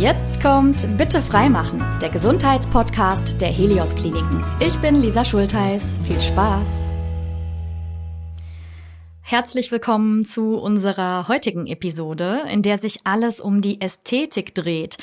Jetzt 0.00 0.40
kommt 0.40 0.96
Bitte 0.96 1.20
freimachen, 1.20 1.84
der 2.00 2.08
Gesundheitspodcast 2.08 3.38
der 3.40 3.50
Helios 3.50 3.94
Kliniken. 3.94 4.42
Ich 4.58 4.76
bin 4.78 4.96
Lisa 4.96 5.22
Schulteis. 5.22 5.82
Viel 6.06 6.20
Spaß. 6.20 6.66
Herzlich 9.20 9.70
willkommen 9.70 10.24
zu 10.24 10.56
unserer 10.56 11.28
heutigen 11.28 11.66
Episode, 11.66 12.44
in 12.50 12.62
der 12.62 12.78
sich 12.78 13.00
alles 13.04 13.38
um 13.38 13.60
die 13.60 13.82
Ästhetik 13.82 14.54
dreht. 14.54 14.96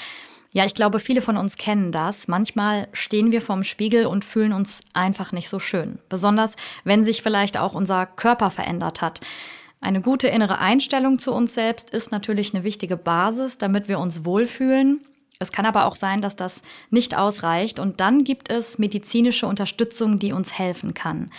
Ja, 0.51 0.65
ich 0.65 0.73
glaube, 0.73 0.99
viele 0.99 1.21
von 1.21 1.37
uns 1.37 1.55
kennen 1.55 1.91
das. 1.91 2.27
Manchmal 2.27 2.87
stehen 2.91 3.31
wir 3.31 3.43
vorm 3.43 3.63
Spiegel 3.63 4.07
und 4.07 4.25
fühlen 4.25 4.53
uns 4.53 4.81
einfach 4.93 5.31
nicht 5.31 5.49
so 5.49 5.59
schön. 5.59 5.99
Besonders, 6.09 6.55
wenn 6.83 7.03
sich 7.03 7.21
vielleicht 7.21 7.59
auch 7.59 7.75
unser 7.75 8.07
Körper 8.07 8.49
verändert 8.49 9.01
hat. 9.01 9.21
Eine 9.81 10.01
gute 10.01 10.27
innere 10.27 10.59
Einstellung 10.59 11.19
zu 11.19 11.33
uns 11.33 11.53
selbst 11.53 11.89
ist 11.91 12.11
natürlich 12.11 12.53
eine 12.53 12.63
wichtige 12.63 12.97
Basis, 12.97 13.57
damit 13.57 13.87
wir 13.87 13.99
uns 13.99 14.25
wohlfühlen. 14.25 15.01
Es 15.39 15.53
kann 15.53 15.65
aber 15.65 15.85
auch 15.85 15.95
sein, 15.95 16.21
dass 16.21 16.35
das 16.35 16.63
nicht 16.89 17.15
ausreicht 17.15 17.79
und 17.79 18.01
dann 18.01 18.25
gibt 18.25 18.51
es 18.51 18.77
medizinische 18.77 19.47
Unterstützung, 19.47 20.19
die 20.19 20.33
uns 20.33 20.59
helfen 20.59 20.93
kann. 20.93 21.31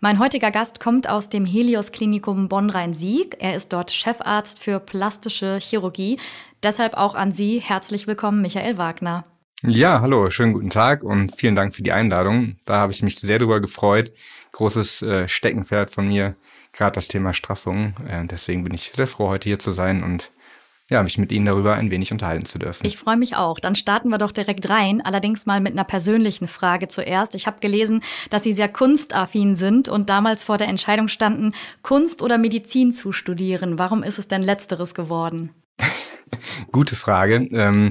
Mein 0.00 0.18
heutiger 0.18 0.50
Gast 0.50 0.78
kommt 0.78 1.08
aus 1.08 1.30
dem 1.30 1.46
Helios 1.46 1.90
Klinikum 1.90 2.50
Bonn-Rhein-Sieg. 2.50 3.36
Er 3.38 3.56
ist 3.56 3.72
dort 3.72 3.90
Chefarzt 3.90 4.58
für 4.58 4.78
plastische 4.78 5.58
Chirurgie. 5.58 6.18
Deshalb 6.62 6.98
auch 6.98 7.14
an 7.14 7.32
Sie 7.32 7.60
herzlich 7.60 8.06
willkommen, 8.06 8.42
Michael 8.42 8.76
Wagner. 8.76 9.24
Ja, 9.62 10.02
hallo, 10.02 10.28
schönen 10.28 10.52
guten 10.52 10.68
Tag 10.68 11.02
und 11.02 11.34
vielen 11.34 11.56
Dank 11.56 11.74
für 11.74 11.82
die 11.82 11.92
Einladung. 11.92 12.56
Da 12.66 12.74
habe 12.74 12.92
ich 12.92 13.02
mich 13.02 13.18
sehr 13.18 13.38
drüber 13.38 13.60
gefreut. 13.60 14.12
Großes 14.52 15.00
äh, 15.00 15.28
Steckenpferd 15.28 15.90
von 15.90 16.08
mir, 16.08 16.36
gerade 16.76 16.94
das 16.94 17.08
Thema 17.08 17.34
Straffung. 17.34 17.94
Äh, 18.08 18.26
deswegen 18.26 18.64
bin 18.64 18.74
ich 18.74 18.92
sehr 18.94 19.06
froh, 19.06 19.28
heute 19.28 19.48
hier 19.48 19.58
zu 19.58 19.72
sein 19.72 20.02
und 20.02 20.30
ja, 20.88 21.02
mich 21.02 21.18
mit 21.18 21.32
Ihnen 21.32 21.46
darüber 21.46 21.74
ein 21.74 21.90
wenig 21.90 22.12
unterhalten 22.12 22.46
zu 22.46 22.60
dürfen. 22.60 22.86
Ich 22.86 22.96
freue 22.96 23.16
mich 23.16 23.34
auch. 23.34 23.58
Dann 23.58 23.74
starten 23.74 24.08
wir 24.08 24.18
doch 24.18 24.30
direkt 24.30 24.68
rein. 24.68 25.00
Allerdings 25.04 25.44
mal 25.44 25.60
mit 25.60 25.72
einer 25.72 25.82
persönlichen 25.82 26.46
Frage 26.46 26.86
zuerst. 26.86 27.34
Ich 27.34 27.48
habe 27.48 27.58
gelesen, 27.58 28.04
dass 28.30 28.44
Sie 28.44 28.52
sehr 28.52 28.68
kunstaffin 28.68 29.56
sind 29.56 29.88
und 29.88 30.08
damals 30.10 30.44
vor 30.44 30.58
der 30.58 30.68
Entscheidung 30.68 31.08
standen, 31.08 31.52
Kunst 31.82 32.22
oder 32.22 32.38
Medizin 32.38 32.92
zu 32.92 33.10
studieren. 33.10 33.80
Warum 33.80 34.04
ist 34.04 34.20
es 34.20 34.28
denn 34.28 34.42
letzteres 34.42 34.94
geworden? 34.94 35.50
Gute 36.70 36.94
Frage. 36.94 37.48
Ähm, 37.50 37.90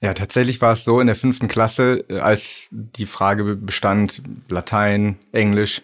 ja, 0.00 0.14
tatsächlich 0.14 0.62
war 0.62 0.72
es 0.72 0.84
so 0.84 0.98
in 1.00 1.08
der 1.08 1.16
fünften 1.16 1.46
Klasse, 1.46 2.06
äh, 2.08 2.20
als 2.20 2.68
die 2.70 3.04
Frage 3.04 3.56
bestand, 3.56 4.22
Latein, 4.48 5.18
Englisch, 5.32 5.82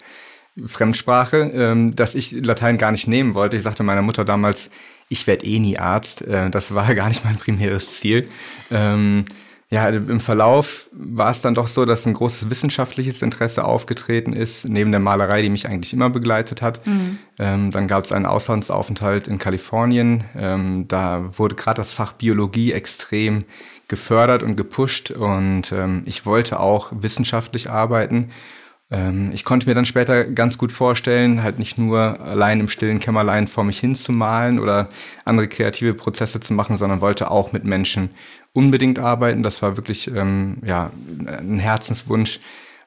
Fremdsprache, 0.65 1.51
ähm, 1.55 1.97
dass 1.97 2.15
ich 2.15 2.33
Latein 2.33 2.79
gar 2.79 2.93
nicht 2.93 3.09
nehmen 3.09 3.35
wollte. 3.35 3.57
Ich 3.57 3.63
sagte 3.63 3.83
meiner 3.83 4.03
Mutter 4.03 4.25
damals, 4.25 4.71
ich 5.09 5.27
werde 5.27 5.45
eh 5.45 5.59
nie 5.59 5.79
Arzt. 5.79 6.23
Äh, 6.23 6.51
das 6.51 6.75
war 6.75 6.95
gar 6.95 7.09
nicht 7.09 7.25
mein 7.25 7.37
primäres 7.37 8.01
Ziel. 8.01 8.29
Ähm, 8.71 9.25
ja, 9.69 9.89
im 9.89 10.21
Verlauf 10.21 10.89
war 10.93 11.33
es 11.33 11.41
dann 11.41 11.55
doch 11.55 11.67
so, 11.67 11.85
dass 11.85 12.07
ein 12.07 12.15
großes 12.15 12.49
wissenschaftliches 12.51 13.21
Interesse 13.21 13.65
aufgetreten 13.65 14.33
ist, 14.33 14.69
neben 14.69 14.93
der 14.93 15.01
Malerei, 15.01 15.43
die 15.43 15.51
mich 15.51 15.67
eigentlich 15.67 15.93
immer 15.93 16.09
begleitet 16.09 16.63
hat. 16.63 16.87
Mhm. 16.87 17.19
Ähm, 17.41 17.71
dann 17.73 17.89
gab 17.89 18.05
es 18.05 18.13
einen 18.13 18.27
Auslandsaufenthalt 18.27 19.27
in 19.27 19.39
Kalifornien. 19.39 20.23
Ähm, 20.37 20.87
da 20.87 21.37
wurde 21.37 21.57
gerade 21.57 21.81
das 21.81 21.93
Fach 21.93 22.13
Biologie 22.13 22.73
extrem 22.73 23.45
gefördert 23.89 24.45
und 24.45 24.57
gepusht 24.57 25.11
und 25.11 25.73
ähm, 25.73 26.03
ich 26.07 26.27
wollte 26.27 26.61
auch 26.61 26.93
wissenschaftlich 26.93 27.69
arbeiten 27.69 28.31
ich 28.89 29.45
konnte 29.45 29.67
mir 29.67 29.75
dann 29.75 29.85
später 29.85 30.27
ganz 30.27 30.59
gut 30.59 30.71
vorstellen, 30.71 31.43
halt 31.43 31.59
nicht 31.59 31.77
nur 31.77 32.21
allein 32.21 32.61
im 32.61 32.69
stillen 32.69 33.01
Kämmerlein 33.01 33.49
vor 33.49 33.65
mich 33.65 33.81
hin 33.81 33.97
zu 33.97 34.13
malen 34.13 34.61
oder 34.61 34.89
andere 35.25 35.49
kreative 35.49 35.93
Prozesse 35.93 36.39
zu 36.39 36.55
machen, 36.55 36.77
sondern 36.77 37.01
wollte 37.01 37.33
auch 37.33 37.51
mit 37.51 37.65
Menschen 37.65 38.11
unbedingt 38.53 39.01
arbeiten. 39.01 39.43
Das 39.43 39.61
war 39.61 39.77
wirklich 39.77 40.07
ähm, 40.15 40.59
ja, 40.65 40.93
ein 41.27 41.59
Herzenswunsch. 41.59 42.39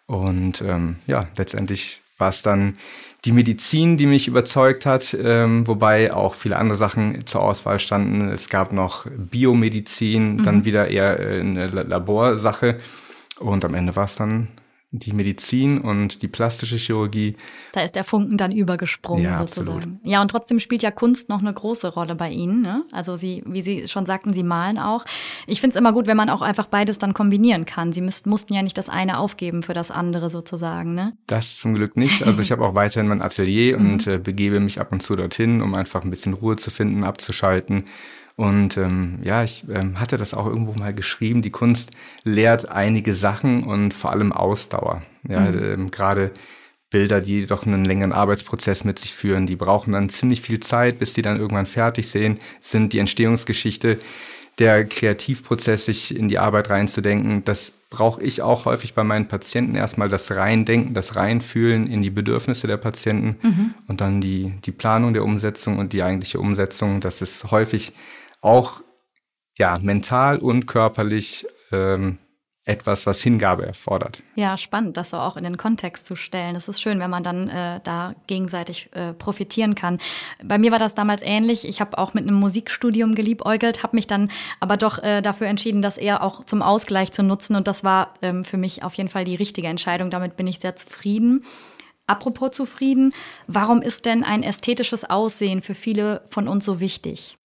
Und 0.06 0.62
ähm, 0.62 0.96
ja, 1.06 1.28
letztendlich 1.36 2.02
war 2.18 2.30
es 2.30 2.44
dann 2.44 2.76
die 3.26 3.34
Medizin, 3.34 3.98
die 3.98 4.08
mich 4.08 4.30
überzeugt 4.30 4.86
hat, 4.86 5.16
ähm, 5.22 5.68
wobei 5.68 6.14
auch 6.14 6.34
viele 6.34 6.58
andere 6.58 6.78
Sachen 6.78 7.26
zur 7.28 7.42
Auswahl 7.42 7.80
standen. 7.80 8.30
Es 8.30 8.48
gab 8.48 8.72
noch 8.72 9.06
Biomedizin, 9.06 10.38
mhm. 10.38 10.44
dann 10.44 10.66
wieder 10.66 10.88
eher 10.88 11.20
äh, 11.20 11.42
eine 11.42 11.68
Laborsache. 11.68 12.78
Und 13.40 13.66
am 13.66 13.76
Ende 13.76 13.96
war 13.98 14.06
es 14.06 14.16
dann 14.16 14.48
die 14.92 15.14
Medizin 15.14 15.82
und 15.82 16.24
die 16.24 16.28
plastische 16.28 16.78
Chirurgie. 16.78 17.36
Da 17.74 17.82
ist 17.82 17.96
der 17.96 18.04
Funken 18.04 18.38
dann 18.38 18.52
übergesprungen 18.52 19.24
ja, 19.24 19.40
sozusagen. 19.40 19.70
Absolut. 19.70 20.00
Ja, 20.04 20.22
und 20.22 20.32
trotzdem 20.32 20.60
spielt 20.60 20.82
ja 20.82 20.90
Kunst 20.90 21.30
noch 21.30 21.40
eine 21.40 21.54
große 21.54 21.94
Rolle 21.94 22.16
bei 22.16 22.32
Ihnen. 22.32 22.62
Ne? 22.62 22.84
Also 22.92 23.16
Sie, 23.16 23.44
wie 23.46 23.62
Sie 23.62 23.88
schon 23.88 24.08
sagten, 24.08 24.34
Sie 24.34 24.42
malen 24.42 24.80
auch. 24.80 25.06
Ich 25.46 25.62
finde 25.62 25.76
es 25.76 25.80
immer 25.80 25.94
gut, 25.94 26.08
wenn 26.08 26.18
man 26.18 26.30
auch 26.30 26.42
einfach 26.42 26.66
beides 26.66 26.98
dann 26.98 27.14
kombinieren 27.14 27.68
kann. 27.68 27.94
Sie 27.94 28.02
müssten, 28.02 28.32
mussten 28.32 28.54
ja 28.56 28.64
nicht 28.64 28.80
das 28.80 28.90
eine 28.90 29.20
aufgeben 29.20 29.62
für 29.62 29.74
das 29.74 29.92
andere 29.92 30.32
sozusagen. 30.32 30.96
Ne? 30.96 31.14
Das 31.28 31.60
zum 31.60 31.76
Glück 31.76 31.96
nicht. 31.96 32.26
Also 32.26 32.42
ich 32.42 32.52
habe 32.52 32.66
auch 32.66 32.74
weiterhin 32.74 33.08
mein 33.08 33.22
Atelier 33.22 33.78
und 33.78 34.08
mhm. 34.08 34.14
äh, 34.14 34.18
begebe 34.18 34.60
mich 34.60 34.80
ab 34.80 34.92
und 34.92 35.04
zu 35.04 35.16
dorthin, 35.16 35.62
um 35.62 35.76
einfach 35.76 36.04
ein 36.04 36.10
bisschen 36.10 36.34
Ruhe 36.34 36.56
zu 36.56 36.72
finden, 36.72 37.04
abzuschalten 37.04 37.86
und 38.40 38.78
ähm, 38.78 39.20
ja, 39.22 39.44
ich 39.44 39.66
ähm, 39.70 40.00
hatte 40.00 40.16
das 40.16 40.34
auch 40.34 40.46
irgendwo 40.46 40.72
mal 40.72 40.94
geschrieben. 40.94 41.42
Die 41.42 41.50
Kunst 41.50 41.92
lehrt 42.24 42.70
einige 42.70 43.14
Sachen 43.14 43.66
und 43.66 43.94
vor 43.94 44.14
allem 44.14 44.32
Ausdauer. 44.32 45.02
Ja, 45.28 45.42
mhm. 45.42 45.62
ähm, 45.62 45.92
gerade 45.92 46.32
Bilder, 46.90 47.20
die 47.20 47.48
doch 47.48 47.66
einen 47.66 47.84
längeren 47.84 48.14
Arbeitsprozess 48.14 48.86
mit 48.86 48.98
sich 48.98 49.14
führen, 49.14 49.46
die 49.46 49.58
brauchen 49.58 49.92
dann 49.92 50.08
ziemlich 50.08 50.40
viel 50.40 50.62
Zeit, 50.62 51.00
bis 51.00 51.14
sie 51.14 51.22
dann 51.22 51.38
irgendwann 51.38 51.66
fertig 51.66 52.08
sehen, 52.08 52.40
sind 52.62 52.94
die 52.94 53.00
Entstehungsgeschichte, 53.00 54.00
der 54.58 54.86
Kreativprozess, 54.86 55.88
sich 55.88 56.16
in 56.16 56.30
die 56.30 56.40
Arbeit 56.40 56.70
reinzudenken. 56.70 57.44
Das 57.44 57.74
brauche 57.90 58.24
ich 58.24 58.42
auch 58.42 58.64
häufig 58.64 58.94
bei 58.94 59.04
meinen 59.04 59.28
Patienten 59.28 59.76
erstmal 59.76 60.08
das 60.08 60.32
Reindenken, 60.32 60.94
das 60.94 61.18
Reinfühlen 61.18 61.88
in 61.88 62.02
die 62.02 62.10
Bedürfnisse 62.10 62.68
der 62.68 62.78
Patienten 62.78 63.36
mhm. 63.42 63.74
und 63.90 64.00
dann 64.00 64.22
die, 64.22 64.54
die 64.64 64.72
Planung 64.72 65.14
der 65.14 65.26
Umsetzung 65.26 65.78
und 65.78 65.92
die 65.92 66.04
eigentliche 66.04 66.40
Umsetzung. 66.40 67.02
Das 67.02 67.22
ist 67.22 67.52
häufig 67.52 67.92
auch 68.42 68.82
ja 69.58 69.78
mental 69.80 70.38
und 70.38 70.66
körperlich 70.66 71.46
ähm, 71.72 72.20
etwas, 72.70 73.08
was 73.08 73.22
Hingabe 73.22 73.66
erfordert. 73.66 74.22
Ja, 74.36 74.56
spannend, 74.56 74.96
das 74.96 75.10
so 75.10 75.18
auch 75.18 75.38
in 75.38 75.44
den 75.44 75.58
Kontext 75.58 76.06
zu 76.06 76.16
stellen. 76.16 76.56
Es 76.56 76.70
ist 76.70 76.80
schön, 76.80 77.00
wenn 77.00 77.10
man 77.10 77.24
dann 77.24 77.50
äh, 77.50 77.80
da 77.84 78.14
gegenseitig 78.28 78.90
äh, 78.94 79.14
profitieren 79.14 79.74
kann. 79.74 79.98
Bei 80.44 80.60
mir 80.60 80.72
war 80.72 80.78
das 80.78 80.94
damals 80.94 81.24
ähnlich. 81.24 81.68
Ich 81.68 81.82
habe 81.82 81.98
auch 81.98 82.14
mit 82.14 82.28
einem 82.28 82.36
Musikstudium 82.36 83.16
geliebäugelt, 83.16 83.82
habe 83.82 83.98
mich 83.98 84.06
dann 84.06 84.30
aber 84.60 84.78
doch 84.78 85.02
äh, 85.02 85.22
dafür 85.22 85.48
entschieden, 85.48 85.82
das 85.82 85.98
eher 85.98 86.22
auch 86.22 86.44
zum 86.46 86.62
Ausgleich 86.62 87.12
zu 87.12 87.24
nutzen. 87.24 87.56
Und 87.56 87.68
das 87.68 87.84
war 87.84 88.14
ähm, 88.22 88.46
für 88.46 88.58
mich 88.58 88.84
auf 88.84 88.94
jeden 88.94 89.10
Fall 89.10 89.24
die 89.24 89.36
richtige 89.36 89.68
Entscheidung. 89.68 90.12
Damit 90.12 90.38
bin 90.38 90.46
ich 90.46 90.60
sehr 90.60 90.76
zufrieden. 90.76 91.44
Apropos 92.06 92.52
zufrieden, 92.52 93.14
warum 93.48 93.82
ist 93.82 94.06
denn 94.06 94.24
ein 94.24 94.44
ästhetisches 94.44 95.10
Aussehen 95.10 95.62
für 95.62 95.76
viele 95.76 96.22
von 96.30 96.48
uns 96.48 96.66
so 96.66 96.80
wichtig? 96.80 97.39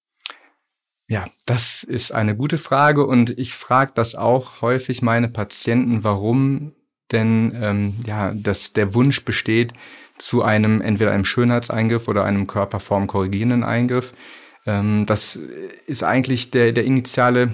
Ja, 1.14 1.26
das 1.46 1.84
ist 1.84 2.10
eine 2.10 2.34
gute 2.34 2.58
Frage 2.58 3.06
und 3.06 3.38
ich 3.38 3.54
frage 3.54 3.92
das 3.94 4.16
auch 4.16 4.62
häufig 4.62 5.00
meine 5.00 5.28
Patienten, 5.28 6.02
warum 6.02 6.72
denn 7.12 7.56
ähm, 7.62 7.94
ja, 8.04 8.34
dass 8.34 8.72
der 8.72 8.94
Wunsch 8.94 9.24
besteht 9.24 9.74
zu 10.18 10.42
einem 10.42 10.80
entweder 10.80 11.12
einem 11.12 11.24
Schönheitseingriff 11.24 12.08
oder 12.08 12.24
einem 12.24 12.48
körperformkorrigierenden 12.48 13.62
Eingriff. 13.62 14.12
Ähm, 14.66 15.06
das 15.06 15.38
ist 15.86 16.02
eigentlich 16.02 16.50
der 16.50 16.72
der 16.72 16.84
initiale 16.84 17.52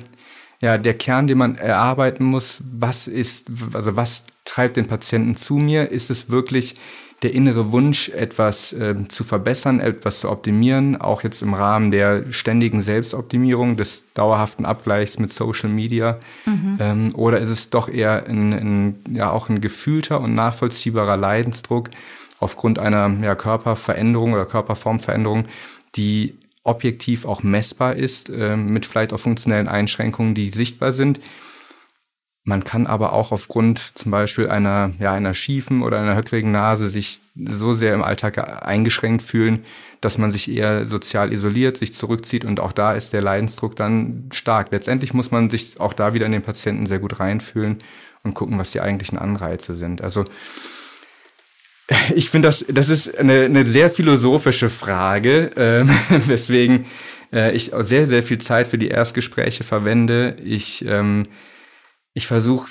ja 0.62 0.78
der 0.78 0.94
Kern, 0.94 1.26
den 1.26 1.36
man 1.36 1.56
erarbeiten 1.56 2.24
muss. 2.24 2.62
Was 2.64 3.08
ist 3.08 3.50
also 3.74 3.94
was 3.94 4.24
treibt 4.46 4.78
den 4.78 4.86
Patienten 4.86 5.36
zu 5.36 5.56
mir? 5.56 5.90
Ist 5.90 6.08
es 6.08 6.30
wirklich 6.30 6.76
der 7.22 7.34
innere 7.34 7.70
Wunsch, 7.72 8.08
etwas 8.08 8.72
äh, 8.72 8.94
zu 9.08 9.24
verbessern, 9.24 9.80
etwas 9.80 10.20
zu 10.20 10.30
optimieren, 10.30 10.96
auch 10.96 11.22
jetzt 11.22 11.42
im 11.42 11.52
Rahmen 11.52 11.90
der 11.90 12.32
ständigen 12.32 12.82
Selbstoptimierung, 12.82 13.76
des 13.76 14.04
dauerhaften 14.14 14.64
Abgleichs 14.64 15.18
mit 15.18 15.30
Social 15.30 15.68
Media? 15.68 16.18
Mhm. 16.46 16.78
Ähm, 16.80 17.14
oder 17.14 17.40
ist 17.40 17.50
es 17.50 17.68
doch 17.68 17.88
eher 17.88 18.26
ein, 18.26 18.52
ein, 18.52 18.98
ja, 19.12 19.30
auch 19.30 19.50
ein 19.50 19.60
gefühlter 19.60 20.20
und 20.20 20.34
nachvollziehbarer 20.34 21.18
Leidensdruck 21.18 21.90
aufgrund 22.38 22.78
einer 22.78 23.14
ja, 23.22 23.34
Körperveränderung 23.34 24.32
oder 24.32 24.46
Körperformveränderung, 24.46 25.44
die 25.96 26.38
objektiv 26.64 27.26
auch 27.26 27.42
messbar 27.42 27.96
ist, 27.96 28.30
äh, 28.30 28.56
mit 28.56 28.86
vielleicht 28.86 29.12
auch 29.12 29.20
funktionellen 29.20 29.68
Einschränkungen, 29.68 30.34
die 30.34 30.48
sichtbar 30.48 30.92
sind? 30.92 31.20
Man 32.42 32.64
kann 32.64 32.86
aber 32.86 33.12
auch 33.12 33.32
aufgrund 33.32 33.98
zum 33.98 34.10
Beispiel 34.10 34.48
einer, 34.48 34.92
ja, 34.98 35.12
einer 35.12 35.34
schiefen 35.34 35.82
oder 35.82 36.00
einer 36.00 36.16
höckrigen 36.16 36.50
Nase 36.50 36.88
sich 36.88 37.20
so 37.36 37.74
sehr 37.74 37.94
im 37.94 38.02
Alltag 38.02 38.66
eingeschränkt 38.66 39.22
fühlen, 39.22 39.64
dass 40.00 40.16
man 40.16 40.30
sich 40.30 40.50
eher 40.50 40.86
sozial 40.86 41.32
isoliert, 41.32 41.76
sich 41.76 41.92
zurückzieht 41.92 42.46
und 42.46 42.58
auch 42.58 42.72
da 42.72 42.92
ist 42.92 43.12
der 43.12 43.22
Leidensdruck 43.22 43.76
dann 43.76 44.30
stark. 44.32 44.72
Letztendlich 44.72 45.12
muss 45.12 45.30
man 45.30 45.50
sich 45.50 45.78
auch 45.78 45.92
da 45.92 46.14
wieder 46.14 46.26
in 46.26 46.32
den 46.32 46.42
Patienten 46.42 46.86
sehr 46.86 46.98
gut 46.98 47.20
reinfühlen 47.20 47.78
und 48.22 48.34
gucken, 48.34 48.58
was 48.58 48.70
die 48.70 48.80
eigentlichen 48.80 49.18
Anreize 49.18 49.74
sind. 49.74 50.02
Also 50.02 50.24
ich 52.14 52.30
finde, 52.30 52.48
das, 52.48 52.64
das 52.68 52.88
ist 52.88 53.18
eine, 53.18 53.44
eine 53.44 53.66
sehr 53.66 53.90
philosophische 53.90 54.70
Frage, 54.70 55.56
äh, 55.56 55.84
weswegen 56.28 56.86
äh, 57.32 57.52
ich 57.54 57.72
sehr, 57.80 58.06
sehr 58.06 58.22
viel 58.22 58.38
Zeit 58.38 58.68
für 58.68 58.78
die 58.78 58.88
Erstgespräche 58.88 59.64
verwende. 59.64 60.36
Ich, 60.44 60.84
ähm, 60.86 61.26
ich 62.14 62.26
versuche 62.26 62.68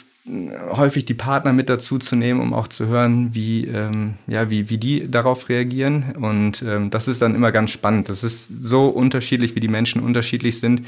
häufig 0.71 1.06
die 1.06 1.13
Partner 1.13 1.53
mit 1.53 1.69
dazu 1.69 1.97
zu 1.97 2.15
nehmen, 2.15 2.39
um 2.39 2.53
auch 2.53 2.68
zu 2.68 2.88
hören, 2.88 3.33
wie, 3.33 3.65
ähm, 3.65 4.15
ja, 4.27 4.50
wie, 4.50 4.69
wie 4.69 4.77
die 4.77 5.09
darauf 5.09 5.50
reagieren. 5.50 6.15
Und 6.19 6.62
ähm, 6.62 6.89
das 6.89 7.07
ist 7.07 7.21
dann 7.21 7.36
immer 7.36 7.51
ganz 7.51 7.71
spannend. 7.71 8.09
Das 8.09 8.24
ist 8.24 8.50
so 8.62 8.88
unterschiedlich, 8.88 9.56
wie 9.56 9.59
die 9.59 9.68
Menschen 9.68 10.01
unterschiedlich 10.03 10.59
sind. 10.59 10.83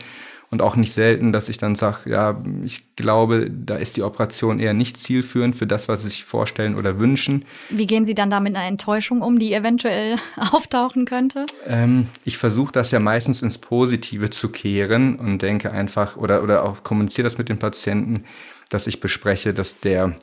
Und 0.52 0.62
auch 0.62 0.76
nicht 0.76 0.94
selten, 0.94 1.32
dass 1.32 1.48
ich 1.48 1.58
dann 1.58 1.76
sage, 1.76 2.10
ja, 2.10 2.44
ich 2.64 2.96
glaube, 2.98 3.50
da 3.50 3.78
ist 3.78 3.96
die 3.96 4.04
Operation 4.04 4.60
eher 4.60 4.74
nicht 4.74 4.98
zielführend 4.98 5.56
für 5.56 5.66
das, 5.66 5.88
was 5.88 6.04
sie 6.04 6.10
sich 6.10 6.26
vorstellen 6.26 6.78
oder 6.78 7.00
wünschen. 7.00 7.46
Wie 7.70 7.88
gehen 7.88 8.04
Sie 8.04 8.14
dann 8.14 8.30
da 8.30 8.42
mit 8.42 8.56
einer 8.56 8.68
Enttäuschung 8.68 9.22
um, 9.22 9.40
die 9.40 9.54
eventuell 9.54 10.18
auftauchen 10.52 11.06
könnte? 11.06 11.46
Ähm, 11.66 12.08
ich 12.26 12.38
versuche 12.38 12.74
das 12.74 12.92
ja 12.92 13.00
meistens 13.00 13.42
ins 13.42 13.58
Positive 13.58 14.30
zu 14.30 14.50
kehren 14.50 15.16
und 15.16 15.42
denke 15.42 15.72
einfach 15.72 16.18
oder, 16.18 16.44
oder 16.44 16.66
auch 16.66 16.84
kommuniziere 16.84 17.24
das 17.24 17.38
mit 17.38 17.48
den 17.48 17.58
Patienten 17.58 18.26
dass 18.72 18.88
ich 18.88 19.00
bespreche, 19.00 19.54
dass 19.54 19.80
der, 19.80 20.16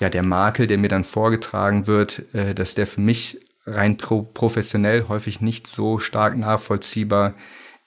ja, 0.00 0.08
der 0.08 0.22
Makel, 0.22 0.66
der 0.66 0.78
mir 0.78 0.88
dann 0.88 1.04
vorgetragen 1.04 1.86
wird, 1.86 2.22
äh, 2.34 2.54
dass 2.54 2.74
der 2.74 2.86
für 2.86 3.00
mich 3.00 3.40
rein 3.66 3.96
pro 3.96 4.22
professionell 4.22 5.08
häufig 5.08 5.40
nicht 5.40 5.66
so 5.66 5.98
stark 5.98 6.36
nachvollziehbar 6.36 7.30
ist, 7.30 7.36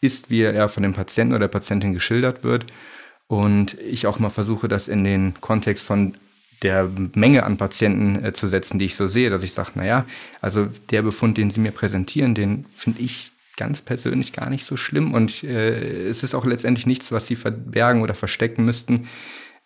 wie 0.02 0.42
er 0.42 0.70
von 0.70 0.84
dem 0.84 0.94
Patienten 0.94 1.34
oder 1.34 1.48
der 1.48 1.60
Patientin 1.60 1.94
geschildert 1.94 2.44
wird. 2.44 2.66
Und 3.28 3.78
ich 3.80 4.08
auch 4.08 4.20
mal 4.20 4.30
versuche, 4.30 4.68
das 4.68 4.88
in 4.88 5.04
den 5.04 5.40
Kontext 5.40 5.86
von 5.86 6.16
der 6.62 6.90
Menge 7.16 7.44
an 7.44 7.58
Patienten 7.58 8.24
äh, 8.24 8.34
zu 8.34 8.48
setzen, 8.48 8.80
die 8.80 8.86
ich 8.86 8.96
so 8.96 9.08
sehe, 9.08 9.30
dass 9.30 9.44
ich 9.44 9.54
sage, 9.54 9.72
naja, 9.76 10.06
also 10.42 10.68
der 10.90 11.04
Befund, 11.04 11.38
den 11.38 11.52
Sie 11.52 11.60
mir 11.60 11.72
präsentieren, 11.72 12.36
den 12.36 12.66
finde 12.74 13.02
ich 13.02 13.32
ganz 13.56 13.82
persönlich 13.82 14.34
gar 14.34 14.50
nicht 14.50 14.66
so 14.66 14.78
schlimm 14.78 15.14
und 15.14 15.44
äh, 15.44 16.10
es 16.10 16.24
ist 16.24 16.34
auch 16.34 16.46
letztendlich 16.46 16.86
nichts, 16.86 17.12
was 17.12 17.28
Sie 17.28 17.36
verbergen 17.36 18.02
oder 18.02 18.14
verstecken 18.14 18.66
müssten. 18.66 19.08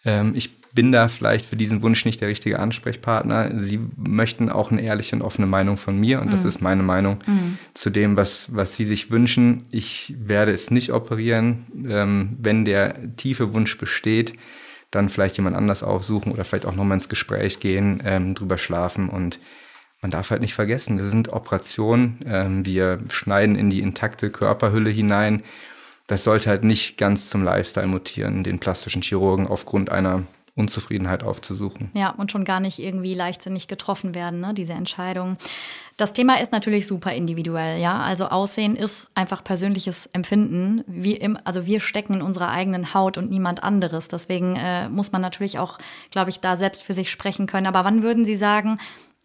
Ähm, 0.05 0.33
ich 0.35 0.51
bin 0.73 0.91
da 0.91 1.07
vielleicht 1.07 1.45
für 1.45 1.55
diesen 1.55 1.81
Wunsch 1.81 2.05
nicht 2.05 2.19
der 2.21 2.27
richtige 2.27 2.59
Ansprechpartner. 2.59 3.51
Sie 3.59 3.79
möchten 3.95 4.49
auch 4.49 4.71
eine 4.71 4.81
ehrliche 4.81 5.15
und 5.15 5.21
offene 5.21 5.47
Meinung 5.47 5.77
von 5.77 5.99
mir 5.99 6.19
und 6.19 6.27
mhm. 6.27 6.31
das 6.31 6.45
ist 6.45 6.61
meine 6.61 6.83
Meinung 6.83 7.19
mhm. 7.25 7.57
zu 7.73 7.89
dem, 7.89 8.17
was, 8.17 8.53
was 8.55 8.75
Sie 8.75 8.85
sich 8.85 9.11
wünschen. 9.11 9.65
Ich 9.71 10.13
werde 10.17 10.51
es 10.51 10.71
nicht 10.71 10.91
operieren. 10.91 11.65
Ähm, 11.87 12.37
wenn 12.39 12.65
der 12.65 13.15
tiefe 13.15 13.53
Wunsch 13.53 13.77
besteht, 13.77 14.33
dann 14.91 15.09
vielleicht 15.09 15.37
jemand 15.37 15.55
anders 15.55 15.83
aufsuchen 15.83 16.31
oder 16.31 16.43
vielleicht 16.43 16.65
auch 16.65 16.75
nochmal 16.75 16.97
ins 16.97 17.09
Gespräch 17.09 17.59
gehen, 17.59 18.01
ähm, 18.05 18.35
drüber 18.35 18.57
schlafen 18.57 19.09
und 19.09 19.39
man 20.01 20.11
darf 20.11 20.31
halt 20.31 20.41
nicht 20.41 20.53
vergessen, 20.53 20.97
wir 20.99 21.05
sind 21.05 21.31
Operationen, 21.31 22.19
ähm, 22.25 22.65
wir 22.65 22.99
schneiden 23.09 23.55
in 23.55 23.69
die 23.69 23.79
intakte 23.79 24.29
Körperhülle 24.29 24.89
hinein 24.89 25.43
das 26.07 26.23
sollte 26.23 26.49
halt 26.49 26.63
nicht 26.63 26.97
ganz 26.97 27.29
zum 27.29 27.43
Lifestyle 27.43 27.87
mutieren, 27.87 28.43
den 28.43 28.59
plastischen 28.59 29.01
Chirurgen 29.01 29.47
aufgrund 29.47 29.89
einer 29.89 30.23
Unzufriedenheit 30.55 31.23
aufzusuchen. 31.23 31.89
Ja, 31.93 32.11
und 32.11 32.31
schon 32.31 32.45
gar 32.45 32.59
nicht 32.59 32.79
irgendwie 32.79 33.13
leichtsinnig 33.13 33.67
getroffen 33.67 34.13
werden, 34.13 34.39
ne, 34.39 34.53
diese 34.53 34.73
Entscheidung. 34.73 35.37
Das 35.97 36.13
Thema 36.13 36.39
ist 36.39 36.51
natürlich 36.51 36.85
super 36.85 37.11
individuell, 37.13 37.79
ja. 37.79 37.99
Also 37.99 38.27
Aussehen 38.27 38.75
ist 38.75 39.07
einfach 39.15 39.43
persönliches 39.43 40.07
Empfinden. 40.07 40.83
Wie 40.85 41.15
im, 41.15 41.37
also 41.43 41.65
wir 41.65 41.79
stecken 41.79 42.15
in 42.15 42.21
unserer 42.21 42.49
eigenen 42.49 42.93
Haut 42.93 43.17
und 43.17 43.29
niemand 43.29 43.63
anderes. 43.63 44.07
Deswegen 44.07 44.55
äh, 44.55 44.89
muss 44.89 45.11
man 45.11 45.21
natürlich 45.21 45.57
auch, 45.59 45.77
glaube 46.11 46.29
ich, 46.29 46.39
da 46.39 46.55
selbst 46.55 46.83
für 46.83 46.93
sich 46.93 47.09
sprechen 47.09 47.47
können. 47.47 47.67
Aber 47.67 47.83
wann 47.83 48.03
würden 48.03 48.25
Sie 48.25 48.35
sagen, 48.35 48.77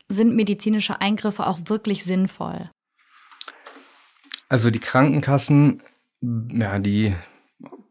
sind 0.08 0.34
medizinische 0.34 1.00
Eingriffe 1.00 1.46
auch 1.46 1.58
wirklich 1.66 2.04
sinnvoll? 2.04 2.70
Also 4.48 4.70
die 4.70 4.80
Krankenkassen 4.80 5.82
ja, 6.20 6.78
die 6.78 7.14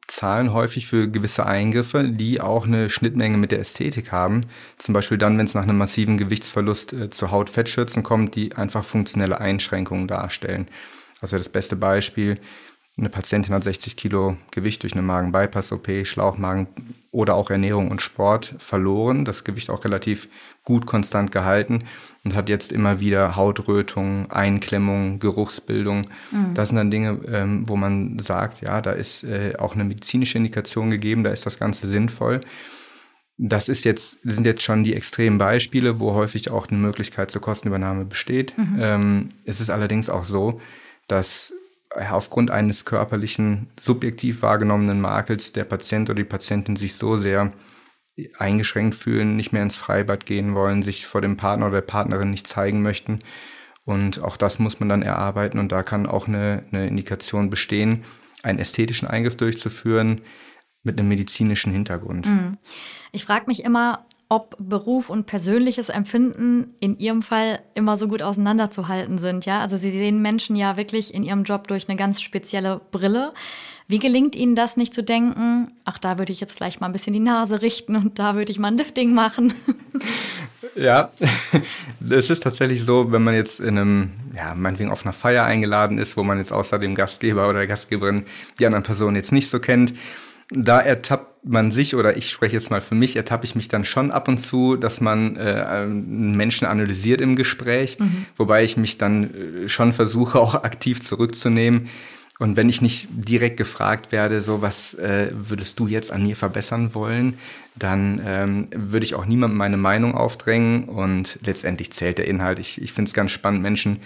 zahlen 0.07 0.53
häufig 0.53 0.87
für 0.87 1.09
gewisse 1.09 1.45
Eingriffe, 1.45 2.09
die 2.09 2.41
auch 2.41 2.65
eine 2.65 2.89
Schnittmenge 2.89 3.37
mit 3.37 3.51
der 3.51 3.59
Ästhetik 3.59 4.11
haben. 4.11 4.41
Zum 4.77 4.93
Beispiel 4.93 5.17
dann, 5.17 5.37
wenn 5.37 5.45
es 5.45 5.53
nach 5.53 5.63
einem 5.63 5.77
massiven 5.77 6.17
Gewichtsverlust 6.17 6.93
äh, 6.93 7.09
zu 7.09 7.31
Hautfettschürzen 7.31 8.03
kommt, 8.03 8.35
die 8.35 8.55
einfach 8.55 8.85
funktionelle 8.85 9.39
Einschränkungen 9.39 10.07
darstellen. 10.07 10.67
Also 11.21 11.37
das 11.37 11.49
beste 11.49 11.75
Beispiel, 11.75 12.39
eine 12.97 13.09
Patientin 13.09 13.53
hat 13.53 13.63
60 13.63 13.95
Kilo 13.95 14.37
Gewicht 14.49 14.81
durch 14.81 14.93
eine 14.93 15.03
Magen-Bypass-OP, 15.03 16.05
Schlauchmagen 16.05 16.67
oder 17.11 17.35
auch 17.35 17.51
Ernährung 17.51 17.91
und 17.91 18.01
Sport 18.01 18.55
verloren, 18.57 19.23
das 19.23 19.43
Gewicht 19.43 19.69
auch 19.69 19.85
relativ 19.85 20.27
gut 20.63 20.87
konstant 20.87 21.31
gehalten 21.31 21.79
und 22.23 22.35
hat 22.35 22.49
jetzt 22.49 22.71
immer 22.71 22.99
wieder 22.99 23.35
Hautrötung, 23.35 24.31
Einklemmung, 24.31 25.19
Geruchsbildung. 25.19 26.07
Mhm. 26.31 26.55
Das 26.55 26.69
sind 26.69 26.77
dann 26.77 26.89
Dinge, 26.89 27.19
ähm, 27.27 27.69
wo 27.69 27.75
man 27.75 28.17
sagt, 28.17 28.61
ja, 28.61 28.81
da 28.81 28.91
ist 28.91 29.23
äh, 29.23 29.53
auch 29.59 29.75
eine 29.75 29.83
medizinische 29.83 30.39
Indikation 30.39 30.89
gegeben, 30.89 31.23
da 31.23 31.29
ist 31.29 31.45
das 31.45 31.59
Ganze 31.59 31.87
sinnvoll. 31.87 32.41
Das 33.37 33.69
ist 33.69 33.85
jetzt, 33.85 34.17
sind 34.23 34.47
jetzt 34.47 34.63
schon 34.63 34.83
die 34.83 34.95
extremen 34.95 35.37
Beispiele, 35.37 35.99
wo 35.99 36.13
häufig 36.13 36.49
auch 36.49 36.67
eine 36.67 36.79
Möglichkeit 36.79 37.29
zur 37.29 37.41
Kostenübernahme 37.41 38.05
besteht. 38.05 38.57
Mhm. 38.57 38.77
Ähm, 38.79 39.29
es 39.45 39.61
ist 39.61 39.69
allerdings 39.69 40.09
auch 40.09 40.23
so, 40.23 40.59
dass 41.07 41.53
aufgrund 41.97 42.51
eines 42.51 42.85
körperlichen, 42.85 43.67
subjektiv 43.79 44.41
wahrgenommenen 44.41 45.01
Makels 45.01 45.53
der 45.53 45.63
Patient 45.63 46.09
oder 46.09 46.17
die 46.17 46.23
Patientin 46.23 46.75
sich 46.75 46.95
so 46.95 47.17
sehr 47.17 47.51
eingeschränkt 48.37 48.95
fühlen, 48.95 49.35
nicht 49.35 49.51
mehr 49.51 49.63
ins 49.63 49.75
Freibad 49.75 50.25
gehen 50.25 50.55
wollen, 50.55 50.81
sich 50.83 51.05
vor 51.05 51.21
dem 51.21 51.37
Partner 51.37 51.67
oder 51.67 51.81
der 51.81 51.87
Partnerin 51.87 52.31
nicht 52.31 52.47
zeigen 52.47 52.81
möchten. 52.81 53.19
Und 53.85 54.21
auch 54.21 54.37
das 54.37 54.59
muss 54.59 54.79
man 54.79 54.89
dann 54.89 55.01
erarbeiten 55.01 55.59
und 55.59 55.71
da 55.71 55.83
kann 55.83 56.07
auch 56.07 56.27
eine, 56.27 56.63
eine 56.71 56.87
Indikation 56.87 57.49
bestehen, 57.49 58.03
einen 58.43 58.59
ästhetischen 58.59 59.07
Eingriff 59.07 59.37
durchzuführen 59.37 60.21
mit 60.83 60.99
einem 60.99 61.09
medizinischen 61.09 61.71
Hintergrund. 61.71 62.25
Mhm. 62.25 62.57
Ich 63.11 63.23
frage 63.23 63.45
mich 63.47 63.63
immer, 63.63 64.06
ob 64.29 64.55
Beruf 64.59 65.09
und 65.09 65.25
persönliches 65.25 65.89
Empfinden 65.89 66.73
in 66.79 66.99
Ihrem 66.99 67.21
Fall 67.21 67.59
immer 67.75 67.95
so 67.95 68.07
gut 68.07 68.21
auseinanderzuhalten 68.21 69.17
sind. 69.17 69.45
Ja, 69.45 69.61
also 69.61 69.77
Sie 69.77 69.91
sehen 69.91 70.21
Menschen 70.21 70.55
ja 70.55 70.75
wirklich 70.75 71.13
in 71.13 71.23
Ihrem 71.23 71.43
Job 71.43 71.67
durch 71.67 71.87
eine 71.87 71.97
ganz 71.97 72.21
spezielle 72.21 72.81
Brille. 72.91 73.33
Wie 73.87 73.99
gelingt 73.99 74.35
Ihnen 74.35 74.55
das 74.55 74.75
nicht 74.75 74.93
zu 74.93 75.01
denken, 75.01 75.71
ach, 75.85 75.97
da 75.97 76.17
würde 76.17 76.33
ich 76.33 76.41
jetzt 76.41 76.53
vielleicht 76.53 76.81
mal 76.81 76.87
ein 76.87 76.93
bisschen 76.93 77.13
die 77.13 77.21
Nase 77.21 77.61
richten 77.61 77.95
und 77.95 78.19
da 78.19 78.35
würde 78.35 78.51
ich 78.51 78.59
mal 78.59 78.67
ein 78.67 78.77
Lifting 78.77 79.13
machen? 79.13 79.53
Ja, 80.75 81.09
es 82.09 82.29
ist 82.29 82.43
tatsächlich 82.43 82.83
so, 82.83 83.11
wenn 83.11 83.23
man 83.23 83.33
jetzt 83.33 83.59
in 83.59 83.77
einem, 83.77 84.11
ja, 84.35 84.53
meinetwegen 84.53 84.91
auf 84.91 85.05
einer 85.05 85.13
Feier 85.13 85.43
eingeladen 85.43 85.97
ist, 85.97 86.17
wo 86.17 86.23
man 86.23 86.37
jetzt 86.37 86.51
außer 86.51 86.77
dem 86.77 86.93
Gastgeber 86.93 87.49
oder 87.49 87.59
der 87.59 87.67
Gastgeberin 87.67 88.25
die 88.59 88.65
anderen 88.65 88.83
Personen 88.83 89.15
jetzt 89.15 89.31
nicht 89.31 89.49
so 89.49 89.59
kennt, 89.59 89.93
da 90.49 90.79
ertappt 90.79 91.45
man 91.45 91.71
sich, 91.71 91.95
oder 91.95 92.17
ich 92.17 92.29
spreche 92.29 92.55
jetzt 92.55 92.71
mal 92.71 92.81
für 92.81 92.95
mich, 92.95 93.15
ertappe 93.15 93.45
ich 93.45 93.55
mich 93.55 93.67
dann 93.67 93.85
schon 93.85 94.11
ab 94.11 94.27
und 94.27 94.37
zu, 94.37 94.75
dass 94.77 95.01
man 95.01 95.35
äh, 95.35 95.85
Menschen 95.85 96.67
analysiert 96.67 97.21
im 97.21 97.35
Gespräch, 97.35 97.99
mhm. 97.99 98.25
wobei 98.35 98.63
ich 98.63 98.77
mich 98.77 98.97
dann 98.97 99.33
äh, 99.65 99.69
schon 99.69 99.93
versuche, 99.93 100.39
auch 100.39 100.55
aktiv 100.55 101.01
zurückzunehmen. 101.01 101.89
Und 102.39 102.55
wenn 102.55 102.69
ich 102.69 102.83
nicht 102.83 103.07
direkt 103.09 103.57
gefragt 103.57 104.11
werde, 104.11 104.41
so 104.41 104.61
was 104.61 104.93
äh, 104.93 105.31
würdest 105.33 105.79
du 105.79 105.87
jetzt 105.87 106.11
an 106.11 106.21
mir 106.21 106.35
verbessern 106.35 106.93
wollen, 106.93 107.37
dann 107.75 108.21
ähm, 108.23 108.67
würde 108.75 109.05
ich 109.05 109.15
auch 109.15 109.25
niemandem 109.25 109.57
meine 109.57 109.77
Meinung 109.77 110.13
aufdrängen 110.13 110.83
und 110.83 111.39
letztendlich 111.43 111.91
zählt 111.91 112.19
der 112.19 112.27
Inhalt. 112.27 112.59
Ich, 112.59 112.79
ich 112.79 112.93
finde 112.93 113.09
es 113.09 113.15
ganz 113.15 113.31
spannend, 113.31 113.63
Menschen 113.63 113.99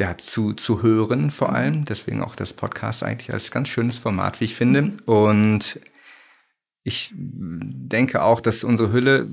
ja, 0.00 0.16
zu, 0.16 0.54
zu 0.54 0.82
hören 0.82 1.30
vor 1.30 1.52
allem. 1.54 1.84
Deswegen 1.84 2.22
auch 2.22 2.34
das 2.34 2.54
Podcast 2.54 3.02
eigentlich 3.02 3.34
als 3.34 3.50
ganz 3.50 3.68
schönes 3.68 3.98
Format, 3.98 4.40
wie 4.40 4.46
ich 4.46 4.54
finde. 4.54 4.94
Und 5.04 5.78
ich 6.82 7.12
denke 7.14 8.22
auch, 8.22 8.40
dass 8.40 8.64
unsere 8.64 8.92
Hülle 8.92 9.28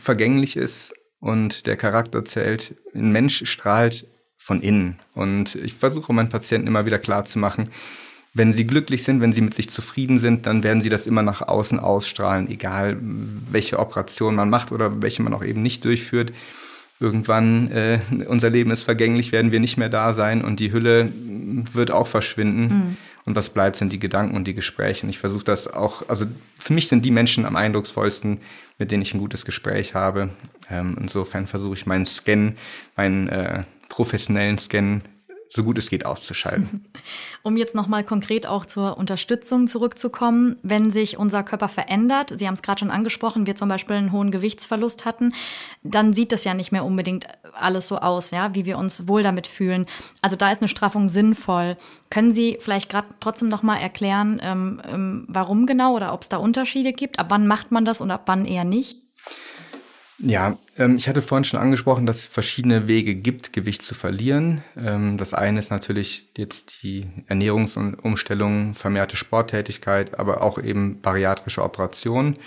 vergänglich 0.00 0.56
ist 0.56 0.94
und 1.18 1.66
der 1.66 1.76
Charakter 1.76 2.24
zählt. 2.24 2.76
Ein 2.94 3.10
Mensch 3.10 3.44
strahlt 3.50 4.06
von 4.36 4.62
innen. 4.62 5.00
Und 5.12 5.56
ich 5.56 5.74
versuche 5.74 6.12
meinen 6.12 6.28
Patienten 6.28 6.68
immer 6.68 6.86
wieder 6.86 7.00
klar 7.00 7.24
zu 7.24 7.40
machen, 7.40 7.70
wenn 8.32 8.52
sie 8.52 8.64
glücklich 8.64 9.02
sind, 9.02 9.20
wenn 9.20 9.32
sie 9.32 9.40
mit 9.42 9.54
sich 9.54 9.68
zufrieden 9.68 10.20
sind, 10.20 10.46
dann 10.46 10.62
werden 10.62 10.82
sie 10.82 10.88
das 10.88 11.08
immer 11.08 11.22
nach 11.22 11.42
außen 11.42 11.80
ausstrahlen, 11.80 12.48
egal 12.48 12.96
welche 13.00 13.80
Operation 13.80 14.36
man 14.36 14.50
macht 14.50 14.70
oder 14.70 15.02
welche 15.02 15.22
man 15.22 15.34
auch 15.34 15.44
eben 15.44 15.62
nicht 15.62 15.84
durchführt 15.84 16.32
irgendwann 17.02 17.70
äh, 17.72 17.98
unser 18.28 18.48
Leben 18.48 18.70
ist 18.70 18.84
vergänglich, 18.84 19.32
werden 19.32 19.52
wir 19.52 19.60
nicht 19.60 19.76
mehr 19.76 19.88
da 19.88 20.12
sein 20.12 20.42
und 20.42 20.60
die 20.60 20.72
Hülle 20.72 21.10
wird 21.72 21.90
auch 21.90 22.06
verschwinden. 22.06 22.62
Mhm. 22.62 22.96
Und 23.24 23.36
was 23.36 23.50
bleibt, 23.50 23.76
sind 23.76 23.92
die 23.92 24.00
Gedanken 24.00 24.34
und 24.34 24.44
die 24.44 24.54
Gespräche. 24.54 25.04
Und 25.04 25.10
ich 25.10 25.18
versuche 25.18 25.44
das 25.44 25.72
auch, 25.72 26.08
also 26.08 26.26
für 26.58 26.72
mich 26.72 26.88
sind 26.88 27.04
die 27.04 27.12
Menschen 27.12 27.44
am 27.44 27.54
eindrucksvollsten, 27.54 28.40
mit 28.78 28.90
denen 28.90 29.02
ich 29.02 29.14
ein 29.14 29.20
gutes 29.20 29.44
Gespräch 29.44 29.94
habe. 29.94 30.30
Ähm, 30.68 30.96
insofern 31.00 31.46
versuche 31.46 31.74
ich 31.74 31.86
meinen 31.86 32.06
Scan, 32.06 32.56
meinen 32.96 33.28
äh, 33.28 33.62
professionellen 33.88 34.58
Scan 34.58 35.02
so 35.54 35.64
gut 35.64 35.76
es 35.76 35.90
geht 35.90 36.06
auszuschalten. 36.06 36.86
Um 37.44 37.56
jetzt 37.56 37.74
nochmal 37.74 38.04
konkret 38.04 38.46
auch 38.46 38.64
zur 38.64 38.96
Unterstützung 38.96 39.66
zurückzukommen, 39.66 40.56
wenn 40.62 40.92
sich 40.92 41.18
unser 41.18 41.42
Körper 41.42 41.68
verändert, 41.68 42.32
Sie 42.36 42.46
haben 42.46 42.54
es 42.54 42.62
gerade 42.62 42.78
schon 42.78 42.92
angesprochen, 42.92 43.46
wir 43.46 43.56
zum 43.56 43.68
Beispiel 43.68 43.96
einen 43.96 44.12
hohen 44.12 44.30
Gewichtsverlust 44.30 45.04
hatten, 45.04 45.34
dann 45.82 46.12
sieht 46.12 46.30
das 46.30 46.44
ja 46.44 46.54
nicht 46.54 46.70
mehr 46.70 46.84
unbedingt 46.84 47.26
alles 47.52 47.88
so 47.88 47.98
aus, 47.98 48.30
ja, 48.30 48.54
wie 48.54 48.64
wir 48.64 48.78
uns 48.78 49.08
wohl 49.08 49.24
damit 49.24 49.48
fühlen. 49.48 49.86
Also 50.20 50.36
da 50.36 50.52
ist 50.52 50.60
eine 50.60 50.68
Straffung 50.68 51.08
sinnvoll. 51.08 51.76
Können 52.10 52.30
Sie 52.30 52.58
vielleicht 52.60 52.88
gerade 52.88 53.08
trotzdem 53.18 53.48
nochmal 53.48 53.80
erklären, 53.80 54.40
ähm, 54.42 54.80
ähm, 54.88 55.24
warum 55.28 55.66
genau 55.66 55.96
oder 55.96 56.14
ob 56.14 56.22
es 56.22 56.28
da 56.28 56.36
Unterschiede 56.36 56.92
gibt? 56.92 57.18
Ab 57.18 57.26
wann 57.30 57.48
macht 57.48 57.72
man 57.72 57.84
das 57.84 58.00
und 58.00 58.12
ab 58.12 58.22
wann 58.26 58.44
eher 58.44 58.64
nicht? 58.64 59.02
Ja, 60.24 60.56
ähm, 60.78 60.96
ich 60.96 61.08
hatte 61.08 61.20
vorhin 61.20 61.42
schon 61.42 61.58
angesprochen, 61.58 62.06
dass 62.06 62.18
es 62.18 62.26
verschiedene 62.26 62.86
Wege 62.86 63.16
gibt, 63.16 63.52
Gewicht 63.52 63.82
zu 63.82 63.94
verlieren. 63.96 64.62
Ähm, 64.76 65.16
das 65.16 65.34
eine 65.34 65.58
ist 65.58 65.70
natürlich 65.70 66.28
jetzt 66.36 66.84
die 66.84 67.06
Ernährungsumstellung, 67.26 68.74
vermehrte 68.74 69.16
Sporttätigkeit, 69.16 70.18
aber 70.20 70.42
auch 70.42 70.62
eben 70.62 71.00
bariatrische 71.00 71.62
Operationen. 71.62 72.38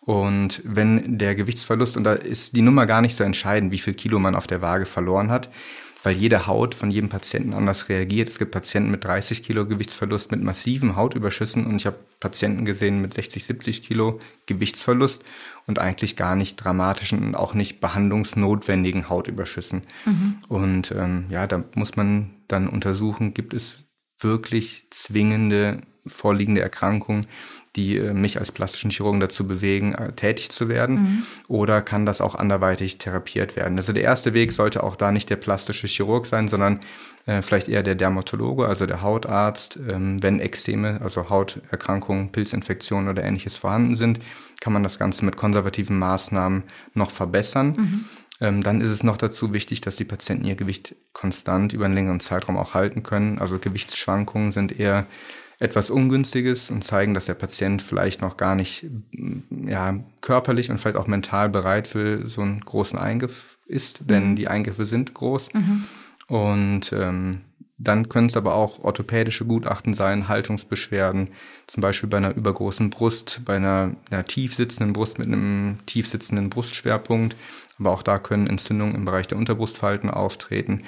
Und 0.00 0.60
wenn 0.64 1.18
der 1.18 1.34
Gewichtsverlust, 1.34 1.96
und 1.96 2.04
da 2.04 2.12
ist 2.12 2.54
die 2.54 2.62
Nummer 2.62 2.86
gar 2.86 3.00
nicht 3.00 3.16
so 3.16 3.24
entscheidend, 3.24 3.72
wie 3.72 3.78
viel 3.78 3.94
Kilo 3.94 4.20
man 4.20 4.36
auf 4.36 4.46
der 4.46 4.62
Waage 4.62 4.86
verloren 4.86 5.30
hat, 5.30 5.48
weil 6.04 6.14
jede 6.14 6.46
Haut 6.46 6.74
von 6.74 6.90
jedem 6.90 7.08
Patienten 7.08 7.54
anders 7.54 7.88
reagiert. 7.88 8.28
Es 8.28 8.38
gibt 8.38 8.52
Patienten 8.52 8.90
mit 8.90 9.04
30 9.04 9.42
Kilo 9.42 9.66
Gewichtsverlust 9.66 10.30
mit 10.30 10.42
massiven 10.42 10.96
Hautüberschüssen 10.96 11.66
und 11.66 11.76
ich 11.76 11.86
habe 11.86 11.96
Patienten 12.20 12.64
gesehen 12.64 13.00
mit 13.00 13.14
60, 13.14 13.44
70 13.44 13.82
Kilo 13.82 14.18
Gewichtsverlust 14.46 15.24
und 15.66 15.78
eigentlich 15.78 16.16
gar 16.16 16.36
nicht 16.36 16.56
dramatischen 16.56 17.24
und 17.24 17.34
auch 17.34 17.54
nicht 17.54 17.80
behandlungsnotwendigen 17.80 19.08
Hautüberschüssen. 19.08 19.82
Mhm. 20.04 20.36
Und 20.48 20.92
ähm, 20.92 21.26
ja, 21.30 21.46
da 21.46 21.64
muss 21.74 21.96
man 21.96 22.30
dann 22.48 22.68
untersuchen, 22.68 23.34
gibt 23.34 23.54
es 23.54 23.84
wirklich 24.18 24.86
zwingende 24.90 25.80
vorliegende 26.06 26.60
Erkrankungen, 26.60 27.26
die 27.76 27.96
äh, 27.96 28.12
mich 28.12 28.38
als 28.38 28.52
plastischen 28.52 28.90
Chirurgen 28.90 29.20
dazu 29.20 29.46
bewegen, 29.46 29.94
äh, 29.94 30.12
tätig 30.12 30.50
zu 30.50 30.68
werden? 30.68 30.96
Mhm. 30.96 31.22
Oder 31.48 31.82
kann 31.82 32.06
das 32.06 32.20
auch 32.20 32.34
anderweitig 32.34 32.98
therapiert 32.98 33.56
werden? 33.56 33.78
Also 33.78 33.92
der 33.92 34.04
erste 34.04 34.32
Weg 34.34 34.52
sollte 34.52 34.82
auch 34.82 34.96
da 34.96 35.10
nicht 35.10 35.30
der 35.30 35.36
plastische 35.36 35.86
Chirurg 35.86 36.26
sein, 36.26 36.46
sondern 36.46 36.80
äh, 37.26 37.42
vielleicht 37.42 37.68
eher 37.68 37.82
der 37.82 37.94
Dermatologe, 37.94 38.66
also 38.66 38.86
der 38.86 39.02
Hautarzt. 39.02 39.78
Ähm, 39.88 40.22
wenn 40.22 40.40
Ekzeme, 40.40 41.00
also 41.02 41.30
Hauterkrankungen, 41.30 42.30
Pilzinfektionen 42.30 43.08
oder 43.08 43.24
ähnliches 43.24 43.56
vorhanden 43.56 43.96
sind, 43.96 44.20
kann 44.64 44.72
man 44.72 44.82
das 44.82 44.98
Ganze 44.98 45.26
mit 45.26 45.36
konservativen 45.36 45.98
Maßnahmen 45.98 46.62
noch 46.94 47.10
verbessern. 47.10 47.74
Mhm. 47.76 48.04
Ähm, 48.40 48.62
dann 48.62 48.80
ist 48.80 48.88
es 48.88 49.02
noch 49.02 49.18
dazu 49.18 49.52
wichtig, 49.52 49.82
dass 49.82 49.96
die 49.96 50.06
Patienten 50.06 50.46
ihr 50.46 50.54
Gewicht 50.54 50.94
konstant 51.12 51.74
über 51.74 51.84
einen 51.84 51.92
längeren 51.92 52.18
Zeitraum 52.18 52.56
auch 52.56 52.72
halten 52.72 53.02
können. 53.02 53.38
Also 53.38 53.58
Gewichtsschwankungen 53.58 54.52
sind 54.52 54.80
eher 54.80 55.06
etwas 55.58 55.90
Ungünstiges 55.90 56.70
und 56.70 56.82
zeigen, 56.82 57.12
dass 57.12 57.26
der 57.26 57.34
Patient 57.34 57.82
vielleicht 57.82 58.22
noch 58.22 58.38
gar 58.38 58.54
nicht 58.54 58.86
ja, 59.50 59.98
körperlich 60.22 60.70
und 60.70 60.78
vielleicht 60.78 60.96
auch 60.96 61.08
mental 61.08 61.50
bereit 61.50 61.86
für 61.86 62.26
so 62.26 62.40
einen 62.40 62.60
großen 62.60 62.98
Eingriff 62.98 63.58
ist, 63.66 64.00
denn 64.08 64.30
mhm. 64.30 64.36
die 64.36 64.48
Eingriffe 64.48 64.86
sind 64.86 65.12
groß. 65.12 65.52
Mhm. 65.52 65.84
Und 66.26 66.90
ähm, 66.94 67.42
dann 67.84 68.08
können 68.08 68.26
es 68.26 68.36
aber 68.36 68.54
auch 68.54 68.82
orthopädische 68.82 69.44
Gutachten 69.44 69.94
sein, 69.94 70.28
Haltungsbeschwerden, 70.28 71.28
zum 71.66 71.80
Beispiel 71.80 72.08
bei 72.08 72.16
einer 72.16 72.34
übergroßen 72.34 72.90
Brust, 72.90 73.42
bei 73.44 73.56
einer, 73.56 73.94
einer 74.10 74.24
tief 74.24 74.54
sitzenden 74.54 74.92
Brust 74.92 75.18
mit 75.18 75.28
einem 75.28 75.78
tief 75.86 76.08
sitzenden 76.08 76.50
Brustschwerpunkt. 76.50 77.36
Aber 77.78 77.90
auch 77.90 78.02
da 78.02 78.18
können 78.18 78.46
Entzündungen 78.46 78.94
im 78.94 79.04
Bereich 79.04 79.26
der 79.26 79.38
Unterbrustfalten 79.38 80.10
auftreten. 80.10 80.82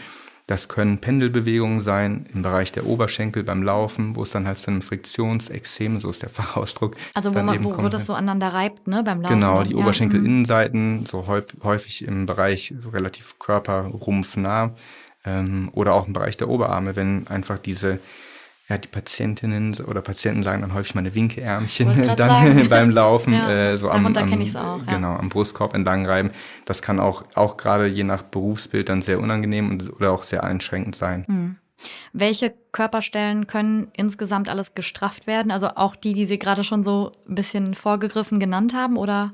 Das 0.46 0.68
können 0.68 0.98
Pendelbewegungen 0.98 1.80
sein 1.80 2.26
im 2.32 2.42
Bereich 2.42 2.70
der 2.70 2.86
Oberschenkel 2.86 3.42
beim 3.42 3.64
Laufen, 3.64 4.14
wo 4.14 4.22
es 4.22 4.30
dann 4.30 4.46
halt 4.46 4.60
zu 4.60 4.70
einem 4.70 4.80
Friktionsexem, 4.80 5.98
so 5.98 6.08
ist 6.08 6.22
der 6.22 6.28
Fachausdruck. 6.30 6.96
Also 7.14 7.34
wo, 7.34 7.42
man, 7.42 7.64
wo, 7.64 7.76
wo 7.76 7.88
das 7.88 8.06
so 8.06 8.14
aneinander 8.14 8.54
reibt, 8.54 8.86
ne, 8.86 9.02
beim 9.02 9.22
Laufen. 9.22 9.34
Genau, 9.34 9.64
die 9.64 9.72
ja. 9.72 9.78
Oberschenkelinnenseiten, 9.78 11.00
mhm. 11.00 11.06
so 11.06 11.26
häufig 11.26 12.04
im 12.06 12.26
Bereich 12.26 12.74
so 12.78 12.90
relativ 12.90 13.40
körperrumpfnah 13.40 14.74
ähm, 15.26 15.70
oder 15.72 15.94
auch 15.94 16.06
im 16.06 16.12
Bereich 16.12 16.36
der 16.36 16.48
Oberarme, 16.48 16.96
wenn 16.96 17.26
einfach 17.28 17.58
diese 17.58 17.98
ja, 18.68 18.78
die 18.78 18.88
Patientinnen 18.88 19.76
oder 19.86 20.00
Patienten 20.00 20.42
sagen 20.42 20.62
dann 20.62 20.74
häufig 20.74 20.94
meine 20.96 21.14
Winkeärmchen 21.14 22.14
dann 22.16 22.68
beim 22.68 22.90
Laufen 22.90 23.32
ja, 23.32 23.50
äh, 23.50 23.76
so 23.76 23.90
am, 23.90 24.06
am, 24.06 24.16
auch, 24.16 24.78
ja. 24.78 24.84
genau, 24.88 25.14
am 25.14 25.28
Brustkorb 25.28 25.74
entlang 25.74 26.04
reiben. 26.04 26.30
Das 26.64 26.82
kann 26.82 26.98
auch, 26.98 27.24
auch 27.34 27.56
gerade 27.56 27.86
je 27.86 28.02
nach 28.02 28.22
Berufsbild 28.22 28.88
dann 28.88 29.02
sehr 29.02 29.20
unangenehm 29.20 29.70
und, 29.70 29.92
oder 29.94 30.10
auch 30.10 30.24
sehr 30.24 30.42
einschränkend 30.42 30.96
sein. 30.96 31.24
Mhm. 31.28 31.56
Welche 32.12 32.54
Körperstellen 32.72 33.46
können 33.46 33.88
insgesamt 33.92 34.48
alles 34.48 34.74
gestrafft 34.74 35.26
werden? 35.26 35.52
Also 35.52 35.68
auch 35.76 35.94
die, 35.94 36.14
die 36.14 36.24
Sie 36.24 36.38
gerade 36.38 36.64
schon 36.64 36.82
so 36.82 37.12
ein 37.28 37.34
bisschen 37.34 37.74
vorgegriffen 37.74 38.40
genannt 38.40 38.74
haben, 38.74 38.96
oder 38.96 39.32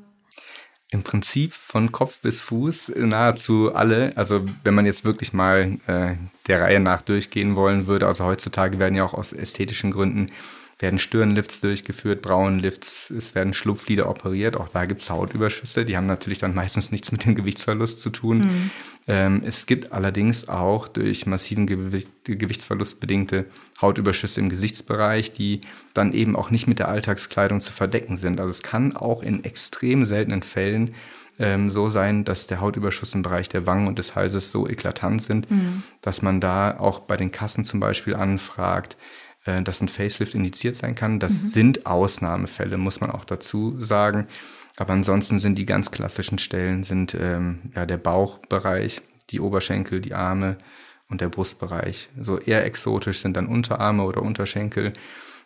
im 0.92 1.02
Prinzip 1.02 1.54
von 1.54 1.90
Kopf 1.90 2.20
bis 2.20 2.40
Fuß 2.40 2.92
nahezu 2.96 3.74
alle. 3.74 4.12
Also 4.16 4.44
wenn 4.62 4.74
man 4.74 4.84
jetzt 4.84 5.04
wirklich 5.04 5.32
mal 5.32 5.78
äh, 5.86 6.14
der 6.46 6.60
Reihe 6.60 6.80
nach 6.80 7.00
durchgehen 7.00 7.56
wollen 7.56 7.86
würde, 7.86 8.06
also 8.06 8.24
heutzutage 8.24 8.78
werden 8.78 8.94
ja 8.94 9.04
auch 9.04 9.14
aus 9.14 9.32
ästhetischen 9.32 9.90
Gründen 9.90 10.26
werden 10.82 10.98
Stirnlifts 10.98 11.60
durchgeführt, 11.60 12.22
Brauenlifts, 12.22 13.10
es 13.10 13.34
werden 13.34 13.54
Schlupflider 13.54 14.10
operiert, 14.10 14.56
auch 14.56 14.68
da 14.68 14.84
gibt 14.84 15.00
es 15.00 15.10
Hautüberschüsse, 15.10 15.84
die 15.84 15.96
haben 15.96 16.06
natürlich 16.06 16.40
dann 16.40 16.54
meistens 16.54 16.90
nichts 16.90 17.12
mit 17.12 17.24
dem 17.24 17.34
Gewichtsverlust 17.34 18.00
zu 18.00 18.10
tun. 18.10 18.38
Mhm. 18.38 18.70
Ähm, 19.08 19.42
es 19.44 19.66
gibt 19.66 19.92
allerdings 19.92 20.48
auch 20.48 20.88
durch 20.88 21.26
massiven 21.26 21.66
Gewicht, 21.66 22.08
Gewichtsverlust 22.24 23.00
bedingte 23.00 23.46
Hautüberschüsse 23.80 24.40
im 24.40 24.48
Gesichtsbereich, 24.48 25.32
die 25.32 25.60
dann 25.94 26.12
eben 26.12 26.36
auch 26.36 26.50
nicht 26.50 26.66
mit 26.66 26.78
der 26.78 26.88
Alltagskleidung 26.88 27.60
zu 27.60 27.72
verdecken 27.72 28.16
sind. 28.16 28.40
Also 28.40 28.50
es 28.50 28.62
kann 28.62 28.96
auch 28.96 29.22
in 29.22 29.44
extrem 29.44 30.06
seltenen 30.06 30.42
Fällen 30.42 30.94
ähm, 31.38 31.70
so 31.70 31.88
sein, 31.88 32.24
dass 32.24 32.46
der 32.46 32.60
Hautüberschuss 32.60 33.14
im 33.14 33.22
Bereich 33.22 33.48
der 33.48 33.66
Wangen 33.66 33.88
und 33.88 33.98
des 33.98 34.14
Halses 34.14 34.52
so 34.52 34.68
eklatant 34.68 35.22
sind, 35.22 35.50
mhm. 35.50 35.82
dass 36.00 36.22
man 36.22 36.40
da 36.40 36.78
auch 36.78 37.00
bei 37.00 37.16
den 37.16 37.32
Kassen 37.32 37.64
zum 37.64 37.80
Beispiel 37.80 38.14
anfragt, 38.14 38.96
äh, 39.44 39.62
dass 39.62 39.80
ein 39.80 39.88
Facelift 39.88 40.34
indiziert 40.34 40.76
sein 40.76 40.94
kann. 40.94 41.18
Das 41.18 41.42
mhm. 41.42 41.48
sind 41.48 41.86
Ausnahmefälle, 41.86 42.76
muss 42.76 43.00
man 43.00 43.10
auch 43.10 43.24
dazu 43.24 43.80
sagen. 43.80 44.26
Aber 44.76 44.92
ansonsten 44.92 45.38
sind 45.38 45.56
die 45.56 45.66
ganz 45.66 45.90
klassischen 45.90 46.38
Stellen 46.38 46.84
sind 46.84 47.14
ähm, 47.18 47.72
ja 47.74 47.84
der 47.84 47.98
Bauchbereich, 47.98 49.02
die 49.30 49.40
Oberschenkel, 49.40 50.00
die 50.00 50.14
Arme 50.14 50.56
und 51.08 51.20
der 51.20 51.28
Brustbereich. 51.28 52.08
So 52.18 52.38
eher 52.38 52.64
exotisch 52.64 53.18
sind 53.18 53.36
dann 53.36 53.46
Unterarme 53.46 54.04
oder 54.04 54.22
Unterschenkel. 54.22 54.94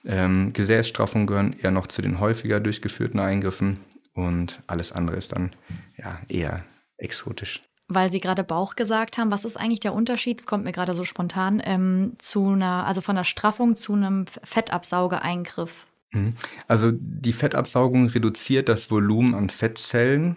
Ähm, 0.04 0.52
Gesäßstraffungen 0.52 1.26
gehören 1.26 1.56
eher 1.60 1.72
noch 1.72 1.88
zu 1.88 2.02
den 2.02 2.20
häufiger 2.20 2.60
durchgeführten 2.60 3.18
Eingriffen 3.18 3.80
und 4.14 4.62
alles 4.68 4.92
andere 4.92 5.16
ist 5.16 5.32
dann 5.32 5.50
ja 5.96 6.20
eher 6.28 6.64
exotisch 6.96 7.62
weil 7.88 8.10
Sie 8.10 8.20
gerade 8.20 8.44
Bauch 8.44 8.74
gesagt 8.74 9.18
haben, 9.18 9.30
was 9.30 9.44
ist 9.44 9.56
eigentlich 9.56 9.80
der 9.80 9.94
Unterschied? 9.94 10.40
Es 10.40 10.46
kommt 10.46 10.64
mir 10.64 10.72
gerade 10.72 10.94
so 10.94 11.04
spontan 11.04 11.62
ähm, 11.64 12.14
zu 12.18 12.48
einer, 12.48 12.86
also 12.86 13.00
von 13.00 13.16
einer 13.16 13.24
Straffung 13.24 13.76
zu 13.76 13.94
einem 13.94 14.26
Fettabsaugeeingriff. 14.42 15.86
Mhm. 16.12 16.34
Also 16.66 16.90
die 16.92 17.32
Fettabsaugung 17.32 18.08
reduziert 18.08 18.68
das 18.68 18.90
Volumen 18.90 19.34
an 19.34 19.50
Fettzellen, 19.50 20.36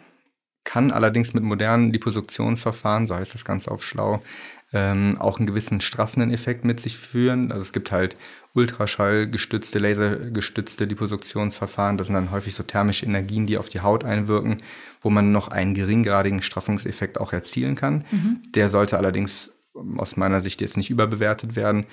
kann 0.63 0.91
allerdings 0.91 1.33
mit 1.33 1.43
modernen 1.43 1.91
Liposuktionsverfahren, 1.91 3.07
so 3.07 3.15
heißt 3.15 3.33
das 3.33 3.45
Ganze 3.45 3.71
auf 3.71 3.83
schlau, 3.83 4.21
ähm, 4.71 5.17
auch 5.19 5.39
einen 5.39 5.47
gewissen 5.47 5.81
straffenden 5.81 6.31
Effekt 6.31 6.63
mit 6.63 6.79
sich 6.79 6.97
führen. 6.97 7.51
Also 7.51 7.63
es 7.63 7.73
gibt 7.73 7.91
halt 7.91 8.15
Ultraschallgestützte, 8.53 9.79
lasergestützte 9.79 10.85
Liposuktionsverfahren. 10.85 11.97
Das 11.97 12.07
sind 12.07 12.15
dann 12.15 12.31
häufig 12.31 12.55
so 12.55 12.63
thermische 12.63 13.05
Energien, 13.05 13.47
die 13.47 13.57
auf 13.57 13.69
die 13.69 13.81
Haut 13.81 14.03
einwirken, 14.03 14.57
wo 15.01 15.09
man 15.09 15.31
noch 15.31 15.47
einen 15.47 15.73
geringgradigen 15.73 16.41
Straffungseffekt 16.41 17.19
auch 17.19 17.33
erzielen 17.33 17.75
kann. 17.75 18.05
Mhm. 18.11 18.41
Der 18.53 18.69
sollte 18.69 18.97
allerdings 18.97 19.53
aus 19.97 20.17
meiner 20.17 20.41
Sicht 20.41 20.61
jetzt 20.61 20.77
nicht 20.77 20.89
überbewertet 20.89 21.55
werden. 21.55 21.85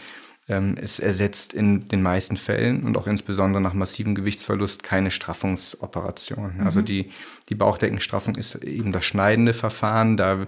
Ähm, 0.49 0.77
es 0.81 1.01
ersetzt 1.01 1.53
in 1.55 1.89
den 1.89 2.03
meisten 2.03 2.37
Fällen 2.37 2.85
und 2.85 2.97
auch 2.97 3.07
insbesondere 3.07 3.63
nach 3.63 3.75
massivem 3.75 4.15
Gewichtsverlust 4.15 4.83
keine 4.83 5.11
Straffungsoperation. 5.11 6.59
Mhm. 6.59 6.67
Also 6.67 6.83
die, 6.83 7.11
die 7.49 7.55
Bauchdeckenstraffung 7.55 8.37
ist 8.37 8.55
eben 8.57 8.93
das 8.93 9.05
schneidende 9.05 9.55
Verfahren. 9.55 10.17
Da 10.17 10.47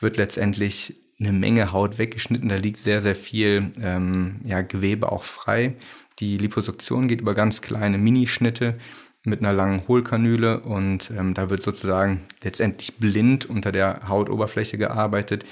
wird 0.00 0.16
letztendlich 0.16 0.96
eine 1.20 1.32
Menge 1.32 1.72
Haut 1.72 1.98
weggeschnitten. 1.98 2.48
Da 2.48 2.56
liegt 2.56 2.78
sehr, 2.78 3.00
sehr 3.00 3.16
viel 3.16 3.72
ähm, 3.80 4.40
ja, 4.44 4.62
Gewebe 4.62 5.10
auch 5.10 5.24
frei. 5.24 5.74
Die 6.20 6.38
Liposuktion 6.38 7.08
geht 7.08 7.20
über 7.20 7.34
ganz 7.34 7.60
kleine 7.60 7.98
Minischnitte 7.98 8.78
mit 9.24 9.40
einer 9.40 9.52
langen 9.52 9.86
Hohlkanüle 9.88 10.60
und 10.60 11.10
ähm, 11.10 11.34
da 11.34 11.50
wird 11.50 11.62
sozusagen 11.62 12.22
letztendlich 12.42 12.96
blind 12.96 13.46
unter 13.46 13.72
der 13.72 14.08
Hautoberfläche 14.08 14.78
gearbeitet. 14.78 15.44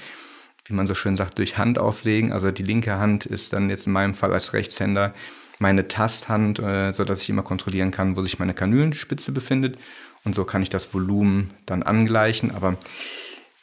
Wie 0.65 0.73
man 0.73 0.87
so 0.87 0.93
schön 0.93 1.15
sagt, 1.15 1.37
durch 1.37 1.57
Hand 1.57 1.79
auflegen. 1.79 2.31
Also 2.31 2.51
die 2.51 2.63
linke 2.63 2.97
Hand 2.97 3.25
ist 3.25 3.53
dann 3.53 3.69
jetzt 3.69 3.87
in 3.87 3.93
meinem 3.93 4.13
Fall 4.13 4.33
als 4.33 4.53
Rechtshänder 4.53 5.13
meine 5.59 5.87
Tasthand, 5.87 6.59
äh, 6.59 6.91
so 6.91 7.03
dass 7.03 7.21
ich 7.21 7.29
immer 7.29 7.43
kontrollieren 7.43 7.91
kann, 7.91 8.15
wo 8.15 8.21
sich 8.21 8.39
meine 8.39 8.53
Kanülenspitze 8.53 9.31
befindet. 9.31 9.77
Und 10.23 10.35
so 10.35 10.43
kann 10.43 10.61
ich 10.61 10.69
das 10.69 10.93
Volumen 10.93 11.53
dann 11.65 11.83
angleichen. 11.83 12.51
Aber 12.53 12.77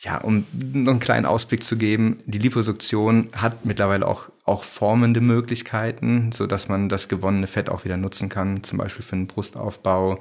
ja, 0.04 0.18
um 0.18 0.46
noch 0.52 0.92
einen 0.92 1.00
kleinen 1.00 1.24
Ausblick 1.24 1.64
zu 1.64 1.76
geben, 1.76 2.18
die 2.26 2.38
Liposuktion 2.38 3.30
hat 3.34 3.64
mittlerweile 3.64 4.06
auch, 4.06 4.28
auch 4.44 4.62
formende 4.62 5.22
Möglichkeiten, 5.22 6.30
so 6.30 6.46
dass 6.46 6.68
man 6.68 6.90
das 6.90 7.08
gewonnene 7.08 7.46
Fett 7.46 7.70
auch 7.70 7.86
wieder 7.86 7.96
nutzen 7.96 8.28
kann, 8.28 8.62
zum 8.62 8.78
Beispiel 8.78 9.04
für 9.04 9.16
den 9.16 9.26
Brustaufbau, 9.26 10.20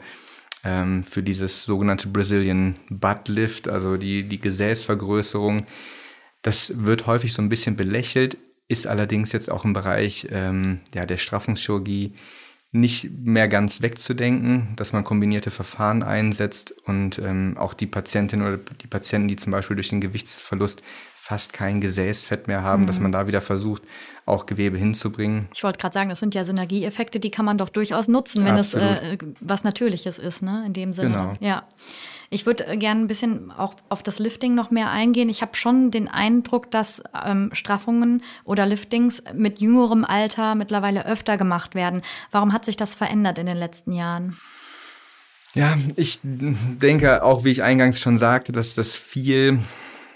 ähm, 0.63 1.03
für 1.03 1.21
dieses 1.21 1.65
sogenannte 1.65 2.07
Brazilian 2.07 2.75
Butt 2.89 3.27
Lift, 3.27 3.67
also 3.67 3.97
die, 3.97 4.23
die 4.23 4.39
Gesäßvergrößerung. 4.39 5.65
Das 6.41 6.71
wird 6.85 7.05
häufig 7.05 7.33
so 7.33 7.41
ein 7.41 7.49
bisschen 7.49 7.75
belächelt, 7.75 8.37
ist 8.69 8.87
allerdings 8.87 9.33
jetzt 9.33 9.51
auch 9.51 9.65
im 9.65 9.73
Bereich 9.73 10.27
ähm, 10.31 10.79
ja, 10.95 11.05
der 11.05 11.17
Straffungschirurgie 11.17 12.13
nicht 12.73 13.11
mehr 13.23 13.47
ganz 13.47 13.81
wegzudenken, 13.83 14.69
dass 14.75 14.93
man 14.93 15.03
kombinierte 15.03 15.51
Verfahren 15.51 16.01
einsetzt 16.01 16.73
und 16.85 17.19
ähm, 17.19 17.55
auch 17.57 17.75
die 17.75 17.85
Patientinnen 17.85 18.45
oder 18.45 18.57
die 18.57 18.87
Patienten, 18.87 19.27
die 19.27 19.35
zum 19.35 19.51
Beispiel 19.51 19.75
durch 19.75 19.89
den 19.89 20.01
Gewichtsverlust 20.01 20.81
fast 21.13 21.53
kein 21.53 21.81
Gesäßfett 21.81 22.47
mehr 22.47 22.63
haben, 22.63 22.83
mhm. 22.83 22.87
dass 22.87 22.99
man 22.99 23.11
da 23.11 23.27
wieder 23.27 23.41
versucht, 23.41 23.83
auch 24.25 24.47
Gewebe 24.47 24.77
hinzubringen. 24.77 25.47
Ich 25.53 25.63
wollte 25.63 25.79
gerade 25.79 25.93
sagen, 25.93 26.09
das 26.09 26.19
sind 26.19 26.33
ja 26.33 26.43
Synergieeffekte, 26.43 27.19
die 27.19 27.29
kann 27.29 27.45
man 27.45 27.59
doch 27.59 27.69
durchaus 27.69 28.07
nutzen, 28.07 28.43
wenn 28.43 28.55
Absolut. 28.55 28.89
es 28.89 29.01
äh, 29.03 29.17
was 29.39 29.63
Natürliches 29.63 30.17
ist, 30.17 30.41
ne? 30.41 30.63
In 30.65 30.73
dem 30.73 30.93
Sinne. 30.93 31.09
Genau. 31.09 31.37
Ja. 31.39 31.67
Ich 32.33 32.45
würde 32.45 32.65
äh, 32.65 32.77
gerne 32.77 33.01
ein 33.01 33.07
bisschen 33.07 33.51
auch 33.51 33.75
auf 33.89 34.01
das 34.01 34.19
Lifting 34.19 34.55
noch 34.55 34.71
mehr 34.71 34.89
eingehen. 34.89 35.29
Ich 35.29 35.41
habe 35.41 35.55
schon 35.55 35.91
den 35.91 36.07
Eindruck, 36.07 36.71
dass 36.71 37.03
ähm, 37.25 37.51
Straffungen 37.53 38.23
oder 38.43 38.65
Liftings 38.65 39.23
mit 39.33 39.59
jüngerem 39.59 40.03
Alter 40.03 40.55
mittlerweile 40.55 41.05
öfter 41.05 41.37
gemacht 41.37 41.75
werden. 41.75 42.01
Warum 42.31 42.51
hat 42.51 42.65
sich 42.65 42.75
das 42.75 42.95
verändert 42.95 43.37
in 43.37 43.45
den 43.45 43.57
letzten 43.57 43.91
Jahren? 43.91 44.37
Ja, 45.53 45.77
ich 45.95 46.19
denke 46.23 47.23
auch, 47.23 47.43
wie 47.43 47.51
ich 47.51 47.61
eingangs 47.61 47.99
schon 47.99 48.17
sagte, 48.17 48.51
dass 48.51 48.73
das 48.73 48.93
viel 48.93 49.59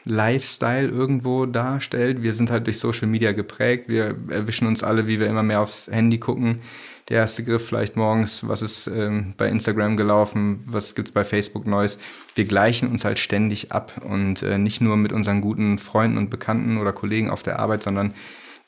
Lifestyle 0.03 0.87
irgendwo 0.87 1.45
darstellt. 1.45 2.23
Wir 2.23 2.33
sind 2.33 2.49
halt 2.49 2.65
durch 2.65 2.79
Social 2.79 3.07
Media 3.07 3.33
geprägt. 3.33 3.87
Wir 3.87 4.15
erwischen 4.29 4.67
uns 4.67 4.81
alle, 4.81 5.05
wie 5.05 5.19
wir 5.19 5.27
immer 5.27 5.43
mehr 5.43 5.61
aufs 5.61 5.87
Handy 5.87 6.17
gucken 6.17 6.61
der 7.09 7.17
erste 7.17 7.43
Griff 7.43 7.65
vielleicht 7.65 7.95
morgens, 7.95 8.47
was 8.47 8.61
ist 8.61 8.87
ähm, 8.87 9.33
bei 9.37 9.47
Instagram 9.47 9.95
gelaufen, 9.95 10.63
was 10.65 10.93
gibt's 10.93 11.11
bei 11.11 11.23
Facebook 11.23 11.65
Neues. 11.65 11.99
Wir 12.35 12.45
gleichen 12.45 12.89
uns 12.89 13.05
halt 13.05 13.17
ständig 13.17 13.71
ab 13.71 14.01
und 14.03 14.41
äh, 14.43 14.57
nicht 14.57 14.81
nur 14.81 14.97
mit 14.97 15.13
unseren 15.13 15.39
guten 15.41 15.77
Freunden 15.77 16.17
und 16.17 16.29
Bekannten 16.29 16.77
oder 16.77 16.91
Kollegen 16.91 17.29
auf 17.29 17.43
der 17.43 17.59
Arbeit, 17.59 17.83
sondern 17.83 18.13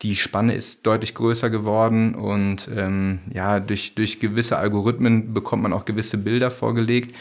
die 0.01 0.15
Spanne 0.15 0.53
ist 0.53 0.88
deutlich 0.88 1.13
größer 1.13 1.50
geworden 1.50 2.15
und 2.15 2.69
ähm, 2.74 3.19
ja, 3.34 3.60
durch, 3.60 3.96
durch 3.96 4.22
gewisse 4.22 4.58
Algorithmen 4.58 5.34
bekommt 5.34 5.63
man 5.63 5.74
auch 5.74 5.84
gewisse 5.84 6.17
Bilder 6.17 6.51
vorgelegt, 6.51 7.15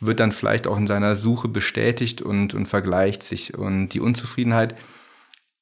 wird 0.00 0.18
dann 0.18 0.32
vielleicht 0.32 0.66
auch 0.66 0.76
in 0.76 0.88
seiner 0.88 1.14
Suche 1.14 1.46
bestätigt 1.46 2.20
und, 2.20 2.52
und 2.52 2.66
vergleicht 2.66 3.22
sich. 3.22 3.56
Und 3.56 3.90
die 3.90 4.00
Unzufriedenheit 4.00 4.74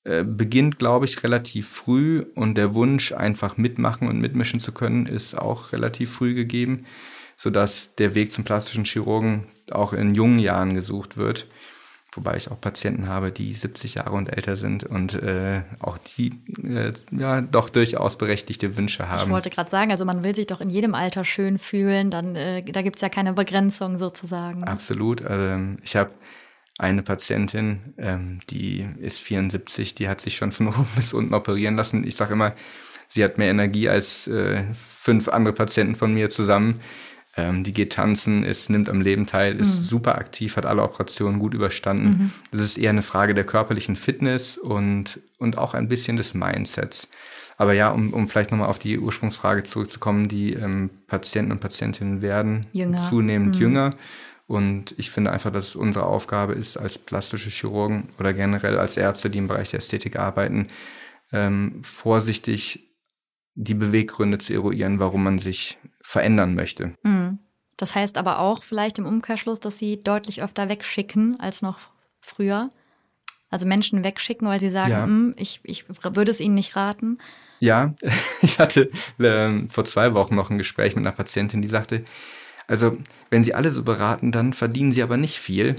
äh, 0.05 0.25
beginnt, 0.25 0.81
glaube 0.81 1.05
ich, 1.05 1.23
relativ 1.23 1.69
früh 1.69 2.25
und 2.35 2.57
der 2.57 2.75
Wunsch, 2.75 3.13
einfach 3.13 3.57
mitmachen 3.57 4.09
und 4.09 4.21
mitmischen 4.21 4.59
zu 4.59 4.73
können, 4.73 5.07
ist 5.07 5.35
auch 5.37 5.73
relativ 5.73 6.13
früh 6.13 6.35
gegeben, 6.35 6.87
sodass 7.37 7.95
der 7.95 8.17
Weg 8.17 8.33
zum 8.33 8.43
plastischen 8.43 8.85
Chirurgen 8.85 9.47
auch 9.71 9.93
in 9.93 10.15
jungen 10.15 10.41
Jahren 10.41 10.75
gesucht 10.75 11.17
wird. 11.17 11.47
Wobei 12.15 12.37
ich 12.37 12.51
auch 12.51 12.61
Patienten 12.61 13.09
habe, 13.09 13.31
die 13.31 13.55
70 13.55 13.95
Jahre 13.95 14.17
und 14.17 14.27
älter 14.27 14.57
sind 14.57 14.85
und 14.85 15.15
äh, 15.15 15.63
auch 15.79 15.97
die 15.97 16.33
äh, 16.63 16.93
ja 17.11 17.41
doch 17.41 17.71
durchaus 17.71 18.19
berechtigte 18.19 18.77
Wünsche 18.77 19.09
haben. 19.09 19.23
Ich 19.23 19.31
wollte 19.31 19.49
gerade 19.49 19.71
sagen, 19.71 19.93
also 19.93 20.05
man 20.05 20.25
will 20.25 20.35
sich 20.35 20.47
doch 20.47 20.61
in 20.61 20.69
jedem 20.69 20.95
Alter 20.95 21.25
schön 21.25 21.59
fühlen, 21.59 22.11
dann 22.11 22.37
äh, 22.37 22.65
da 22.65 22.83
gibt 22.83 22.97
es 22.97 23.03
ja 23.03 23.09
keine 23.09 23.33
Begrenzung 23.33 23.97
sozusagen. 23.97 24.65
Absolut. 24.65 25.25
Also 25.25 25.77
ich 25.85 25.97
habe 25.97 26.11
eine 26.83 27.03
Patientin, 27.03 27.81
ähm, 27.97 28.41
die 28.51 28.85
ist 29.01 29.19
74, 29.19 29.95
die 29.95 30.09
hat 30.09 30.21
sich 30.21 30.37
schon 30.37 30.51
von 30.51 30.69
oben 30.69 30.89
bis 30.97 31.15
unten 31.15 31.33
operieren 31.33 31.77
lassen. 31.77 32.05
Ich 32.05 32.17
sage 32.17 32.33
immer, 32.33 32.55
sie 33.09 33.23
hat 33.23 33.39
mehr 33.39 33.51
Energie 33.51 33.89
als 33.89 34.27
äh, 34.27 34.65
fünf 34.75 35.29
andere 35.29 35.55
Patienten 35.55 35.95
von 35.95 36.13
mir 36.13 36.29
zusammen. 36.29 36.81
Ähm, 37.37 37.63
die 37.63 37.73
geht 37.73 37.95
tanzen, 37.95 38.43
ist, 38.43 38.69
nimmt 38.69 38.91
am 38.91 39.01
Leben 39.01 39.27
teil, 39.27 39.59
ist 39.59 39.79
mhm. 39.79 39.85
super 39.85 40.19
aktiv, 40.19 40.57
hat 40.57 40.67
alle 40.67 40.83
Operationen 40.83 41.39
gut 41.39 41.55
überstanden. 41.55 42.33
Es 42.51 42.59
mhm. 42.59 42.65
ist 42.65 42.79
eher 42.79 42.91
eine 42.91 43.03
Frage 43.03 43.33
der 43.33 43.45
körperlichen 43.45 43.97
Fitness 43.97 44.59
und, 44.59 45.21
und 45.39 45.57
auch 45.57 45.75
ein 45.75 45.89
bisschen 45.89 46.17
des 46.17 46.35
Mindsets. 46.35 47.09
Aber 47.57 47.75
ja, 47.75 47.91
um, 47.91 48.13
um 48.13 48.29
vielleicht 48.29 48.51
nochmal 48.51 48.69
auf 48.69 48.81
die 48.81 48.99
Ursprungsfrage 48.99 49.63
zurückzukommen, 49.63 50.27
die 50.27 50.55
ähm, 50.55 50.91
Patienten 51.07 51.53
und 51.53 51.61
Patientinnen 51.61 52.23
werden 52.23 52.67
jünger. 52.73 52.99
zunehmend 52.99 53.55
mhm. 53.55 53.63
jünger. 53.63 53.91
Und 54.47 54.95
ich 54.99 55.11
finde 55.11 55.31
einfach, 55.31 55.53
dass 55.53 55.69
es 55.69 55.77
unsere 55.77 56.07
Aufgabe 56.07 56.53
ist, 56.55 56.77
als 56.77 56.99
plastische 56.99 57.51
Chirurgen 57.51 58.09
oder 58.19 58.33
generell 58.33 58.79
als 58.79 58.97
Ärzte, 58.97 59.31
die 59.31 59.39
im 59.39 59.49
Bereich 59.49 59.71
der 59.71 59.79
Ästhetik 59.79 60.17
arbeiten, 60.17 60.69
ähm, 61.33 61.83
vorsichtig 61.85 62.91
die 63.55 63.75
Beweggründe 63.75 64.39
zu 64.39 64.53
eruieren, 64.53 64.99
warum 64.99 65.25
man 65.25 65.39
sich 65.39 65.79
verändern 66.03 66.55
möchte. 66.55 66.95
Mhm. 67.03 67.39
Das 67.77 67.95
heißt 67.95 68.19
aber 68.19 68.39
auch 68.39 68.63
vielleicht 68.63 68.99
im 68.99 69.07
Umkehrschluss, 69.07 69.61
dass 69.61 69.79
sie 69.79 70.03
deutlich 70.03 70.43
öfter 70.43 70.69
wegschicken 70.69 71.41
als 71.41 71.63
noch 71.63 71.79
früher. 72.21 72.71
Also 73.51 73.67
Menschen 73.67 74.05
wegschicken, 74.05 74.49
weil 74.49 74.61
sie 74.61 74.71
sagen, 74.71 74.91
ja. 74.91 75.05
Hm, 75.05 75.35
ich, 75.37 75.61
ich 75.65 75.85
würde 75.89 76.31
es 76.31 76.41
ihnen 76.41 76.55
nicht 76.55 76.77
raten. 76.77 77.19
Ja, 77.59 77.95
ich 78.43 78.59
hatte 78.59 78.91
äh, 79.19 79.69
vor 79.69 79.85
zwei 79.85 80.15
Wochen 80.15 80.35
noch 80.35 80.51
ein 80.51 80.59
Gespräch 80.59 80.97
mit 80.97 81.05
einer 81.07 81.15
Patientin, 81.15 81.61
die 81.61 81.69
sagte, 81.69 82.05
also, 82.67 82.97
wenn 83.31 83.45
sie 83.45 83.55
alle 83.55 83.73
so 83.73 83.83
beraten, 83.83 84.33
dann 84.33 84.53
verdienen 84.53 84.93
sie 84.93 85.03
aber 85.03 85.17
nicht 85.17 85.39
viel. 85.39 85.77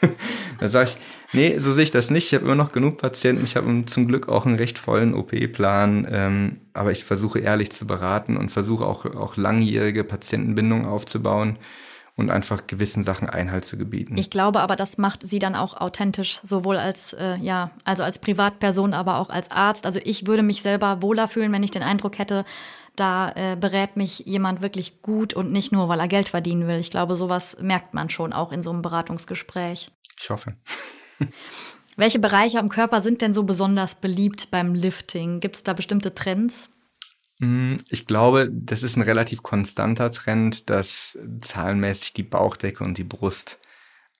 da 0.58 0.68
sage 0.68 0.90
ich, 0.90 0.96
nee, 1.32 1.58
so 1.58 1.72
sehe 1.72 1.84
ich 1.84 1.90
das 1.90 2.10
nicht. 2.10 2.26
Ich 2.26 2.34
habe 2.34 2.44
immer 2.44 2.54
noch 2.54 2.72
genug 2.72 2.98
Patienten. 2.98 3.44
Ich 3.44 3.56
habe 3.56 3.84
zum 3.86 4.08
Glück 4.08 4.28
auch 4.28 4.46
einen 4.46 4.56
recht 4.56 4.78
vollen 4.78 5.14
OP-Plan. 5.14 6.06
Ähm, 6.10 6.60
aber 6.72 6.90
ich 6.90 7.04
versuche 7.04 7.38
ehrlich 7.38 7.70
zu 7.70 7.86
beraten 7.86 8.36
und 8.36 8.50
versuche 8.50 8.86
auch, 8.86 9.04
auch 9.04 9.36
langjährige 9.36 10.04
Patientenbindungen 10.04 10.86
aufzubauen 10.86 11.58
und 12.14 12.30
einfach 12.30 12.66
gewissen 12.66 13.04
Sachen 13.04 13.28
Einhalt 13.28 13.64
zu 13.64 13.78
gebieten. 13.78 14.18
Ich 14.18 14.30
glaube 14.30 14.60
aber, 14.60 14.76
das 14.76 14.98
macht 14.98 15.22
sie 15.22 15.38
dann 15.38 15.54
auch 15.54 15.80
authentisch, 15.80 16.40
sowohl 16.42 16.76
als, 16.76 17.14
äh, 17.14 17.36
ja, 17.36 17.70
also 17.84 18.02
als 18.02 18.18
Privatperson, 18.18 18.92
aber 18.92 19.16
auch 19.16 19.30
als 19.30 19.50
Arzt. 19.50 19.86
Also 19.86 19.98
ich 20.04 20.26
würde 20.26 20.42
mich 20.42 20.62
selber 20.62 21.00
wohler 21.00 21.26
fühlen, 21.26 21.52
wenn 21.52 21.62
ich 21.62 21.70
den 21.70 21.82
Eindruck 21.82 22.18
hätte, 22.18 22.44
da 22.96 23.32
äh, 23.32 23.56
berät 23.56 23.96
mich 23.96 24.20
jemand 24.20 24.62
wirklich 24.62 25.02
gut 25.02 25.34
und 25.34 25.50
nicht 25.50 25.72
nur, 25.72 25.88
weil 25.88 26.00
er 26.00 26.08
Geld 26.08 26.28
verdienen 26.28 26.66
will. 26.66 26.78
Ich 26.78 26.90
glaube, 26.90 27.16
sowas 27.16 27.56
merkt 27.60 27.94
man 27.94 28.10
schon 28.10 28.32
auch 28.32 28.52
in 28.52 28.62
so 28.62 28.70
einem 28.70 28.82
Beratungsgespräch. 28.82 29.90
Ich 30.20 30.30
hoffe. 30.30 30.54
Welche 31.96 32.18
Bereiche 32.18 32.58
am 32.58 32.68
Körper 32.68 33.00
sind 33.00 33.22
denn 33.22 33.34
so 33.34 33.42
besonders 33.42 33.96
beliebt 33.96 34.50
beim 34.50 34.74
Lifting? 34.74 35.40
Gibt 35.40 35.56
es 35.56 35.62
da 35.62 35.72
bestimmte 35.72 36.14
Trends? 36.14 36.70
Mm, 37.38 37.76
ich 37.90 38.06
glaube, 38.06 38.48
das 38.50 38.82
ist 38.82 38.96
ein 38.96 39.02
relativ 39.02 39.42
konstanter 39.42 40.10
Trend, 40.10 40.70
dass 40.70 41.18
zahlenmäßig 41.40 42.14
die 42.14 42.22
Bauchdecke 42.22 42.84
und 42.84 42.98
die 42.98 43.04
Brust 43.04 43.58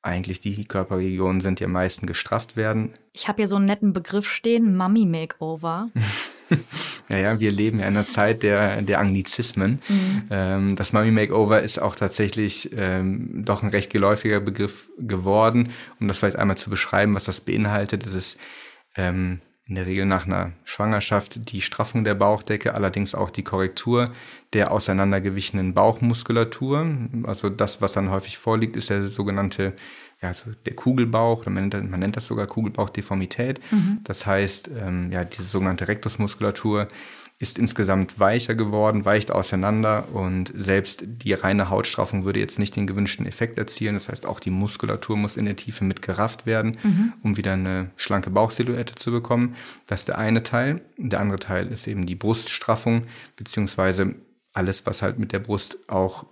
eigentlich 0.02 0.40
die 0.40 0.64
Körperregionen 0.64 1.40
sind, 1.40 1.60
die 1.60 1.64
am 1.64 1.72
meisten 1.72 2.06
gestrafft 2.06 2.56
werden. 2.56 2.92
Ich 3.12 3.28
habe 3.28 3.42
hier 3.42 3.48
so 3.48 3.56
einen 3.56 3.66
netten 3.66 3.92
Begriff 3.92 4.28
stehen, 4.28 4.76
Mummy 4.76 5.06
Makeover. 5.06 5.90
ja, 7.08 7.16
ja, 7.16 7.40
wir 7.40 7.52
leben 7.52 7.78
ja 7.78 7.86
in 7.86 7.96
einer 7.96 8.06
Zeit 8.06 8.42
der, 8.42 8.82
der 8.82 8.98
Anglizismen. 8.98 9.80
Mhm. 9.88 10.22
Ähm, 10.30 10.76
das 10.76 10.92
Mummy 10.92 11.12
Makeover 11.12 11.62
ist 11.62 11.80
auch 11.80 11.94
tatsächlich 11.94 12.70
ähm, 12.76 13.44
doch 13.44 13.62
ein 13.62 13.70
recht 13.70 13.92
geläufiger 13.92 14.40
Begriff 14.40 14.90
geworden. 14.98 15.70
Um 16.00 16.08
das 16.08 16.18
vielleicht 16.18 16.36
einmal 16.36 16.56
zu 16.56 16.68
beschreiben, 16.68 17.14
was 17.14 17.24
das 17.24 17.40
beinhaltet, 17.40 18.04
das 18.04 18.14
ist 18.14 18.38
ähm, 18.96 19.40
in 19.72 19.76
der 19.76 19.86
Regel 19.86 20.04
nach 20.04 20.26
einer 20.26 20.52
Schwangerschaft 20.64 21.50
die 21.50 21.62
Straffung 21.62 22.04
der 22.04 22.14
Bauchdecke, 22.14 22.74
allerdings 22.74 23.14
auch 23.14 23.30
die 23.30 23.42
Korrektur 23.42 24.10
der 24.52 24.70
auseinandergewichenen 24.70 25.72
Bauchmuskulatur. 25.72 26.86
Also 27.22 27.48
das, 27.48 27.80
was 27.80 27.92
dann 27.92 28.10
häufig 28.10 28.36
vorliegt, 28.36 28.76
ist 28.76 28.90
der 28.90 29.08
sogenannte, 29.08 29.72
ja, 30.20 30.28
also 30.28 30.50
der 30.66 30.74
Kugelbauch, 30.74 31.46
man 31.46 31.54
nennt, 31.54 31.72
das, 31.72 31.84
man 31.84 32.00
nennt 32.00 32.18
das 32.18 32.26
sogar 32.26 32.46
Kugelbauchdeformität. 32.48 33.60
Mhm. 33.72 34.00
Das 34.04 34.26
heißt, 34.26 34.70
ähm, 34.78 35.10
ja, 35.10 35.24
diese 35.24 35.44
sogenannte 35.44 35.88
Rektusmuskulatur 35.88 36.86
ist 37.42 37.58
insgesamt 37.58 38.20
weicher 38.20 38.54
geworden, 38.54 39.04
weicht 39.04 39.32
auseinander 39.32 40.06
und 40.12 40.52
selbst 40.54 41.02
die 41.04 41.32
reine 41.32 41.70
Hautstraffung 41.70 42.24
würde 42.24 42.38
jetzt 42.38 42.60
nicht 42.60 42.76
den 42.76 42.86
gewünschten 42.86 43.26
Effekt 43.26 43.58
erzielen. 43.58 43.94
Das 43.94 44.08
heißt, 44.08 44.26
auch 44.26 44.38
die 44.38 44.50
Muskulatur 44.50 45.16
muss 45.16 45.36
in 45.36 45.46
der 45.46 45.56
Tiefe 45.56 45.82
mitgerafft 45.82 46.46
werden, 46.46 46.78
mhm. 46.84 47.14
um 47.24 47.36
wieder 47.36 47.54
eine 47.54 47.90
schlanke 47.96 48.30
Bauchsilhouette 48.30 48.94
zu 48.94 49.10
bekommen. 49.10 49.56
Das 49.88 50.02
ist 50.02 50.08
der 50.08 50.18
eine 50.18 50.44
Teil. 50.44 50.82
Der 50.96 51.18
andere 51.18 51.40
Teil 51.40 51.66
ist 51.66 51.88
eben 51.88 52.06
die 52.06 52.14
Bruststraffung, 52.14 53.08
beziehungsweise 53.34 54.14
alles, 54.52 54.86
was 54.86 55.02
halt 55.02 55.18
mit 55.18 55.32
der 55.32 55.40
Brust 55.40 55.78
auch 55.88 56.26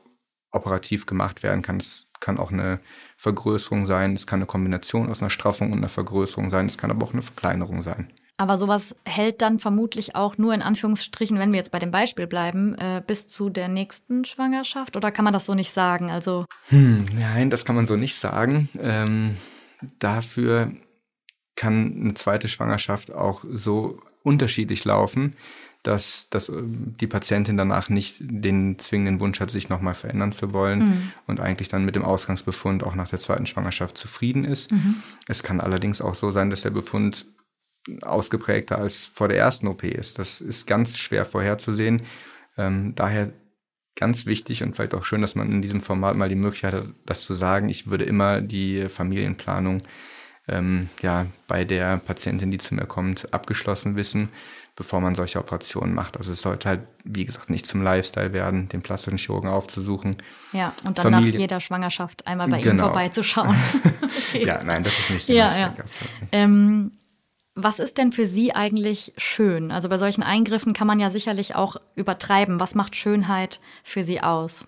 operativ 0.53 1.07
gemacht 1.07 1.43
werden 1.43 1.63
kann. 1.63 1.79
Es 1.79 2.07
kann 2.21 2.39
auch 2.39 2.53
eine 2.53 2.79
Vergrößerung 3.17 3.87
sein, 3.87 4.15
es 4.15 4.29
kann 4.29 4.39
eine 4.39 4.47
Kombination 4.47 5.11
aus 5.11 5.23
einer 5.23 5.31
Straffung 5.31 5.73
und 5.73 5.79
einer 5.79 5.89
Vergrößerung 5.89 6.51
sein, 6.51 6.67
es 6.67 6.79
kann 6.79 6.93
aber 6.93 7.05
auch 7.05 7.15
eine 7.15 7.23
Verkleinerung 7.23 7.83
sein. 7.83 8.13
Aber 8.41 8.57
sowas 8.57 8.97
hält 9.05 9.43
dann 9.43 9.59
vermutlich 9.59 10.17
auch 10.17 10.39
nur 10.39 10.55
in 10.55 10.63
Anführungsstrichen, 10.63 11.39
wenn 11.39 11.53
wir 11.53 11.59
jetzt 11.59 11.73
bei 11.73 11.79
dem 11.79 11.91
Beispiel 11.91 12.27
bleiben, 12.27 12.75
äh, 12.77 13.03
bis 13.07 13.29
zu 13.29 13.51
der 13.51 13.69
nächsten 13.69 14.25
Schwangerschaft? 14.25 14.97
Oder 14.97 15.13
kann 15.13 15.27
man 15.27 15.35
das 15.35 15.45
so 15.45 15.55
nicht 15.55 15.73
sagen? 15.73 16.11
Also 16.11 16.47
hm, 16.71 17.05
nein, 17.19 17.51
das 17.51 17.67
kann 17.67 17.77
man 17.77 17.85
so 17.85 17.97
nicht 17.97 18.17
sagen. 18.17 18.71
Ähm, 18.81 19.37
dafür 19.99 20.73
kann 21.55 21.95
eine 22.01 22.15
zweite 22.15 22.49
Schwangerschaft 22.49 23.13
auch 23.13 23.45
so 23.53 24.01
unterschiedlich 24.23 24.87
laufen, 24.87 25.37
dass, 25.83 26.27
dass 26.31 26.49
äh, 26.49 26.63
die 26.63 27.09
Patientin 27.09 27.59
danach 27.59 27.91
nicht 27.91 28.21
den 28.21 28.79
zwingenden 28.79 29.21
Wunsch 29.21 29.41
hat, 29.41 29.51
sich 29.51 29.69
nochmal 29.69 29.93
verändern 29.93 30.33
zu 30.33 30.55
wollen 30.55 30.79
mhm. 30.79 31.13
und 31.27 31.41
eigentlich 31.41 31.69
dann 31.69 31.85
mit 31.85 31.95
dem 31.95 32.07
Ausgangsbefund 32.07 32.85
auch 32.85 32.95
nach 32.95 33.09
der 33.09 33.21
zweiten 33.21 33.45
Schwangerschaft 33.45 33.99
zufrieden 33.99 34.45
ist. 34.45 34.73
Mhm. 34.73 35.03
Es 35.29 35.43
kann 35.43 35.61
allerdings 35.61 36.01
auch 36.01 36.15
so 36.15 36.33
sein, 36.33 36.49
dass 36.49 36.63
der 36.63 36.71
Befund 36.71 37.27
ausgeprägter 38.03 38.79
als 38.79 39.11
vor 39.15 39.29
der 39.29 39.39
ersten 39.39 39.67
OP 39.67 39.85
ist. 39.85 40.19
Das 40.19 40.41
ist 40.41 40.67
ganz 40.67 40.99
schwer 40.99 41.25
vorherzusehen. 41.25 42.03
Ähm, 42.57 42.95
daher 42.95 43.33
ganz 43.97 44.27
wichtig 44.27 44.63
und 44.63 44.75
vielleicht 44.75 44.95
auch 44.95 45.05
schön, 45.05 45.21
dass 45.21 45.35
man 45.35 45.51
in 45.51 45.63
diesem 45.63 45.81
Format 45.81 46.17
mal 46.17 46.29
die 46.29 46.35
Möglichkeit 46.35 46.75
hat, 46.75 46.85
das 47.07 47.23
zu 47.23 47.35
sagen. 47.35 47.69
Ich 47.69 47.89
würde 47.89 48.05
immer 48.05 48.41
die 48.41 48.89
Familienplanung 48.89 49.83
ähm, 50.49 50.89
ja, 51.03 51.27
bei 51.47 51.65
der 51.65 51.99
Patientin, 51.99 52.51
die 52.51 52.59
zu 52.59 52.75
mir 52.75 52.87
kommt, 52.87 53.33
abgeschlossen 53.33 53.97
wissen, 53.97 54.31
bevor 54.75 55.01
man 55.01 55.15
solche 55.15 55.39
Operationen 55.39 55.95
macht. 55.95 56.17
Also 56.17 56.33
es 56.33 56.43
sollte 56.43 56.69
halt, 56.69 56.81
wie 57.05 57.25
gesagt, 57.25 57.51
nicht 57.51 57.67
zum 57.67 57.83
Lifestyle 57.83 58.33
werden, 58.33 58.69
den 58.69 58.83
plastischen 58.83 59.19
Chirurgen 59.19 59.51
aufzusuchen. 59.51 60.17
Ja, 60.53 60.73
und 60.85 60.99
dann 60.99 61.13
Familie. 61.13 61.33
nach 61.33 61.39
jeder 61.39 61.61
Schwangerschaft 61.61 62.27
einmal 62.27 62.49
bei 62.49 62.61
genau. 62.61 62.85
ihm 62.85 62.87
vorbeizuschauen. 62.87 63.55
okay. 64.29 64.47
Ja, 64.47 64.63
nein, 64.65 64.83
das 64.83 64.99
ist 64.99 65.11
nicht 65.11 65.29
der 65.29 65.37
ja, 65.37 65.57
ja. 65.57 65.75
Ähm, 66.33 66.93
was 67.55 67.79
ist 67.79 67.99
denn 67.99 68.13
für 68.13 68.27
Sie 68.27 68.55
eigentlich 68.55 69.13
schön? 69.17 69.71
Also 69.71 69.89
bei 69.89 69.97
solchen 69.97 70.23
Eingriffen 70.23 70.73
kann 70.73 70.87
man 70.87 71.01
ja 71.01 71.11
sicherlich 71.11 71.55
auch 71.55 71.77
übertreiben. 71.97 72.61
Was 72.61 72.75
macht 72.75 72.97
Schönheit 72.97 73.61
für 73.83 74.05
Sie 74.05 74.21
aus? 74.21 74.65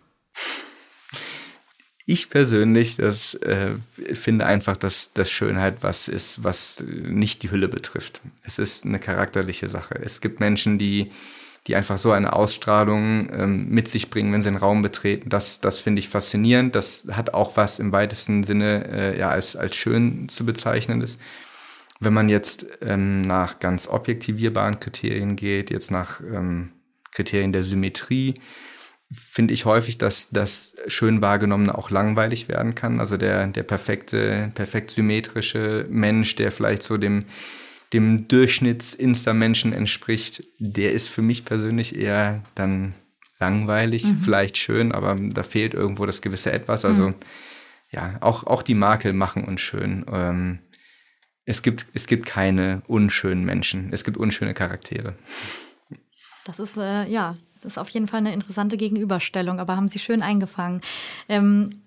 Ich 2.04 2.30
persönlich 2.30 2.96
das, 2.96 3.34
äh, 3.34 3.74
finde 4.14 4.46
einfach, 4.46 4.76
dass 4.76 5.10
das 5.14 5.30
Schönheit 5.30 5.82
was 5.82 6.08
ist, 6.08 6.42
was 6.42 6.82
nicht 6.84 7.42
die 7.42 7.50
Hülle 7.52 7.68
betrifft. 7.68 8.20
Es 8.42 8.58
ist 8.58 8.84
eine 8.84 8.98
charakterliche 8.98 9.68
Sache. 9.68 9.94
Es 10.02 10.20
gibt 10.20 10.40
Menschen, 10.40 10.78
die, 10.78 11.12
die 11.68 11.76
einfach 11.76 11.98
so 11.98 12.10
eine 12.10 12.32
Ausstrahlung 12.32 13.30
ähm, 13.32 13.68
mit 13.68 13.86
sich 13.86 14.10
bringen, 14.10 14.32
wenn 14.32 14.42
sie 14.42 14.48
einen 14.48 14.56
Raum 14.56 14.82
betreten. 14.82 15.28
Das, 15.28 15.60
das 15.60 15.78
finde 15.78 16.00
ich 16.00 16.08
faszinierend. 16.08 16.74
Das 16.74 17.06
hat 17.12 17.34
auch 17.34 17.56
was 17.56 17.78
im 17.78 17.92
weitesten 17.92 18.42
Sinne 18.42 18.84
äh, 18.90 19.18
ja, 19.18 19.30
als, 19.30 19.54
als 19.54 19.76
schön 19.76 20.28
zu 20.28 20.44
bezeichnen 20.44 21.02
ist. 21.02 21.20
Wenn 22.02 22.14
man 22.14 22.28
jetzt 22.28 22.66
ähm, 22.80 23.22
nach 23.22 23.60
ganz 23.60 23.86
objektivierbaren 23.86 24.80
Kriterien 24.80 25.36
geht, 25.36 25.70
jetzt 25.70 25.90
nach 25.92 26.20
ähm, 26.20 26.72
Kriterien 27.12 27.52
der 27.52 27.62
Symmetrie, 27.62 28.34
finde 29.12 29.54
ich 29.54 29.66
häufig, 29.66 29.98
dass 29.98 30.28
das 30.30 30.74
schön 30.88 31.20
wahrgenommene 31.20 31.76
auch 31.76 31.90
langweilig 31.90 32.48
werden 32.48 32.74
kann. 32.74 32.98
Also 32.98 33.16
der, 33.16 33.46
der 33.46 33.62
perfekte, 33.62 34.50
perfekt 34.54 34.90
symmetrische 34.90 35.86
Mensch, 35.90 36.34
der 36.34 36.50
vielleicht 36.50 36.82
so 36.82 36.96
dem, 36.96 37.24
dem 37.92 38.26
Durchschnitts-Insta-Menschen 38.26 39.72
entspricht, 39.72 40.42
der 40.58 40.92
ist 40.92 41.08
für 41.08 41.22
mich 41.22 41.44
persönlich 41.44 41.96
eher 41.96 42.42
dann 42.54 42.94
langweilig, 43.38 44.04
mhm. 44.04 44.18
vielleicht 44.18 44.56
schön, 44.56 44.92
aber 44.92 45.16
da 45.20 45.42
fehlt 45.42 45.74
irgendwo 45.74 46.06
das 46.06 46.20
gewisse 46.20 46.50
Etwas. 46.50 46.84
Also 46.84 47.08
mhm. 47.08 47.14
ja, 47.90 48.16
auch, 48.20 48.44
auch 48.44 48.62
die 48.62 48.74
Makel 48.74 49.12
machen 49.12 49.44
uns 49.44 49.60
schön. 49.60 50.04
Ähm, 50.10 50.58
es 51.44 51.62
gibt, 51.62 51.86
es 51.94 52.06
gibt 52.06 52.26
keine 52.26 52.82
unschönen 52.86 53.44
Menschen, 53.44 53.92
es 53.92 54.04
gibt 54.04 54.16
unschöne 54.16 54.54
Charaktere. 54.54 55.14
Das 56.44 56.58
ist, 56.58 56.76
äh, 56.76 57.06
ja, 57.06 57.36
das 57.54 57.64
ist 57.64 57.78
auf 57.78 57.88
jeden 57.90 58.06
Fall 58.06 58.18
eine 58.18 58.32
interessante 58.32 58.76
Gegenüberstellung, 58.76 59.60
aber 59.60 59.76
haben 59.76 59.88
Sie 59.88 59.98
schön 59.98 60.22
eingefangen. 60.22 60.80
Ähm, 61.28 61.82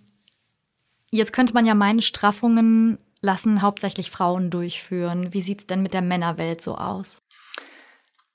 jetzt 1.11 1.33
könnte 1.33 1.53
man 1.53 1.65
ja 1.65 1.75
meinen, 1.75 2.01
Straffungen 2.01 2.97
lassen 3.21 3.61
hauptsächlich 3.61 4.11
Frauen 4.11 4.49
durchführen. 4.49 5.33
Wie 5.33 5.41
sieht 5.41 5.61
es 5.61 5.67
denn 5.67 5.81
mit 5.81 5.93
der 5.93 6.01
Männerwelt 6.01 6.61
so 6.61 6.75
aus? 6.75 7.21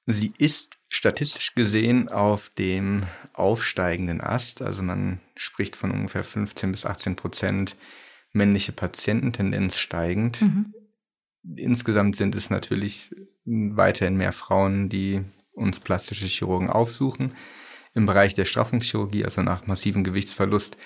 Sie 0.06 0.32
ist 0.38 0.76
statistisch 0.88 1.54
gesehen 1.54 2.08
auf 2.08 2.50
dem 2.50 3.04
aufsteigenden 3.32 4.20
Ast. 4.20 4.60
Also 4.60 4.82
man 4.82 5.20
spricht 5.36 5.76
von 5.76 5.90
ungefähr 5.92 6.24
15 6.24 6.72
bis 6.72 6.84
18 6.84 7.16
Prozent 7.16 7.76
männliche 8.32 8.72
Patienten, 8.72 9.32
Tendenz 9.32 9.76
steigend. 9.76 10.42
Mhm. 10.42 10.74
Insgesamt 11.56 12.16
sind 12.16 12.34
es 12.34 12.50
natürlich 12.50 13.14
weiterhin 13.44 14.16
mehr 14.16 14.32
Frauen, 14.32 14.88
die 14.88 15.22
uns 15.52 15.80
plastische 15.80 16.26
Chirurgen 16.26 16.70
aufsuchen. 16.70 17.34
Im 17.94 18.06
Bereich 18.06 18.34
der 18.34 18.44
Straffungschirurgie, 18.44 19.24
also 19.24 19.42
nach 19.42 19.66
massivem 19.66 20.04
Gewichtsverlust, 20.04 20.76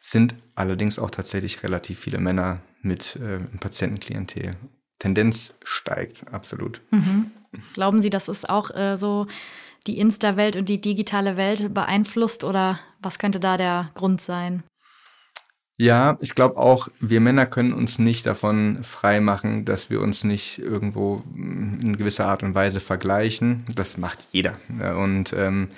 sind 0.00 0.34
allerdings 0.54 0.98
auch 0.98 1.10
tatsächlich 1.10 1.62
relativ 1.62 1.98
viele 2.00 2.18
Männer 2.18 2.60
mit 2.82 3.16
äh, 3.16 3.38
Patientenklientel. 3.58 4.56
Tendenz 4.98 5.54
steigt, 5.64 6.32
absolut. 6.32 6.80
Mhm. 6.90 7.30
Glauben 7.74 8.02
Sie, 8.02 8.10
dass 8.10 8.28
es 8.28 8.44
auch 8.44 8.70
äh, 8.70 8.96
so 8.96 9.26
die 9.86 9.98
Insta-Welt 9.98 10.56
und 10.56 10.68
die 10.68 10.78
digitale 10.78 11.36
Welt 11.36 11.74
beeinflusst 11.74 12.44
oder 12.44 12.78
was 13.00 13.18
könnte 13.18 13.40
da 13.40 13.56
der 13.56 13.90
Grund 13.94 14.20
sein? 14.20 14.62
Ja, 15.82 16.16
ich 16.20 16.36
glaube 16.36 16.58
auch, 16.58 16.86
wir 17.00 17.18
Männer 17.18 17.44
können 17.44 17.72
uns 17.72 17.98
nicht 17.98 18.24
davon 18.24 18.84
frei 18.84 19.18
machen, 19.18 19.64
dass 19.64 19.90
wir 19.90 20.00
uns 20.00 20.22
nicht 20.22 20.60
irgendwo 20.60 21.24
in 21.34 21.96
gewisser 21.96 22.26
Art 22.26 22.44
und 22.44 22.54
Weise 22.54 22.78
vergleichen. 22.78 23.64
Das 23.74 23.96
macht 23.96 24.20
jeder. 24.30 24.54
Und 24.96 25.32
ähm, 25.36 25.70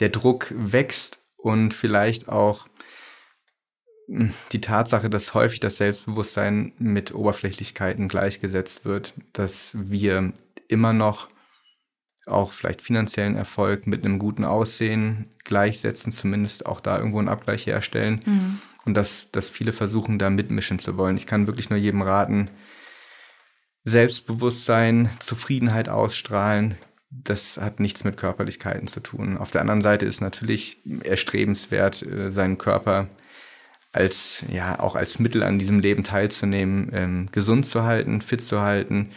der 0.00 0.08
Druck 0.08 0.52
wächst 0.56 1.20
und 1.36 1.74
vielleicht 1.74 2.28
auch 2.28 2.66
hm, 4.08 4.34
die 4.50 4.60
Tatsache, 4.60 5.08
dass 5.08 5.32
häufig 5.32 5.60
das 5.60 5.76
Selbstbewusstsein 5.76 6.72
mit 6.78 7.14
Oberflächlichkeiten 7.14 8.08
gleichgesetzt 8.08 8.84
wird, 8.84 9.14
dass 9.32 9.76
wir 9.78 10.32
immer 10.66 10.92
noch 10.92 11.28
auch 12.26 12.50
vielleicht 12.50 12.82
finanziellen 12.82 13.36
Erfolg 13.36 13.86
mit 13.86 14.04
einem 14.04 14.18
guten 14.18 14.44
Aussehen 14.44 15.28
gleichsetzen, 15.44 16.10
zumindest 16.10 16.66
auch 16.66 16.80
da 16.80 16.98
irgendwo 16.98 17.20
einen 17.20 17.28
Abgleich 17.28 17.64
herstellen. 17.66 18.22
Mhm 18.26 18.60
und 18.84 18.94
dass, 18.94 19.30
dass 19.30 19.48
viele 19.48 19.72
versuchen, 19.72 20.18
da 20.18 20.30
mitmischen 20.30 20.78
zu 20.78 20.96
wollen. 20.96 21.16
Ich 21.16 21.26
kann 21.26 21.46
wirklich 21.46 21.70
nur 21.70 21.78
jedem 21.78 22.02
raten, 22.02 22.50
Selbstbewusstsein, 23.84 25.10
Zufriedenheit 25.18 25.88
ausstrahlen, 25.88 26.76
das 27.12 27.58
hat 27.58 27.78
nichts 27.78 28.04
mit 28.04 28.16
Körperlichkeiten 28.16 28.88
zu 28.88 29.00
tun. 29.00 29.36
Auf 29.36 29.50
der 29.50 29.60
anderen 29.60 29.82
Seite 29.82 30.06
ist 30.06 30.20
natürlich 30.20 30.78
erstrebenswert, 31.04 32.02
äh, 32.02 32.30
seinen 32.30 32.58
Körper 32.58 33.08
als, 33.92 34.44
ja, 34.48 34.80
auch 34.80 34.96
als 34.96 35.18
Mittel 35.18 35.42
an 35.42 35.58
diesem 35.58 35.78
Leben 35.78 36.02
teilzunehmen, 36.02 36.90
ähm, 36.94 37.28
gesund 37.30 37.66
zu 37.66 37.82
halten, 37.82 38.22
fit 38.22 38.40
zu 38.40 38.62
halten. 38.62 39.10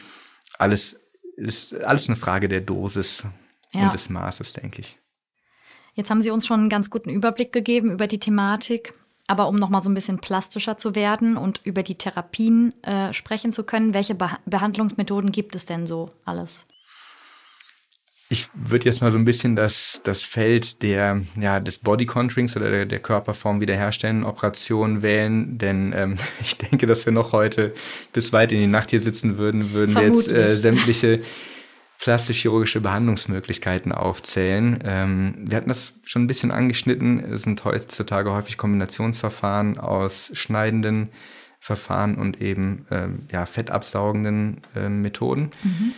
Alles 0.57 0.99
ist 1.37 1.73
alles 1.81 2.07
eine 2.07 2.17
Frage 2.17 2.49
der 2.49 2.61
Dosis 2.61 3.23
ja. 3.73 3.85
und 3.85 3.93
des 3.93 4.09
Maßes, 4.09 4.53
denke 4.53 4.81
ich. 4.81 4.97
Jetzt 5.93 6.09
haben 6.09 6.21
Sie 6.21 6.31
uns 6.31 6.45
schon 6.45 6.59
einen 6.59 6.69
ganz 6.69 6.89
guten 6.89 7.09
Überblick 7.09 7.53
gegeben 7.53 7.91
über 7.91 8.07
die 8.07 8.19
Thematik. 8.19 8.93
Aber 9.27 9.47
um 9.47 9.55
nochmal 9.55 9.81
so 9.81 9.89
ein 9.89 9.95
bisschen 9.95 10.19
plastischer 10.19 10.77
zu 10.77 10.93
werden 10.93 11.35
und 11.35 11.61
über 11.63 11.81
die 11.81 11.95
Therapien 11.95 12.73
äh, 12.83 13.11
sprechen 13.11 13.51
zu 13.51 13.63
können, 13.63 13.93
welche 13.93 14.15
Be 14.15 14.29
Behandlungsmethoden 14.45 15.31
gibt 15.31 15.55
es 15.55 15.65
denn 15.65 15.87
so 15.87 16.11
alles? 16.25 16.65
Ich 18.27 18.49
würde 18.55 18.85
jetzt 18.85 19.01
mal 19.01 19.11
so 19.11 19.19
ein 19.19 19.25
bisschen 19.25 19.55
das, 19.55 20.01
das 20.03 20.21
Feld 20.21 20.81
der, 20.81 21.21
ja, 21.39 21.59
des 21.59 21.77
Body 21.77 22.07
Contourings 22.07 22.55
oder 22.55 22.71
der, 22.71 22.85
der 22.85 22.99
Körperform 22.99 23.61
wiederherstellen 23.61 24.23
Operation 24.23 25.03
wählen, 25.03 25.57
denn 25.57 25.93
ähm, 25.95 26.17
ich 26.41 26.57
denke, 26.57 26.87
dass 26.87 27.05
wir 27.05 27.13
noch 27.13 27.31
heute 27.31 27.73
bis 28.13 28.33
weit 28.33 28.51
in 28.51 28.59
die 28.59 28.67
Nacht 28.67 28.89
hier 28.89 28.99
sitzen 28.99 29.37
würden, 29.37 29.73
würden 29.73 29.91
Vermutlich. 29.91 30.29
wir 30.29 30.41
jetzt 30.41 30.51
äh, 30.51 30.55
sämtliche 30.55 31.21
plastisch-chirurgische 31.99 32.81
Behandlungsmöglichkeiten 32.81 33.91
aufzählen. 33.91 34.79
Ähm, 34.83 35.35
wir 35.39 35.57
hatten 35.57 35.69
das 35.69 35.93
schon 36.03 36.23
ein 36.23 36.27
bisschen 36.27 36.51
angeschnitten. 36.51 37.19
Es 37.19 37.43
sind 37.43 37.63
heutzutage 37.65 38.31
häufig 38.31 38.57
Kombinationsverfahren 38.57 39.79
aus 39.79 40.31
schneidenden 40.33 41.09
Verfahren 41.59 42.15
und 42.15 42.41
eben 42.41 42.85
ähm, 42.91 43.27
ja, 43.31 43.45
fettabsaugenden 43.45 44.61
äh, 44.75 44.87
Methoden. 44.87 45.51
Mhm. 45.63 45.93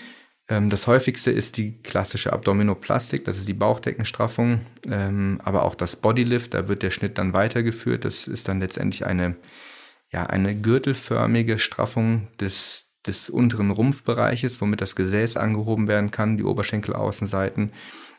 Ähm, 0.49 0.69
das 0.69 0.87
häufigste 0.87 1.31
ist 1.31 1.57
die 1.57 1.81
klassische 1.81 2.31
Abdominoplastik, 2.31 3.25
das 3.25 3.37
ist 3.37 3.49
die 3.49 3.53
Bauchdeckenstraffung, 3.53 4.61
ähm, 4.89 5.41
aber 5.43 5.63
auch 5.63 5.75
das 5.75 5.97
Bodylift, 5.97 6.53
da 6.53 6.67
wird 6.69 6.83
der 6.83 6.91
Schnitt 6.91 7.17
dann 7.17 7.33
weitergeführt. 7.33 8.05
Das 8.05 8.27
ist 8.27 8.47
dann 8.47 8.61
letztendlich 8.61 9.05
eine, 9.05 9.35
ja, 10.11 10.25
eine 10.25 10.55
gürtelförmige 10.55 11.59
Straffung 11.59 12.27
des 12.39 12.86
des 13.07 13.29
unteren 13.29 13.71
Rumpfbereiches, 13.71 14.61
womit 14.61 14.81
das 14.81 14.95
Gesäß 14.95 15.37
angehoben 15.37 15.87
werden 15.87 16.11
kann, 16.11 16.37
die 16.37 16.43
Oberschenkelaußenseiten 16.43 17.71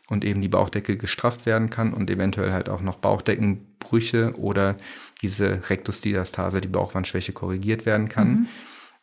und 0.09 0.25
eben 0.25 0.41
die 0.41 0.47
Bauchdecke 0.47 0.97
gestrafft 0.97 1.45
werden 1.45 1.69
kann 1.69 1.93
und 1.93 2.09
eventuell 2.09 2.51
halt 2.51 2.69
auch 2.69 2.81
noch 2.81 2.97
Bauchdeckenbrüche 2.97 4.33
oder 4.37 4.75
diese 5.21 5.69
Rektusdiastase, 5.69 6.61
die 6.61 6.67
Bauchwandschwäche 6.67 7.31
korrigiert 7.31 7.85
werden 7.85 8.09
kann. 8.09 8.29
Mhm. 8.29 8.47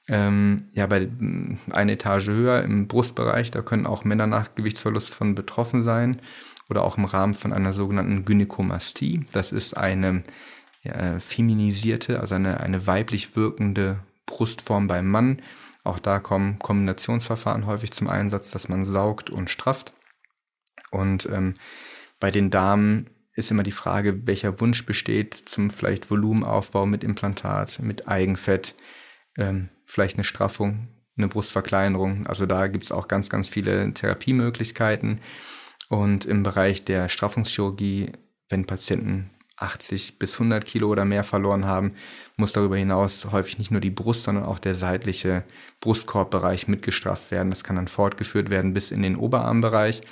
Ähm, 0.08 0.64
ja, 0.72 0.86
bei 0.86 1.08
einer 1.70 1.92
Etage 1.92 2.28
höher 2.28 2.62
im 2.62 2.86
Brustbereich, 2.86 3.50
da 3.50 3.62
können 3.62 3.86
auch 3.86 4.04
Männer 4.04 4.26
nach 4.26 4.54
Gewichtsverlust 4.54 5.12
von 5.12 5.34
betroffen 5.34 5.82
sein 5.82 6.20
oder 6.68 6.84
auch 6.84 6.96
im 6.96 7.04
Rahmen 7.04 7.34
von 7.34 7.52
einer 7.52 7.72
sogenannten 7.72 8.24
Gynäkomastie. 8.24 9.24
Das 9.32 9.52
ist 9.52 9.76
eine 9.76 10.22
ja, 10.82 11.18
feminisierte, 11.18 12.20
also 12.20 12.36
eine, 12.36 12.60
eine 12.60 12.86
weiblich 12.86 13.36
wirkende 13.36 13.98
Brustform 14.26 14.86
beim 14.86 15.08
Mann, 15.10 15.42
Auch 15.86 15.98
da 15.98 16.18
kommen 16.18 16.58
Kombinationsverfahren 16.58 17.66
häufig 17.66 17.92
zum 17.92 18.08
Einsatz, 18.08 18.50
dass 18.50 18.68
man 18.68 18.84
saugt 18.84 19.30
und 19.30 19.50
strafft. 19.50 19.92
Und 20.90 21.26
ähm, 21.26 21.54
bei 22.18 22.30
den 22.30 22.50
Damen 22.50 23.10
ist 23.34 23.50
immer 23.50 23.62
die 23.62 23.72
Frage, 23.72 24.26
welcher 24.26 24.60
Wunsch 24.60 24.86
besteht 24.86 25.34
zum 25.34 25.70
vielleicht 25.70 26.10
Volumenaufbau 26.10 26.86
mit 26.86 27.04
Implantat, 27.04 27.80
mit 27.80 28.08
Eigenfett, 28.08 28.74
ähm, 29.36 29.68
vielleicht 29.84 30.16
eine 30.16 30.24
Straffung, 30.24 30.88
eine 31.16 31.28
Brustverkleinerung. 31.28 32.26
Also 32.26 32.46
da 32.46 32.66
gibt 32.66 32.84
es 32.84 32.92
auch 32.92 33.08
ganz, 33.08 33.28
ganz 33.28 33.46
viele 33.46 33.92
Therapiemöglichkeiten. 33.92 35.20
Und 35.88 36.24
im 36.24 36.42
Bereich 36.42 36.84
der 36.84 37.08
Straffungschirurgie, 37.08 38.12
wenn 38.48 38.66
Patienten 38.66 39.30
80 39.56 40.18
bis 40.18 40.34
100 40.34 40.64
Kilo 40.64 40.88
oder 40.88 41.04
mehr 41.04 41.24
verloren 41.24 41.64
haben, 41.64 41.92
muss 42.36 42.52
darüber 42.52 42.76
hinaus 42.76 43.26
häufig 43.32 43.58
nicht 43.58 43.70
nur 43.70 43.80
die 43.80 43.90
Brust, 43.90 44.24
sondern 44.24 44.44
auch 44.44 44.58
der 44.58 44.74
seitliche 44.74 45.44
Brustkorbbereich 45.80 46.68
mitgestrafft 46.68 47.30
werden. 47.30 47.50
Das 47.50 47.64
kann 47.64 47.76
dann 47.76 47.88
fortgeführt 47.88 48.50
werden 48.50 48.74
bis 48.74 48.90
in 48.90 49.02
den 49.02 49.16
Oberarmbereich. 49.16 50.02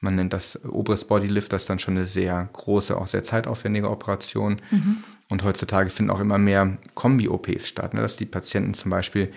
Man 0.00 0.16
nennt 0.16 0.32
das 0.32 0.62
oberes 0.64 1.04
Bodylift, 1.04 1.52
das 1.52 1.62
ist 1.62 1.70
dann 1.70 1.78
schon 1.78 1.96
eine 1.96 2.06
sehr 2.06 2.48
große, 2.52 2.96
auch 2.96 3.06
sehr 3.06 3.24
zeitaufwendige 3.24 3.90
Operation. 3.90 4.56
Mhm. 4.70 5.04
Und 5.28 5.42
heutzutage 5.42 5.90
finden 5.90 6.10
auch 6.10 6.20
immer 6.20 6.38
mehr 6.38 6.76
Kombi-OPs 6.94 7.68
statt, 7.68 7.94
ne? 7.94 8.02
dass 8.02 8.16
die 8.16 8.26
Patienten 8.26 8.74
zum 8.74 8.90
Beispiel 8.90 9.32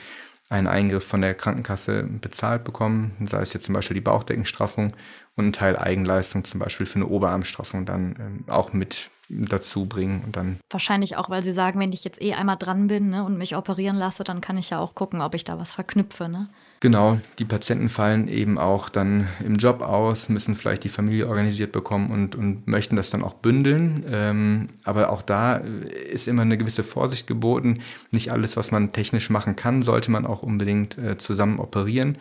einen 0.50 0.68
Eingriff 0.68 1.06
von 1.06 1.22
der 1.22 1.34
Krankenkasse 1.34 2.04
bezahlt 2.04 2.64
bekommen, 2.64 3.12
sei 3.30 3.42
es 3.42 3.54
jetzt 3.54 3.66
zum 3.66 3.74
Beispiel 3.74 3.96
die 3.96 4.02
Bauchdeckenstraffung 4.02 4.94
und 5.36 5.44
einen 5.44 5.54
Teil 5.54 5.78
Eigenleistung 5.78 6.44
zum 6.44 6.60
Beispiel 6.60 6.86
für 6.86 6.96
eine 6.96 7.08
Oberarmstraffung 7.08 7.86
dann 7.86 8.16
ähm, 8.20 8.44
auch 8.48 8.72
mit 8.74 9.10
dazu 9.30 9.86
bringen 9.86 10.24
und 10.24 10.36
dann. 10.36 10.60
Wahrscheinlich 10.70 11.18
auch, 11.18 11.30
weil 11.30 11.42
sie 11.42 11.52
sagen, 11.52 11.80
wenn 11.80 11.92
ich 11.92 12.04
jetzt 12.04 12.22
eh 12.22 12.34
einmal 12.34 12.58
dran 12.58 12.88
bin 12.88 13.10
ne, 13.10 13.24
und 13.24 13.38
mich 13.38 13.56
operieren 13.56 13.98
lasse, 13.98 14.24
dann 14.24 14.42
kann 14.42 14.58
ich 14.58 14.70
ja 14.70 14.80
auch 14.80 14.96
gucken, 14.96 15.22
ob 15.22 15.36
ich 15.36 15.44
da 15.44 15.60
was 15.60 15.74
verknüpfe. 15.74 16.30
Ne? 16.30 16.50
Genau, 16.80 17.20
die 17.40 17.46
Patienten 17.46 17.90
fallen 17.90 18.28
eben 18.28 18.58
auch 18.58 18.88
dann 18.90 19.28
im 19.44 19.56
Job 19.56 19.82
aus, 19.82 20.30
müssen 20.30 20.56
vielleicht 20.56 20.84
die 20.84 20.90
Familie 20.90 21.28
organisiert 21.28 21.72
bekommen 21.72 22.12
und, 22.12 22.36
und 22.36 22.68
möchten 22.68 22.96
das 22.96 23.10
dann 23.10 23.24
auch 23.24 23.34
bündeln. 23.34 24.06
Ähm, 24.12 24.70
aber 24.84 25.10
auch 25.12 25.22
da 25.22 25.56
ist 25.56 26.28
immer 26.28 26.44
eine 26.44 26.58
gewisse 26.58 26.84
Vorsicht 26.84 27.28
geboten. 27.28 27.82
Nicht 28.12 28.32
alles, 28.32 28.56
was 28.58 28.72
man 28.72 28.94
technisch 28.94 29.30
machen 29.30 29.56
kann, 29.56 29.82
sollte 29.82 30.12
man 30.12 30.26
auch 30.26 30.44
unbedingt 30.44 30.98
äh, 30.98 31.18
zusammen 31.18 31.60
operieren. 31.60 32.18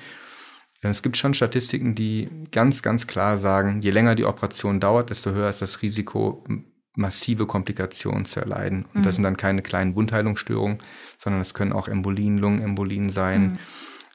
Es 0.82 1.02
gibt 1.02 1.16
schon 1.16 1.34
Statistiken, 1.34 1.94
die 1.94 2.28
ganz, 2.52 2.82
ganz 2.82 3.06
klar 3.06 3.38
sagen, 3.38 3.80
je 3.82 3.90
länger 3.90 4.14
die 4.14 4.24
Operation 4.24 4.78
dauert, 4.78 5.10
desto 5.10 5.32
höher 5.32 5.50
ist 5.50 5.62
das 5.62 5.82
Risiko, 5.82 6.44
massive 6.96 7.46
Komplikationen 7.46 8.24
zu 8.24 8.40
erleiden. 8.40 8.86
Und 8.92 9.00
mhm. 9.00 9.04
das 9.04 9.14
sind 9.14 9.24
dann 9.24 9.36
keine 9.36 9.62
kleinen 9.62 9.94
Wundheilungsstörungen, 9.94 10.78
sondern 11.18 11.40
es 11.40 11.54
können 11.54 11.72
auch 11.72 11.88
Embolien, 11.88 12.38
Lungenembolien 12.38 13.10
sein. 13.10 13.52
Mhm 13.52 13.58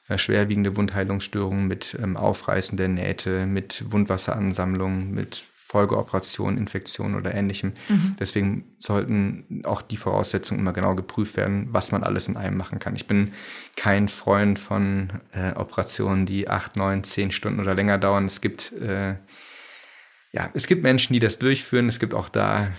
äh, 0.08 0.18
schwerwiegende 0.18 0.76
Wundheilungsstörungen 0.76 1.68
mit 1.68 1.96
ähm, 2.02 2.16
Aufreißen 2.16 2.76
der 2.76 2.88
Nähte, 2.88 3.46
mit 3.46 3.84
Wundwasseransammlung, 3.92 5.12
mit 5.12 5.44
Folgeoperationen, 5.72 6.58
Infektionen 6.58 7.14
oder 7.14 7.34
ähnlichem. 7.34 7.72
Mhm. 7.88 8.16
Deswegen 8.20 8.64
sollten 8.78 9.62
auch 9.64 9.80
die 9.80 9.96
Voraussetzungen 9.96 10.60
immer 10.60 10.74
genau 10.74 10.94
geprüft 10.94 11.38
werden, 11.38 11.68
was 11.70 11.92
man 11.92 12.04
alles 12.04 12.28
in 12.28 12.36
einem 12.36 12.58
machen 12.58 12.78
kann. 12.78 12.94
Ich 12.94 13.06
bin 13.06 13.30
kein 13.74 14.08
Freund 14.08 14.58
von 14.58 15.08
äh, 15.32 15.52
Operationen, 15.54 16.26
die 16.26 16.50
acht, 16.50 16.76
neun, 16.76 17.04
zehn 17.04 17.32
Stunden 17.32 17.58
oder 17.58 17.74
länger 17.74 17.96
dauern. 17.96 18.26
Es 18.26 18.42
gibt 18.42 18.72
äh, 18.72 19.14
ja, 20.32 20.50
es 20.54 20.66
gibt 20.66 20.82
Menschen, 20.82 21.12
die 21.12 21.20
das 21.20 21.38
durchführen. 21.38 21.88
Es 21.88 21.98
gibt 21.98 22.14
auch 22.14 22.28
da 22.28 22.72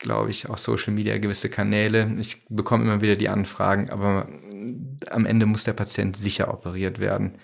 glaube 0.00 0.30
ich, 0.30 0.48
auf 0.48 0.58
Social 0.58 0.92
Media 0.92 1.18
gewisse 1.18 1.48
Kanäle. 1.48 2.16
Ich 2.18 2.42
bekomme 2.48 2.84
immer 2.84 3.00
wieder 3.00 3.14
die 3.14 3.28
Anfragen, 3.28 3.90
aber 3.90 4.26
am 5.10 5.26
Ende 5.26 5.46
muss 5.46 5.64
der 5.64 5.74
Patient 5.74 6.16
sicher 6.16 6.52
operiert 6.52 6.98
werden. 6.98 7.38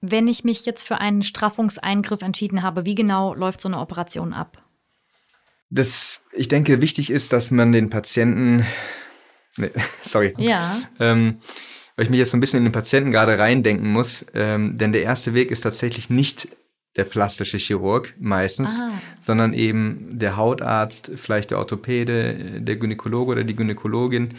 Wenn 0.00 0.28
ich 0.28 0.44
mich 0.44 0.64
jetzt 0.64 0.86
für 0.86 1.00
einen 1.00 1.22
Straffungseingriff 1.22 2.22
entschieden 2.22 2.62
habe, 2.62 2.86
wie 2.86 2.94
genau 2.94 3.34
läuft 3.34 3.60
so 3.60 3.68
eine 3.68 3.80
Operation 3.80 4.32
ab? 4.32 4.62
Das, 5.70 6.20
ich 6.32 6.48
denke, 6.48 6.80
wichtig 6.80 7.10
ist, 7.10 7.32
dass 7.32 7.50
man 7.50 7.72
den 7.72 7.90
Patienten, 7.90 8.64
nee, 9.56 9.70
sorry, 10.04 10.34
ja. 10.38 10.78
Ähm, 11.00 11.40
weil 11.96 12.04
ich 12.04 12.10
mich 12.10 12.20
jetzt 12.20 12.30
so 12.30 12.36
ein 12.36 12.40
bisschen 12.40 12.58
in 12.58 12.64
den 12.64 12.72
Patienten 12.72 13.10
gerade 13.10 13.38
reindenken 13.38 13.90
muss, 13.90 14.24
ähm, 14.34 14.78
denn 14.78 14.92
der 14.92 15.02
erste 15.02 15.34
Weg 15.34 15.50
ist 15.50 15.62
tatsächlich 15.62 16.10
nicht 16.10 16.48
der 16.98 17.04
plastische 17.04 17.56
Chirurg 17.56 18.14
meistens, 18.18 18.70
ah. 18.70 18.90
sondern 19.22 19.54
eben 19.54 20.18
der 20.18 20.36
Hautarzt, 20.36 21.12
vielleicht 21.16 21.52
der 21.52 21.58
Orthopäde, 21.58 22.60
der 22.60 22.76
Gynäkologe 22.76 23.32
oder 23.32 23.44
die 23.44 23.56
Gynäkologin, 23.56 24.34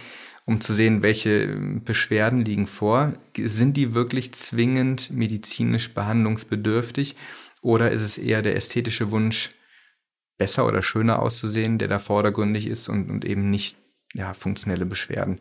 um 0.45 0.61
zu 0.61 0.73
sehen, 0.73 1.01
welche 1.01 1.47
Beschwerden 1.85 2.43
liegen 2.43 2.67
vor. 2.67 3.13
Sind 3.37 3.77
die 3.77 3.93
wirklich 3.93 4.33
zwingend 4.33 5.09
medizinisch 5.09 5.93
behandlungsbedürftig 5.93 7.15
oder 7.61 7.91
ist 7.91 8.01
es 8.01 8.17
eher 8.17 8.41
der 8.41 8.55
ästhetische 8.55 9.09
Wunsch, 9.09 9.51
besser 10.37 10.65
oder 10.65 10.81
schöner 10.81 11.21
auszusehen, 11.21 11.77
der 11.77 11.87
da 11.87 11.99
vordergründig 11.99 12.67
ist 12.67 12.89
und, 12.89 13.09
und 13.09 13.25
eben 13.25 13.49
nicht 13.49 13.77
ja, 14.13 14.33
funktionelle 14.33 14.85
Beschwerden? 14.85 15.39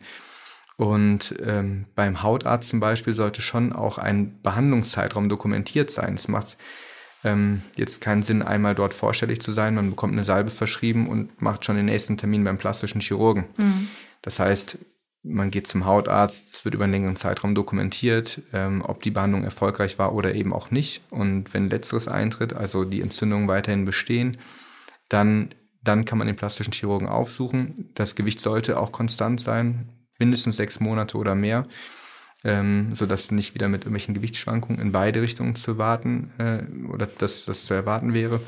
Und 0.77 1.35
ähm, 1.43 1.87
beim 1.93 2.23
Hautarzt 2.23 2.69
zum 2.69 2.79
Beispiel 2.79 3.13
sollte 3.13 3.41
schon 3.41 3.73
auch 3.73 3.97
ein 3.97 4.41
Behandlungszeitraum 4.41 5.27
dokumentiert 5.27 5.91
sein. 5.91 6.15
Es 6.15 6.29
macht 6.29 6.55
ähm, 7.23 7.61
jetzt 7.75 8.01
keinen 8.01 8.23
Sinn, 8.23 8.41
einmal 8.41 8.75
dort 8.75 8.93
vorstellig 8.93 9.41
zu 9.41 9.51
sein. 9.51 9.75
Man 9.75 9.89
bekommt 9.89 10.13
eine 10.13 10.23
Salbe 10.23 10.49
verschrieben 10.49 11.07
und 11.07 11.41
macht 11.41 11.65
schon 11.65 11.75
den 11.75 11.85
nächsten 11.85 12.17
Termin 12.17 12.43
beim 12.43 12.57
plastischen 12.57 13.01
Chirurgen. 13.01 13.45
Mhm. 13.57 13.87
Das 14.21 14.39
heißt, 14.39 14.77
man 15.23 15.51
geht 15.51 15.67
zum 15.67 15.85
Hautarzt, 15.85 16.53
es 16.53 16.65
wird 16.65 16.75
über 16.75 16.85
einen 16.85 16.93
längeren 16.93 17.15
Zeitraum 17.17 17.53
dokumentiert, 17.53 18.41
ähm, 18.53 18.81
ob 18.85 19.03
die 19.03 19.11
Behandlung 19.11 19.43
erfolgreich 19.43 19.99
war 19.99 20.13
oder 20.13 20.33
eben 20.33 20.53
auch 20.53 20.71
nicht. 20.71 21.01
Und 21.09 21.53
wenn 21.53 21.69
letzteres 21.69 22.07
eintritt, 22.07 22.53
also 22.53 22.85
die 22.85 23.01
Entzündungen 23.01 23.47
weiterhin 23.47 23.85
bestehen, 23.85 24.37
dann, 25.09 25.49
dann 25.83 26.05
kann 26.05 26.17
man 26.17 26.27
den 26.27 26.37
plastischen 26.37 26.73
Chirurgen 26.73 27.09
aufsuchen. 27.09 27.89
Das 27.95 28.15
Gewicht 28.15 28.39
sollte 28.39 28.79
auch 28.79 28.93
konstant 28.93 29.41
sein, 29.41 29.89
mindestens 30.19 30.55
sechs 30.55 30.79
Monate 30.79 31.17
oder 31.17 31.35
mehr 31.35 31.67
ähm, 32.43 32.93
sodass 32.93 33.31
nicht 33.31 33.53
wieder 33.53 33.67
mit 33.67 33.81
irgendwelchen 33.81 34.13
Gewichtsschwankungen 34.13 34.81
in 34.81 34.91
beide 34.91 35.21
Richtungen 35.21 35.55
zu 35.55 35.77
warten 35.77 36.31
äh, 36.37 36.59
oder 36.87 37.07
dass 37.07 37.45
das 37.45 37.65
zu 37.65 37.73
erwarten 37.73 38.13
wäre. 38.13 38.39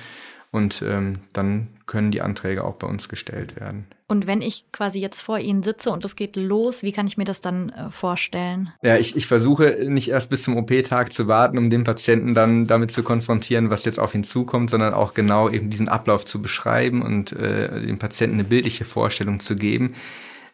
Und 0.51 0.83
ähm, 0.85 1.19
dann 1.31 1.67
können 1.85 2.11
die 2.11 2.21
Anträge 2.21 2.65
auch 2.65 2.75
bei 2.75 2.85
uns 2.85 3.07
gestellt 3.07 3.57
werden. 3.57 3.85
Und 4.09 4.27
wenn 4.27 4.41
ich 4.41 4.65
quasi 4.73 4.99
jetzt 4.99 5.21
vor 5.21 5.39
Ihnen 5.39 5.63
sitze 5.63 5.91
und 5.91 6.03
es 6.03 6.17
geht 6.17 6.35
los, 6.35 6.83
wie 6.83 6.91
kann 6.91 7.07
ich 7.07 7.15
mir 7.15 7.23
das 7.23 7.39
dann 7.39 7.69
äh, 7.69 7.89
vorstellen? 7.89 8.73
Ja, 8.83 8.97
ich, 8.97 9.15
ich 9.15 9.27
versuche 9.27 9.77
nicht 9.87 10.09
erst 10.09 10.29
bis 10.29 10.43
zum 10.43 10.57
OP-Tag 10.57 11.13
zu 11.13 11.29
warten, 11.29 11.57
um 11.57 11.69
den 11.69 11.85
Patienten 11.85 12.33
dann 12.33 12.67
damit 12.67 12.91
zu 12.91 13.01
konfrontieren, 13.01 13.69
was 13.69 13.85
jetzt 13.85 13.97
auf 13.97 14.13
ihn 14.13 14.25
zukommt, 14.25 14.69
sondern 14.69 14.93
auch 14.93 15.13
genau 15.13 15.49
eben 15.49 15.69
diesen 15.69 15.87
Ablauf 15.87 16.25
zu 16.25 16.41
beschreiben 16.41 17.01
und 17.01 17.31
äh, 17.31 17.85
dem 17.85 17.99
Patienten 17.99 18.35
eine 18.35 18.43
bildliche 18.43 18.83
Vorstellung 18.83 19.39
zu 19.39 19.55
geben. 19.55 19.95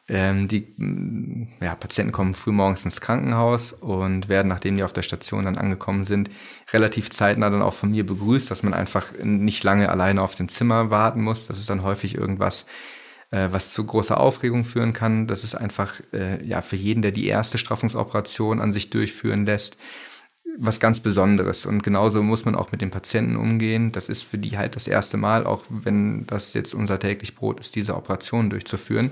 Ähm, 0.10 0.48
die 0.48 0.74
mm, 0.78 1.48
ja, 1.62 1.76
Patienten 1.76 2.14
kommen 2.14 2.34
früh 2.34 2.52
morgens 2.52 2.86
ins 2.86 3.02
Krankenhaus 3.02 3.74
und 3.74 4.30
werden, 4.30 4.48
nachdem 4.48 4.78
die 4.78 4.84
auf 4.84 4.94
der 4.94 5.02
Station 5.02 5.46
dann 5.46 5.58
angekommen 5.58 6.06
sind, 6.06 6.30
relativ 6.72 7.10
zeitnah 7.12 7.50
dann 7.50 7.62
auch 7.62 7.74
von 7.74 7.92
mir 7.92 8.06
begrüßt, 8.06 8.50
dass 8.50 8.64
man 8.64 8.74
einfach 8.74 9.08
nicht 9.22 9.64
lange 9.64 9.90
alleine 9.90 10.22
auf 10.22 10.36
dem 10.36 10.48
Zimmer 10.48 10.90
warten 10.90 11.22
muss. 11.22 11.46
Das 11.48 11.60
ist 11.60 11.70
dann 11.70 11.84
häufig 11.84 12.16
irgendwas, 12.16 12.66
äh, 13.32 13.50
was 13.52 13.74
zu 13.74 13.86
großer 13.86 14.18
Aufregung 14.18 14.64
führen 14.64 14.94
kann. 14.94 15.28
Das 15.28 15.44
ist 15.44 15.56
einfach 15.56 16.00
äh, 16.14 16.42
ja 16.46 16.62
für 16.62 16.78
jeden, 16.78 17.02
der 17.02 17.12
die 17.12 17.28
erste 17.28 17.58
Straffungsoperation 17.58 18.62
an 18.62 18.72
sich 18.72 18.90
durchführen 18.90 19.46
lässt, 19.46 19.76
was 20.58 20.80
ganz 20.80 21.02
Besonderes. 21.02 21.66
Und 21.66 21.84
genauso 21.84 22.24
muss 22.24 22.46
man 22.46 22.56
auch 22.56 22.72
mit 22.72 22.80
den 22.80 22.92
Patienten 22.92 23.36
umgehen. 23.36 23.92
Das 23.92 24.08
ist 24.08 24.24
für 24.24 24.38
die 24.38 24.58
halt 24.58 24.78
das 24.78 24.88
erste 24.88 25.18
Mal, 25.18 25.46
auch 25.46 25.64
wenn 25.70 26.26
das 26.28 26.54
jetzt 26.54 26.74
unser 26.74 26.98
täglich 26.98 27.36
Brot 27.36 27.60
ist, 27.60 27.76
diese 27.76 27.98
Operation 27.98 28.50
durchzuführen. 28.50 29.12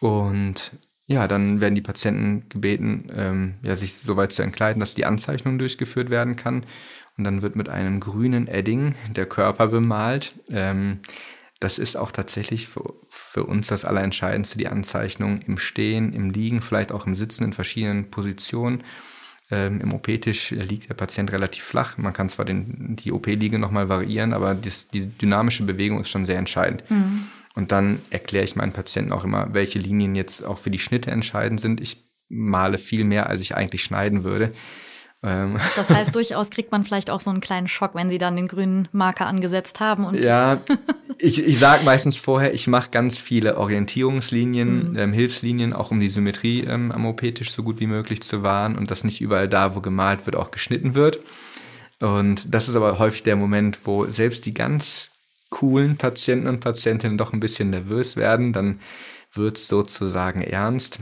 Und 0.00 0.72
ja, 1.06 1.28
dann 1.28 1.60
werden 1.60 1.74
die 1.74 1.82
Patienten 1.82 2.48
gebeten, 2.48 3.10
ähm, 3.14 3.54
ja, 3.62 3.76
sich 3.76 3.94
so 3.94 4.16
weit 4.16 4.32
zu 4.32 4.42
entkleiden, 4.42 4.80
dass 4.80 4.94
die 4.94 5.04
Anzeichnung 5.04 5.58
durchgeführt 5.58 6.10
werden 6.10 6.36
kann. 6.36 6.66
Und 7.16 7.24
dann 7.24 7.42
wird 7.42 7.56
mit 7.56 7.68
einem 7.68 8.00
grünen 8.00 8.48
Edding 8.48 8.94
der 9.14 9.26
Körper 9.26 9.68
bemalt. 9.68 10.34
Ähm, 10.50 11.00
das 11.60 11.78
ist 11.78 11.96
auch 11.96 12.10
tatsächlich 12.10 12.68
für, 12.68 12.92
für 13.08 13.44
uns 13.44 13.68
das 13.68 13.84
Allerentscheidendste, 13.84 14.58
die 14.58 14.68
Anzeichnung 14.68 15.40
im 15.46 15.58
Stehen, 15.58 16.12
im 16.12 16.30
Liegen, 16.30 16.60
vielleicht 16.60 16.92
auch 16.92 17.06
im 17.06 17.14
Sitzen 17.14 17.44
in 17.44 17.52
verschiedenen 17.52 18.10
Positionen. 18.10 18.82
Ähm, 19.48 19.80
Im 19.80 19.94
OP-Tisch 19.94 20.50
liegt 20.50 20.88
der 20.88 20.94
Patient 20.94 21.30
relativ 21.30 21.62
flach. 21.62 21.96
Man 21.98 22.12
kann 22.12 22.28
zwar 22.28 22.44
den, 22.44 22.96
die 22.96 23.12
OP-Liege 23.12 23.60
nochmal 23.60 23.88
variieren, 23.88 24.32
aber 24.32 24.54
dies, 24.54 24.88
die 24.88 25.06
dynamische 25.06 25.62
Bewegung 25.62 26.00
ist 26.00 26.08
schon 26.08 26.24
sehr 26.24 26.38
entscheidend. 26.38 26.82
Mhm. 26.90 27.28
Und 27.56 27.72
dann 27.72 28.00
erkläre 28.10 28.44
ich 28.44 28.54
meinen 28.54 28.72
Patienten 28.72 29.12
auch 29.12 29.24
immer, 29.24 29.48
welche 29.52 29.78
Linien 29.78 30.14
jetzt 30.14 30.44
auch 30.44 30.58
für 30.58 30.70
die 30.70 30.78
Schnitte 30.78 31.10
entscheidend 31.10 31.60
sind. 31.60 31.80
Ich 31.80 32.06
male 32.28 32.78
viel 32.78 33.04
mehr, 33.04 33.28
als 33.28 33.40
ich 33.40 33.56
eigentlich 33.56 33.82
schneiden 33.82 34.24
würde. 34.24 34.52
Ähm. 35.22 35.58
Das 35.74 35.88
heißt, 35.88 36.14
durchaus 36.14 36.50
kriegt 36.50 36.70
man 36.70 36.84
vielleicht 36.84 37.08
auch 37.08 37.20
so 37.20 37.30
einen 37.30 37.40
kleinen 37.40 37.66
Schock, 37.66 37.94
wenn 37.94 38.10
Sie 38.10 38.18
dann 38.18 38.36
den 38.36 38.46
grünen 38.46 38.88
Marker 38.92 39.26
angesetzt 39.26 39.80
haben. 39.80 40.04
Und 40.04 40.22
ja, 40.22 40.60
ich, 41.18 41.38
ich 41.42 41.58
sage 41.58 41.82
meistens 41.84 42.18
vorher, 42.18 42.52
ich 42.52 42.66
mache 42.66 42.90
ganz 42.90 43.16
viele 43.16 43.56
Orientierungslinien, 43.56 44.90
mhm. 44.90 44.98
ähm, 44.98 45.12
Hilfslinien, 45.14 45.72
auch 45.72 45.90
um 45.90 45.98
die 45.98 46.10
Symmetrie 46.10 46.64
ähm, 46.64 46.92
am 46.92 47.06
OP-Tisch 47.06 47.50
so 47.50 47.62
gut 47.62 47.80
wie 47.80 47.86
möglich 47.86 48.22
zu 48.22 48.42
wahren 48.42 48.76
und 48.76 48.90
dass 48.90 49.02
nicht 49.02 49.22
überall 49.22 49.48
da, 49.48 49.74
wo 49.74 49.80
gemalt 49.80 50.26
wird, 50.26 50.36
auch 50.36 50.50
geschnitten 50.50 50.94
wird. 50.94 51.20
Und 52.00 52.54
das 52.54 52.68
ist 52.68 52.76
aber 52.76 52.98
häufig 52.98 53.22
der 53.22 53.36
Moment, 53.36 53.78
wo 53.84 54.04
selbst 54.06 54.44
die 54.44 54.52
ganz 54.52 55.08
coolen 55.56 55.96
Patienten 55.96 56.48
und 56.48 56.60
Patientinnen 56.60 57.16
doch 57.16 57.32
ein 57.32 57.40
bisschen 57.40 57.70
nervös 57.70 58.14
werden. 58.16 58.52
Dann 58.52 58.78
wird 59.32 59.56
es 59.56 59.68
sozusagen 59.68 60.42
ernst. 60.42 60.98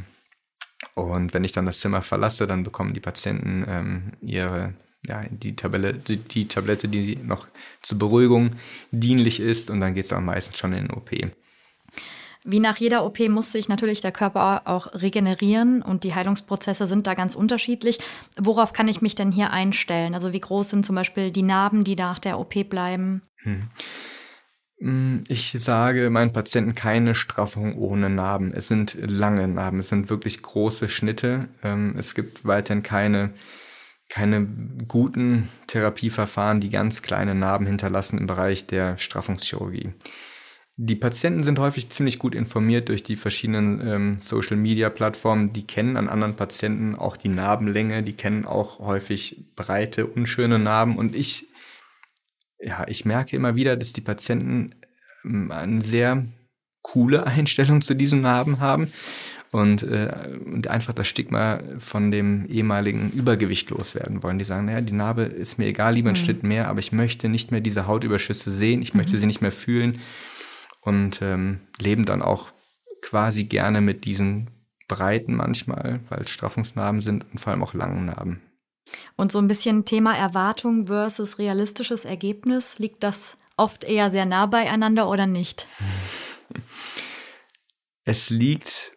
Und 0.94 1.34
wenn 1.34 1.42
ich 1.42 1.50
dann 1.50 1.66
das 1.66 1.80
Zimmer 1.80 2.02
verlasse, 2.02 2.46
dann 2.46 2.62
bekommen 2.62 2.92
die 2.92 3.00
Patienten 3.00 3.64
ähm, 3.68 4.12
ihre, 4.20 4.74
ja, 5.08 5.24
die, 5.28 5.56
Tabelle, 5.56 5.92
die, 5.92 6.18
die, 6.18 6.46
Tablette, 6.46 6.86
die 6.86 7.16
noch 7.16 7.48
zur 7.82 7.98
Beruhigung 7.98 8.52
dienlich 8.92 9.40
ist. 9.40 9.70
Und 9.70 9.80
dann 9.80 9.94
geht 9.94 10.04
es 10.04 10.10
dann 10.10 10.24
meistens 10.24 10.56
schon 10.56 10.72
in 10.72 10.86
den 10.86 10.96
OP. 10.96 11.10
Wie 12.44 12.60
nach 12.60 12.76
jeder 12.76 13.04
OP 13.04 13.18
muss 13.28 13.50
sich 13.50 13.68
natürlich 13.68 14.02
der 14.02 14.12
Körper 14.12 14.62
auch 14.66 14.94
regenerieren 14.94 15.82
und 15.82 16.04
die 16.04 16.14
Heilungsprozesse 16.14 16.86
sind 16.86 17.08
da 17.08 17.14
ganz 17.14 17.34
unterschiedlich. 17.34 17.98
Worauf 18.40 18.72
kann 18.72 18.86
ich 18.86 19.02
mich 19.02 19.16
denn 19.16 19.32
hier 19.32 19.50
einstellen? 19.50 20.14
Also 20.14 20.32
wie 20.32 20.40
groß 20.40 20.70
sind 20.70 20.86
zum 20.86 20.94
Beispiel 20.94 21.32
die 21.32 21.42
Narben, 21.42 21.82
die 21.82 21.96
nach 21.96 22.20
der 22.20 22.38
OP 22.38 22.68
bleiben? 22.68 23.22
Hm. 23.38 23.68
Hm, 24.84 25.24
ich 25.28 25.56
sage 25.58 26.10
meinen 26.10 26.34
Patienten 26.34 26.74
keine 26.74 27.14
Straffung 27.14 27.78
ohne 27.78 28.10
Narben. 28.10 28.52
Es 28.52 28.68
sind 28.68 28.96
lange 29.00 29.48
Narben, 29.48 29.78
es 29.78 29.88
sind 29.88 30.10
wirklich 30.10 30.42
große 30.42 30.90
Schnitte. 30.90 31.48
Ähm, 31.62 31.94
es 31.98 32.14
gibt 32.14 32.44
weiterhin 32.44 32.82
keine, 32.82 33.30
keine 34.10 34.46
guten 34.86 35.48
Therapieverfahren, 35.68 36.60
die 36.60 36.68
ganz 36.68 37.00
kleine 37.00 37.34
Narben 37.34 37.66
hinterlassen 37.66 38.18
im 38.18 38.26
Bereich 38.26 38.66
der 38.66 38.98
Straffungschirurgie. 38.98 39.94
Die 40.76 40.96
Patienten 40.96 41.44
sind 41.44 41.58
häufig 41.60 41.88
ziemlich 41.88 42.18
gut 42.18 42.34
informiert 42.34 42.90
durch 42.90 43.02
die 43.02 43.16
verschiedenen 43.16 43.80
ähm, 43.86 44.16
Social-Media-Plattformen. 44.20 45.54
Die 45.54 45.66
kennen 45.66 45.96
an 45.96 46.10
anderen 46.10 46.36
Patienten 46.36 46.94
auch 46.94 47.16
die 47.16 47.28
Narbenlänge, 47.28 48.02
die 48.02 48.12
kennen 48.12 48.44
auch 48.44 48.80
häufig 48.80 49.46
breite, 49.56 50.06
unschöne 50.06 50.58
Narben. 50.58 50.98
Und 50.98 51.16
ich 51.16 51.46
ja, 52.64 52.86
ich 52.88 53.04
merke 53.04 53.36
immer 53.36 53.54
wieder, 53.54 53.76
dass 53.76 53.92
die 53.92 54.00
Patienten 54.00 54.74
ähm, 55.24 55.50
eine 55.50 55.82
sehr 55.82 56.24
coole 56.82 57.26
Einstellung 57.26 57.82
zu 57.82 57.94
diesen 57.94 58.22
Narben 58.22 58.60
haben 58.60 58.92
und, 59.50 59.82
äh, 59.82 60.10
und 60.46 60.68
einfach 60.68 60.94
das 60.94 61.06
Stigma 61.06 61.60
von 61.78 62.10
dem 62.10 62.46
ehemaligen 62.46 63.10
Übergewicht 63.12 63.70
loswerden 63.70 64.22
wollen. 64.22 64.38
Die 64.38 64.44
sagen, 64.44 64.66
naja, 64.66 64.80
die 64.80 64.92
Narbe 64.92 65.22
ist 65.22 65.58
mir 65.58 65.66
egal, 65.66 65.94
lieber 65.94 66.10
ein 66.10 66.16
mhm. 66.16 66.24
Schnitt 66.24 66.42
mehr, 66.42 66.68
aber 66.68 66.80
ich 66.80 66.92
möchte 66.92 67.28
nicht 67.28 67.50
mehr 67.50 67.60
diese 67.60 67.86
Hautüberschüsse 67.86 68.50
sehen, 68.50 68.82
ich 68.82 68.94
mhm. 68.94 68.98
möchte 68.98 69.18
sie 69.18 69.26
nicht 69.26 69.42
mehr 69.42 69.52
fühlen 69.52 69.98
und 70.80 71.20
ähm, 71.22 71.60
leben 71.78 72.04
dann 72.04 72.22
auch 72.22 72.52
quasi 73.02 73.44
gerne 73.44 73.80
mit 73.80 74.04
diesen 74.06 74.50
breiten 74.88 75.34
manchmal, 75.34 76.00
weil 76.08 76.22
es 76.22 76.30
Straffungsnarben 76.30 77.00
sind 77.00 77.24
und 77.30 77.38
vor 77.38 77.52
allem 77.52 77.62
auch 77.62 77.74
langen 77.74 78.06
Narben. 78.06 78.40
Und 79.16 79.30
so 79.30 79.38
ein 79.38 79.48
bisschen 79.48 79.84
Thema 79.84 80.16
Erwartung 80.16 80.86
versus 80.86 81.38
realistisches 81.38 82.04
Ergebnis, 82.04 82.78
liegt 82.78 83.02
das 83.02 83.36
oft 83.56 83.84
eher 83.84 84.10
sehr 84.10 84.26
nah 84.26 84.46
beieinander 84.46 85.08
oder 85.08 85.26
nicht? 85.26 85.66
Es 88.06 88.28
liegt 88.28 88.92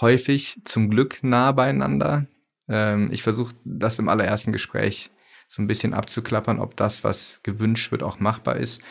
häufig 0.00 0.60
zum 0.64 0.90
Glück 0.90 1.22
nah 1.22 1.52
beieinander. 1.52 2.26
Ähm, 2.68 3.08
ich 3.12 3.22
versuche 3.22 3.54
das 3.64 4.00
im 4.00 4.08
allerersten 4.08 4.50
Gespräch 4.50 5.12
so 5.46 5.62
ein 5.62 5.68
bisschen 5.68 5.94
abzuklappern, 5.94 6.58
ob 6.58 6.76
das, 6.76 7.04
was 7.04 7.40
gewünscht 7.44 7.92
wird, 7.92 8.02
auch 8.02 8.18
machbar 8.18 8.56
ist. 8.56 8.82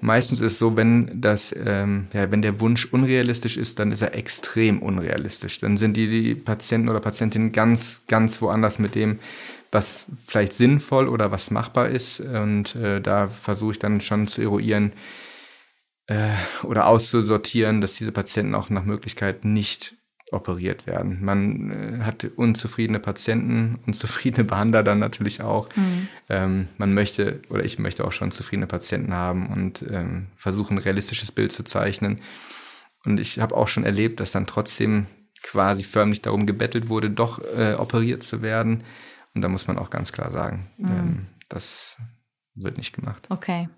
Meistens 0.00 0.40
ist 0.40 0.52
es 0.52 0.58
so, 0.58 0.76
wenn 0.76 1.22
das, 1.22 1.54
ähm, 1.58 2.08
ja, 2.12 2.30
wenn 2.30 2.42
der 2.42 2.60
Wunsch 2.60 2.84
unrealistisch 2.92 3.56
ist, 3.56 3.78
dann 3.78 3.92
ist 3.92 4.02
er 4.02 4.14
extrem 4.14 4.82
unrealistisch. 4.82 5.58
Dann 5.60 5.78
sind 5.78 5.96
die, 5.96 6.08
die 6.08 6.34
Patienten 6.34 6.90
oder 6.90 7.00
Patientinnen 7.00 7.52
ganz, 7.52 8.02
ganz 8.06 8.42
woanders 8.42 8.78
mit 8.78 8.94
dem, 8.94 9.18
was 9.72 10.06
vielleicht 10.26 10.52
sinnvoll 10.52 11.08
oder 11.08 11.32
was 11.32 11.50
machbar 11.50 11.88
ist. 11.88 12.20
Und 12.20 12.76
äh, 12.76 13.00
da 13.00 13.28
versuche 13.28 13.72
ich 13.72 13.78
dann 13.78 14.02
schon 14.02 14.28
zu 14.28 14.42
eruieren 14.42 14.92
äh, 16.08 16.34
oder 16.62 16.88
auszusortieren, 16.88 17.80
dass 17.80 17.94
diese 17.94 18.12
Patienten 18.12 18.54
auch 18.54 18.68
nach 18.68 18.84
Möglichkeit 18.84 19.46
nicht 19.46 19.96
operiert 20.32 20.86
werden. 20.86 21.24
Man 21.24 21.70
äh, 21.70 22.04
hat 22.04 22.24
unzufriedene 22.24 22.98
Patienten, 22.98 23.78
unzufriedene 23.86 24.44
Behandler 24.44 24.82
dann 24.82 24.98
natürlich 24.98 25.42
auch. 25.42 25.68
Mhm. 25.76 26.08
Ähm, 26.28 26.68
man 26.78 26.94
möchte 26.94 27.40
oder 27.48 27.64
ich 27.64 27.78
möchte 27.78 28.04
auch 28.04 28.12
schon 28.12 28.30
zufriedene 28.30 28.66
Patienten 28.66 29.14
haben 29.14 29.46
und 29.48 29.84
ähm, 29.90 30.26
versuchen, 30.36 30.76
ein 30.76 30.82
realistisches 30.82 31.32
Bild 31.32 31.52
zu 31.52 31.62
zeichnen. 31.62 32.20
Und 33.04 33.20
ich 33.20 33.38
habe 33.38 33.56
auch 33.56 33.68
schon 33.68 33.84
erlebt, 33.84 34.18
dass 34.18 34.32
dann 34.32 34.46
trotzdem 34.46 35.06
quasi 35.42 35.84
förmlich 35.84 36.22
darum 36.22 36.44
gebettelt 36.44 36.88
wurde, 36.88 37.08
doch 37.08 37.40
äh, 37.56 37.74
operiert 37.74 38.24
zu 38.24 38.42
werden. 38.42 38.82
Und 39.34 39.42
da 39.42 39.48
muss 39.48 39.68
man 39.68 39.78
auch 39.78 39.90
ganz 39.90 40.10
klar 40.10 40.32
sagen, 40.32 40.66
mhm. 40.76 40.88
ähm, 40.88 41.26
das 41.48 41.98
wird 42.54 42.78
nicht 42.78 42.94
gemacht. 42.94 43.26
Okay. 43.28 43.68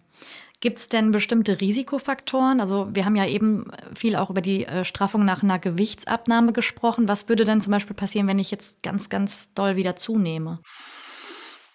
Gibt 0.61 0.81
es 0.81 0.89
denn 0.89 1.13
bestimmte 1.13 1.61
Risikofaktoren? 1.61 2.61
Also 2.61 2.89
wir 2.93 3.05
haben 3.05 3.15
ja 3.15 3.27
eben 3.27 3.71
viel 3.95 4.17
auch 4.17 4.29
über 4.29 4.41
die 4.41 4.67
äh, 4.67 4.85
Straffung 4.85 5.25
nach 5.25 5.45
einer 5.45 5.61
Gewichtsabnahme 5.61 6.53
gesprochen. 6.53 7.07
Was 7.07 7.29
würde 7.29 7.45
denn 7.45 7.61
zum 7.61 7.71
Beispiel 7.71 7.95
passieren, 7.95 8.27
wenn 8.27 8.41
ich 8.41 8.51
jetzt 8.51 8.83
ganz, 8.83 9.09
ganz 9.09 9.55
doll 9.55 9.77
wieder 9.77 9.95
zunehme? 9.95 10.59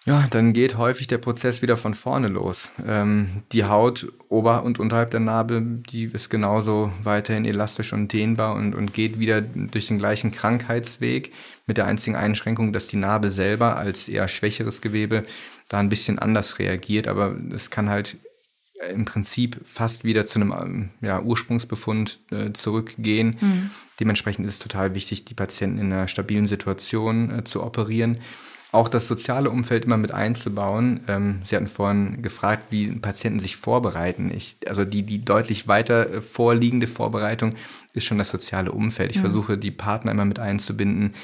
Ja, 0.06 0.26
dann 0.28 0.52
geht 0.52 0.76
häufig 0.76 1.06
der 1.06 1.16
Prozess 1.16 1.62
wieder 1.62 1.78
von 1.78 1.94
vorne 1.94 2.28
los. 2.28 2.70
Ähm, 2.86 3.42
die 3.52 3.64
Haut 3.64 4.12
ober- 4.28 4.62
und 4.62 4.78
unterhalb 4.78 5.10
der 5.12 5.20
Narbe, 5.20 5.62
die 5.62 6.04
ist 6.04 6.28
genauso 6.28 6.92
weiterhin 7.02 7.46
elastisch 7.46 7.94
und 7.94 8.12
dehnbar 8.12 8.54
und, 8.54 8.74
und 8.74 8.92
geht 8.92 9.18
wieder 9.18 9.40
durch 9.40 9.86
den 9.86 9.98
gleichen 9.98 10.30
Krankheitsweg 10.30 11.32
mit 11.66 11.78
der 11.78 11.86
einzigen 11.86 12.16
Einschränkung, 12.16 12.74
dass 12.74 12.86
die 12.86 12.98
Narbe 12.98 13.30
selber 13.30 13.78
als 13.78 14.06
eher 14.06 14.28
schwächeres 14.28 14.82
Gewebe 14.82 15.24
da 15.70 15.78
ein 15.78 15.88
bisschen 15.88 16.18
anders 16.18 16.58
reagiert. 16.58 17.08
Aber 17.08 17.34
es 17.50 17.70
kann 17.70 17.88
halt 17.88 18.18
im 18.92 19.04
Prinzip 19.04 19.60
fast 19.64 20.04
wieder 20.04 20.26
zu 20.26 20.40
einem 20.40 20.52
ähm, 20.52 20.90
ja, 21.00 21.20
Ursprungsbefund 21.20 22.20
äh, 22.30 22.52
zurückgehen. 22.52 23.36
Mhm. 23.40 23.70
Dementsprechend 24.00 24.46
ist 24.46 24.54
es 24.54 24.58
total 24.60 24.94
wichtig, 24.94 25.24
die 25.24 25.34
Patienten 25.34 25.78
in 25.78 25.92
einer 25.92 26.08
stabilen 26.08 26.46
Situation 26.46 27.38
äh, 27.38 27.44
zu 27.44 27.62
operieren. 27.62 28.18
Auch 28.72 28.88
das 28.88 29.06
soziale 29.06 29.50
Umfeld 29.50 29.84
immer 29.84 29.96
mit 29.96 30.10
einzubauen. 30.10 31.00
Ähm, 31.06 31.42
Sie 31.44 31.54
hatten 31.54 31.68
vorhin 31.68 32.22
gefragt, 32.22 32.64
wie 32.70 32.88
Patienten 32.88 33.38
sich 33.38 33.56
vorbereiten. 33.56 34.32
Ich, 34.34 34.56
also 34.66 34.84
die, 34.84 35.04
die 35.04 35.24
deutlich 35.24 35.68
weiter 35.68 36.10
äh, 36.10 36.20
vorliegende 36.20 36.88
Vorbereitung 36.88 37.54
ist 37.92 38.04
schon 38.04 38.18
das 38.18 38.30
soziale 38.30 38.72
Umfeld. 38.72 39.12
Ich 39.12 39.18
mhm. 39.18 39.22
versuche, 39.22 39.58
die 39.58 39.70
Partner 39.70 40.10
immer 40.10 40.24
mit 40.24 40.40
einzubinden 40.40 41.14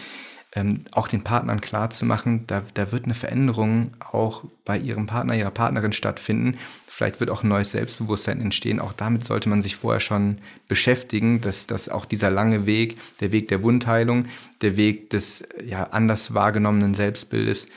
ähm, 0.52 0.84
auch 0.92 1.06
den 1.06 1.22
Partnern 1.22 1.60
klar 1.60 1.90
zu 1.90 2.04
machen, 2.04 2.46
da, 2.46 2.62
da 2.74 2.90
wird 2.90 3.04
eine 3.04 3.14
Veränderung 3.14 3.92
auch 4.00 4.44
bei 4.64 4.76
ihrem 4.76 5.06
Partner, 5.06 5.36
ihrer 5.36 5.52
Partnerin 5.52 5.92
stattfinden. 5.92 6.58
Vielleicht 6.86 7.20
wird 7.20 7.30
auch 7.30 7.44
ein 7.44 7.48
neues 7.48 7.70
Selbstbewusstsein 7.70 8.40
entstehen. 8.40 8.80
Auch 8.80 8.92
damit 8.92 9.24
sollte 9.24 9.48
man 9.48 9.62
sich 9.62 9.76
vorher 9.76 10.00
schon 10.00 10.38
beschäftigen, 10.68 11.40
dass, 11.40 11.66
dass 11.66 11.88
auch 11.88 12.04
dieser 12.04 12.30
lange 12.30 12.66
Weg, 12.66 12.98
der 13.20 13.30
Weg 13.32 13.48
der 13.48 13.62
Wundheilung, 13.62 14.26
der 14.60 14.76
Weg 14.76 15.10
des 15.10 15.44
ja, 15.64 15.84
anders 15.84 16.34
wahrgenommenen 16.34 16.94
Selbstbildes, 16.94 17.68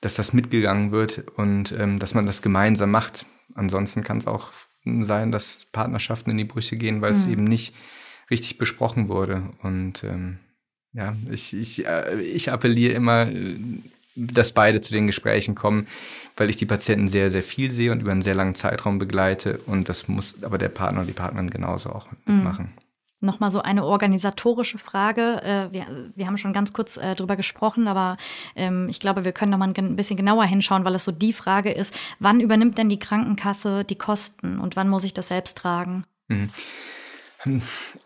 dass 0.00 0.14
das 0.14 0.32
mitgegangen 0.32 0.92
wird 0.92 1.24
und 1.36 1.72
ähm, 1.78 1.98
dass 1.98 2.14
man 2.14 2.26
das 2.26 2.40
gemeinsam 2.40 2.90
macht. 2.90 3.26
Ansonsten 3.54 4.02
kann 4.04 4.18
es 4.18 4.26
auch 4.26 4.52
sein, 4.84 5.32
dass 5.32 5.66
Partnerschaften 5.72 6.30
in 6.30 6.38
die 6.38 6.44
Brüche 6.44 6.76
gehen, 6.76 7.02
weil 7.02 7.12
mhm. 7.12 7.16
es 7.16 7.26
eben 7.26 7.44
nicht 7.44 7.74
richtig 8.30 8.58
besprochen 8.58 9.08
wurde. 9.08 9.50
Und 9.62 10.02
ähm, 10.04 10.38
ja, 10.96 11.14
ich, 11.30 11.52
ich, 11.52 11.86
äh, 11.86 12.20
ich 12.20 12.50
appelliere 12.50 12.94
immer, 12.94 13.28
äh, 13.28 13.56
dass 14.16 14.52
beide 14.52 14.80
zu 14.80 14.94
den 14.94 15.06
Gesprächen 15.06 15.54
kommen, 15.54 15.86
weil 16.36 16.48
ich 16.48 16.56
die 16.56 16.64
Patienten 16.64 17.08
sehr, 17.08 17.30
sehr 17.30 17.42
viel 17.42 17.70
sehe 17.70 17.92
und 17.92 18.00
über 18.00 18.12
einen 18.12 18.22
sehr 18.22 18.34
langen 18.34 18.54
Zeitraum 18.54 18.98
begleite. 18.98 19.60
Und 19.66 19.90
das 19.90 20.08
muss 20.08 20.42
aber 20.42 20.56
der 20.56 20.70
Partner 20.70 21.00
und 21.00 21.06
die 21.06 21.12
Partnerin 21.12 21.50
genauso 21.50 21.90
auch 21.90 22.06
mhm. 22.24 22.42
machen. 22.42 22.72
Nochmal 23.20 23.50
so 23.50 23.60
eine 23.60 23.84
organisatorische 23.84 24.78
Frage. 24.78 25.42
Äh, 25.42 25.72
wir, 25.72 25.84
wir 26.14 26.26
haben 26.26 26.38
schon 26.38 26.54
ganz 26.54 26.72
kurz 26.72 26.94
drüber 26.94 27.36
gesprochen, 27.36 27.88
aber 27.88 28.16
ähm, 28.54 28.88
ich 28.88 28.98
glaube, 28.98 29.26
wir 29.26 29.32
können 29.32 29.50
noch 29.50 29.58
mal 29.58 29.70
ein 29.74 29.96
bisschen 29.96 30.16
genauer 30.16 30.44
hinschauen, 30.44 30.84
weil 30.86 30.94
es 30.94 31.04
so 31.04 31.12
die 31.12 31.34
Frage 31.34 31.72
ist, 31.72 31.92
wann 32.20 32.40
übernimmt 32.40 32.78
denn 32.78 32.88
die 32.88 32.98
Krankenkasse 32.98 33.84
die 33.84 33.98
Kosten 33.98 34.58
und 34.60 34.76
wann 34.76 34.88
muss 34.88 35.04
ich 35.04 35.12
das 35.12 35.28
selbst 35.28 35.58
tragen? 35.58 36.04
Mhm. 36.28 36.50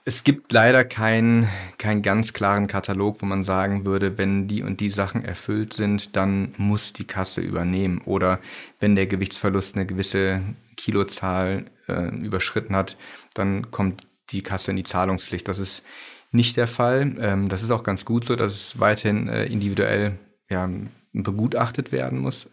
Es 0.04 0.24
gibt 0.24 0.52
leider 0.52 0.84
keinen 0.84 1.48
keinen 1.78 2.02
ganz 2.02 2.32
klaren 2.32 2.66
Katalog, 2.66 3.22
wo 3.22 3.26
man 3.26 3.44
sagen 3.44 3.84
würde, 3.84 4.18
wenn 4.18 4.48
die 4.48 4.62
und 4.62 4.80
die 4.80 4.90
Sachen 4.90 5.24
erfüllt 5.24 5.72
sind, 5.72 6.16
dann 6.16 6.54
muss 6.58 6.92
die 6.92 7.06
Kasse 7.06 7.40
übernehmen. 7.40 8.00
Oder 8.04 8.40
wenn 8.80 8.96
der 8.96 9.06
Gewichtsverlust 9.06 9.76
eine 9.76 9.86
gewisse 9.86 10.42
Kilozahl 10.76 11.66
äh, 11.88 12.14
überschritten 12.16 12.76
hat, 12.76 12.96
dann 13.34 13.70
kommt 13.70 14.02
die 14.30 14.42
Kasse 14.42 14.70
in 14.70 14.76
die 14.76 14.84
Zahlungspflicht. 14.84 15.48
Das 15.48 15.58
ist 15.58 15.82
nicht 16.32 16.56
der 16.56 16.68
Fall. 16.68 17.16
Ähm, 17.20 17.48
das 17.48 17.62
ist 17.62 17.70
auch 17.70 17.82
ganz 17.82 18.04
gut 18.04 18.24
so, 18.24 18.36
dass 18.36 18.52
es 18.52 18.80
weiterhin 18.80 19.28
äh, 19.28 19.46
individuell 19.46 20.18
ja, 20.48 20.68
begutachtet 21.12 21.92
werden 21.92 22.18
muss. 22.18 22.48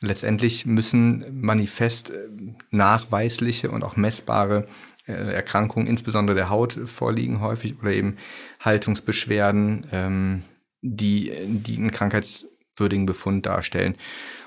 Letztendlich 0.00 0.66
müssen 0.66 1.24
manifest 1.40 2.10
äh, 2.10 2.28
nachweisliche 2.70 3.70
und 3.70 3.84
auch 3.84 3.96
messbare 3.96 4.66
Erkrankungen, 5.06 5.88
insbesondere 5.88 6.36
der 6.36 6.50
Haut, 6.50 6.78
vorliegen 6.86 7.40
häufig 7.40 7.80
oder 7.80 7.92
eben 7.92 8.16
Haltungsbeschwerden, 8.60 9.86
ähm, 9.92 10.42
die, 10.80 11.32
die 11.46 11.76
einen 11.76 11.90
krankheitswürdigen 11.90 13.06
Befund 13.06 13.46
darstellen. 13.46 13.94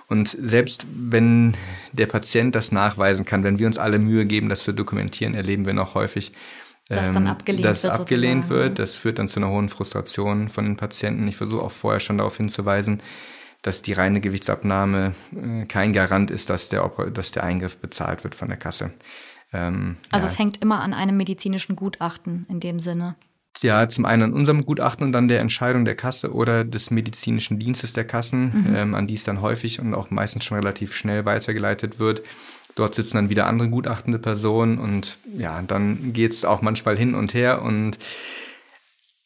Und 0.07 0.37
selbst 0.41 0.85
wenn 0.93 1.55
der 1.91 2.05
Patient 2.05 2.53
das 2.53 2.71
nachweisen 2.71 3.25
kann, 3.25 3.43
wenn 3.43 3.59
wir 3.59 3.67
uns 3.67 3.77
alle 3.77 3.99
Mühe 3.99 4.25
geben, 4.25 4.49
das 4.49 4.63
zu 4.63 4.71
dokumentieren, 4.71 5.33
erleben 5.33 5.65
wir 5.65 5.73
noch 5.73 5.95
häufig, 5.95 6.31
dass 6.87 7.11
dann 7.11 7.23
ähm, 7.23 7.31
abgelehnt 7.31 7.65
dass 7.65 7.83
wird. 7.83 7.93
abgelehnt 7.93 8.49
wird. 8.49 8.77
Das 8.77 8.95
führt 8.95 9.17
dann 9.17 9.27
zu 9.27 9.39
einer 9.39 9.49
hohen 9.49 9.69
Frustration 9.69 10.49
von 10.49 10.65
den 10.65 10.77
Patienten. 10.77 11.27
Ich 11.27 11.35
versuche 11.35 11.63
auch 11.63 11.71
vorher 11.71 11.99
schon 11.99 12.19
darauf 12.19 12.37
hinzuweisen, 12.37 13.01
dass 13.63 13.81
die 13.81 13.93
reine 13.93 14.21
Gewichtsabnahme 14.21 15.15
äh, 15.35 15.65
kein 15.65 15.93
Garant 15.93 16.29
ist, 16.29 16.51
dass 16.51 16.69
der, 16.69 16.87
dass 17.11 17.31
der 17.31 17.43
Eingriff 17.43 17.77
bezahlt 17.77 18.23
wird 18.23 18.35
von 18.35 18.49
der 18.49 18.57
Kasse. 18.57 18.91
Ähm, 19.55 19.97
also 20.11 20.27
ja. 20.27 20.31
es 20.31 20.39
hängt 20.39 20.61
immer 20.61 20.81
an 20.81 20.93
einem 20.93 21.17
medizinischen 21.17 21.75
Gutachten 21.75 22.45
in 22.49 22.59
dem 22.59 22.79
Sinne. 22.79 23.15
Ja, 23.61 23.87
zum 23.87 24.05
einen 24.05 24.23
an 24.23 24.33
unserem 24.33 24.65
Gutachten 24.65 25.05
und 25.05 25.13
dann 25.13 25.29
der 25.29 25.39
Entscheidung 25.39 25.85
der 25.85 25.95
Kasse 25.95 26.33
oder 26.33 26.65
des 26.65 26.91
medizinischen 26.91 27.57
Dienstes 27.57 27.93
der 27.93 28.05
Kassen, 28.05 28.65
mhm. 28.67 28.75
ähm, 28.75 28.95
an 28.95 29.07
die 29.07 29.13
es 29.15 29.23
dann 29.23 29.41
häufig 29.41 29.79
und 29.79 29.93
auch 29.93 30.09
meistens 30.11 30.43
schon 30.43 30.57
relativ 30.57 30.93
schnell 30.93 31.25
weitergeleitet 31.25 31.99
wird. 31.99 32.21
Dort 32.75 32.95
sitzen 32.95 33.15
dann 33.15 33.29
wieder 33.29 33.47
andere 33.47 33.69
gutachtende 33.69 34.19
Personen 34.19 34.77
und 34.77 35.17
ja, 35.37 35.61
dann 35.61 36.11
geht's 36.11 36.43
auch 36.43 36.61
manchmal 36.61 36.97
hin 36.97 37.15
und 37.15 37.33
her 37.33 37.61
und 37.61 37.97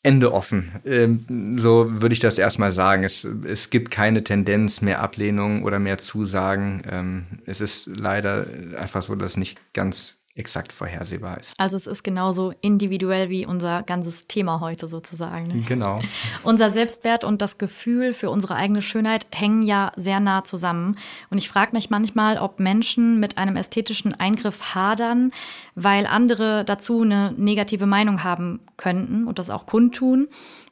Ende 0.01 0.31
offen. 0.31 0.71
Ähm, 0.85 1.57
so 1.57 2.01
würde 2.01 2.13
ich 2.13 2.19
das 2.19 2.37
erstmal 2.37 2.71
sagen. 2.71 3.03
Es, 3.03 3.25
es 3.25 3.69
gibt 3.69 3.91
keine 3.91 4.23
Tendenz, 4.23 4.81
mehr 4.81 5.01
Ablehnung 5.01 5.63
oder 5.63 5.79
mehr 5.79 5.97
Zusagen. 5.97 6.83
Ähm, 6.89 7.25
es 7.45 7.59
ist 7.59 7.87
leider 7.87 8.45
einfach 8.77 9.03
so, 9.03 9.15
dass 9.15 9.35
nicht 9.35 9.73
ganz 9.73 10.18
exakt 10.39 10.71
vorhersehbar 10.71 11.39
ist. 11.39 11.53
Also 11.57 11.77
es 11.77 11.85
ist 11.85 12.03
genauso 12.03 12.53
individuell 12.61 13.29
wie 13.29 13.45
unser 13.45 13.83
ganzes 13.83 14.25
Thema 14.27 14.61
heute 14.61 14.87
sozusagen. 14.87 15.47
Ne? 15.47 15.63
Genau. 15.67 15.99
unser 16.43 16.69
Selbstwert 16.69 17.23
und 17.23 17.41
das 17.41 17.57
Gefühl 17.57 18.13
für 18.13 18.29
unsere 18.29 18.55
eigene 18.55 18.81
Schönheit 18.81 19.27
hängen 19.31 19.61
ja 19.61 19.91
sehr 19.95 20.19
nah 20.19 20.43
zusammen. 20.43 20.97
Und 21.29 21.37
ich 21.37 21.49
frage 21.49 21.73
mich 21.73 21.89
manchmal, 21.89 22.37
ob 22.37 22.59
Menschen 22.59 23.19
mit 23.19 23.37
einem 23.37 23.55
ästhetischen 23.55 24.19
Eingriff 24.19 24.73
hadern, 24.73 25.31
weil 25.75 26.07
andere 26.07 26.63
dazu 26.65 27.01
eine 27.01 27.33
negative 27.37 27.85
Meinung 27.85 28.23
haben 28.23 28.61
könnten 28.77 29.27
und 29.27 29.39
das 29.39 29.49
auch 29.49 29.65
kundtun. 29.65 30.29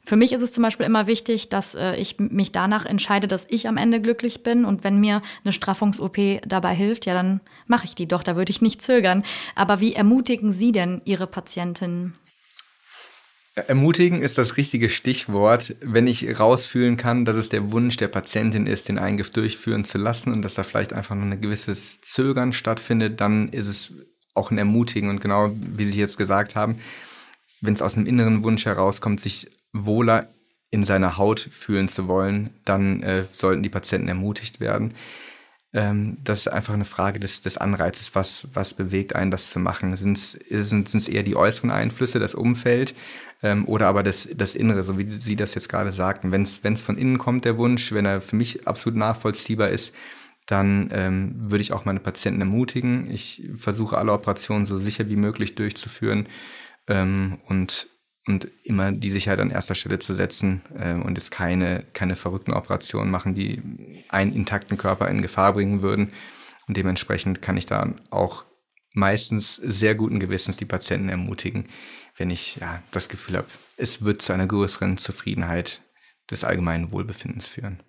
Für 0.08 0.16
mich 0.16 0.32
ist 0.32 0.40
es 0.40 0.52
zum 0.52 0.62
Beispiel 0.62 0.86
immer 0.86 1.06
wichtig, 1.06 1.50
dass 1.50 1.74
äh, 1.74 1.94
ich 1.96 2.18
mich 2.18 2.50
danach 2.50 2.86
entscheide, 2.86 3.28
dass 3.28 3.44
ich 3.50 3.68
am 3.68 3.76
Ende 3.76 4.00
glücklich 4.00 4.42
bin. 4.42 4.64
Und 4.64 4.82
wenn 4.82 4.98
mir 5.00 5.20
eine 5.44 5.52
Straffungs-OP 5.52 6.40
dabei 6.46 6.74
hilft, 6.74 7.04
ja, 7.04 7.12
dann 7.12 7.42
mache 7.66 7.84
ich 7.84 7.94
die 7.94 8.08
doch. 8.08 8.22
Da 8.22 8.34
würde 8.34 8.48
ich 8.48 8.62
nicht 8.62 8.80
zögern. 8.80 9.22
Aber 9.58 9.80
wie 9.80 9.92
ermutigen 9.92 10.52
Sie 10.52 10.70
denn 10.70 11.02
Ihre 11.04 11.26
Patientinnen? 11.26 12.14
Ermutigen 13.56 14.22
ist 14.22 14.38
das 14.38 14.56
richtige 14.56 14.88
Stichwort, 14.88 15.74
wenn 15.80 16.06
ich 16.06 16.38
rausfühlen 16.38 16.96
kann, 16.96 17.24
dass 17.24 17.36
es 17.36 17.48
der 17.48 17.72
Wunsch 17.72 17.96
der 17.96 18.06
Patientin 18.06 18.68
ist, 18.68 18.88
den 18.88 18.98
Eingriff 18.98 19.30
durchführen 19.30 19.84
zu 19.84 19.98
lassen 19.98 20.32
und 20.32 20.42
dass 20.42 20.54
da 20.54 20.62
vielleicht 20.62 20.92
einfach 20.92 21.16
noch 21.16 21.24
ein 21.24 21.40
gewisses 21.40 22.00
Zögern 22.02 22.52
stattfindet, 22.52 23.20
dann 23.20 23.48
ist 23.48 23.66
es 23.66 23.94
auch 24.32 24.52
ein 24.52 24.58
Ermutigen 24.58 25.10
und 25.10 25.20
genau 25.20 25.50
wie 25.52 25.90
Sie 25.90 25.98
jetzt 25.98 26.18
gesagt 26.18 26.54
haben, 26.54 26.76
wenn 27.60 27.74
es 27.74 27.82
aus 27.82 27.96
einem 27.96 28.06
inneren 28.06 28.44
Wunsch 28.44 28.64
herauskommt, 28.64 29.18
sich 29.18 29.50
wohler 29.72 30.28
in 30.70 30.84
seiner 30.84 31.16
Haut 31.16 31.40
fühlen 31.40 31.88
zu 31.88 32.06
wollen, 32.06 32.50
dann 32.64 33.02
äh, 33.02 33.24
sollten 33.32 33.64
die 33.64 33.70
Patienten 33.70 34.06
ermutigt 34.06 34.60
werden. 34.60 34.94
Ähm, 35.78 36.16
das 36.24 36.40
ist 36.40 36.48
einfach 36.48 36.74
eine 36.74 36.84
Frage 36.84 37.20
des, 37.20 37.42
des 37.42 37.56
Anreizes, 37.56 38.16
was, 38.16 38.48
was 38.52 38.74
bewegt 38.74 39.14
einen, 39.14 39.30
das 39.30 39.50
zu 39.50 39.60
machen. 39.60 39.96
Sind 39.96 40.18
es 40.18 41.08
eher 41.08 41.22
die 41.22 41.36
äußeren 41.36 41.70
Einflüsse, 41.70 42.18
das 42.18 42.34
Umfeld 42.34 42.96
ähm, 43.44 43.64
oder 43.68 43.86
aber 43.86 44.02
das, 44.02 44.28
das 44.34 44.56
Innere, 44.56 44.82
so 44.82 44.98
wie 44.98 45.08
Sie 45.12 45.36
das 45.36 45.54
jetzt 45.54 45.68
gerade 45.68 45.92
sagten. 45.92 46.32
Wenn 46.32 46.42
es 46.42 46.82
von 46.82 46.98
innen 46.98 47.18
kommt, 47.18 47.44
der 47.44 47.58
Wunsch, 47.58 47.92
wenn 47.92 48.06
er 48.06 48.20
für 48.20 48.34
mich 48.34 48.66
absolut 48.66 48.98
nachvollziehbar 48.98 49.68
ist, 49.68 49.94
dann 50.46 50.88
ähm, 50.92 51.34
würde 51.36 51.62
ich 51.62 51.72
auch 51.72 51.84
meine 51.84 52.00
Patienten 52.00 52.40
ermutigen. 52.40 53.08
Ich 53.08 53.48
versuche 53.56 53.98
alle 53.98 54.12
Operationen 54.12 54.64
so 54.64 54.78
sicher 54.78 55.08
wie 55.08 55.16
möglich 55.16 55.54
durchzuführen 55.54 56.26
ähm, 56.88 57.38
und 57.46 57.88
und 58.28 58.48
immer 58.62 58.92
die 58.92 59.10
Sicherheit 59.10 59.40
an 59.40 59.50
erster 59.50 59.74
Stelle 59.74 59.98
zu 59.98 60.14
setzen 60.14 60.62
äh, 60.78 60.92
und 60.92 61.16
jetzt 61.16 61.30
keine, 61.30 61.84
keine 61.94 62.14
verrückten 62.14 62.52
Operationen 62.52 63.10
machen, 63.10 63.34
die 63.34 63.62
einen 64.10 64.34
intakten 64.34 64.76
Körper 64.76 65.08
in 65.08 65.22
Gefahr 65.22 65.54
bringen 65.54 65.82
würden. 65.82 66.12
Und 66.66 66.76
dementsprechend 66.76 67.40
kann 67.40 67.56
ich 67.56 67.66
da 67.66 67.94
auch 68.10 68.44
meistens 68.92 69.56
sehr 69.56 69.94
guten 69.94 70.20
Gewissens 70.20 70.56
die 70.56 70.66
Patienten 70.66 71.08
ermutigen, 71.08 71.64
wenn 72.16 72.30
ich 72.30 72.56
ja 72.56 72.82
das 72.90 73.08
Gefühl 73.08 73.38
habe, 73.38 73.48
es 73.76 74.02
wird 74.02 74.22
zu 74.22 74.32
einer 74.32 74.46
größeren 74.46 74.98
Zufriedenheit 74.98 75.80
des 76.30 76.44
allgemeinen 76.44 76.92
Wohlbefindens 76.92 77.46
führen. 77.46 77.82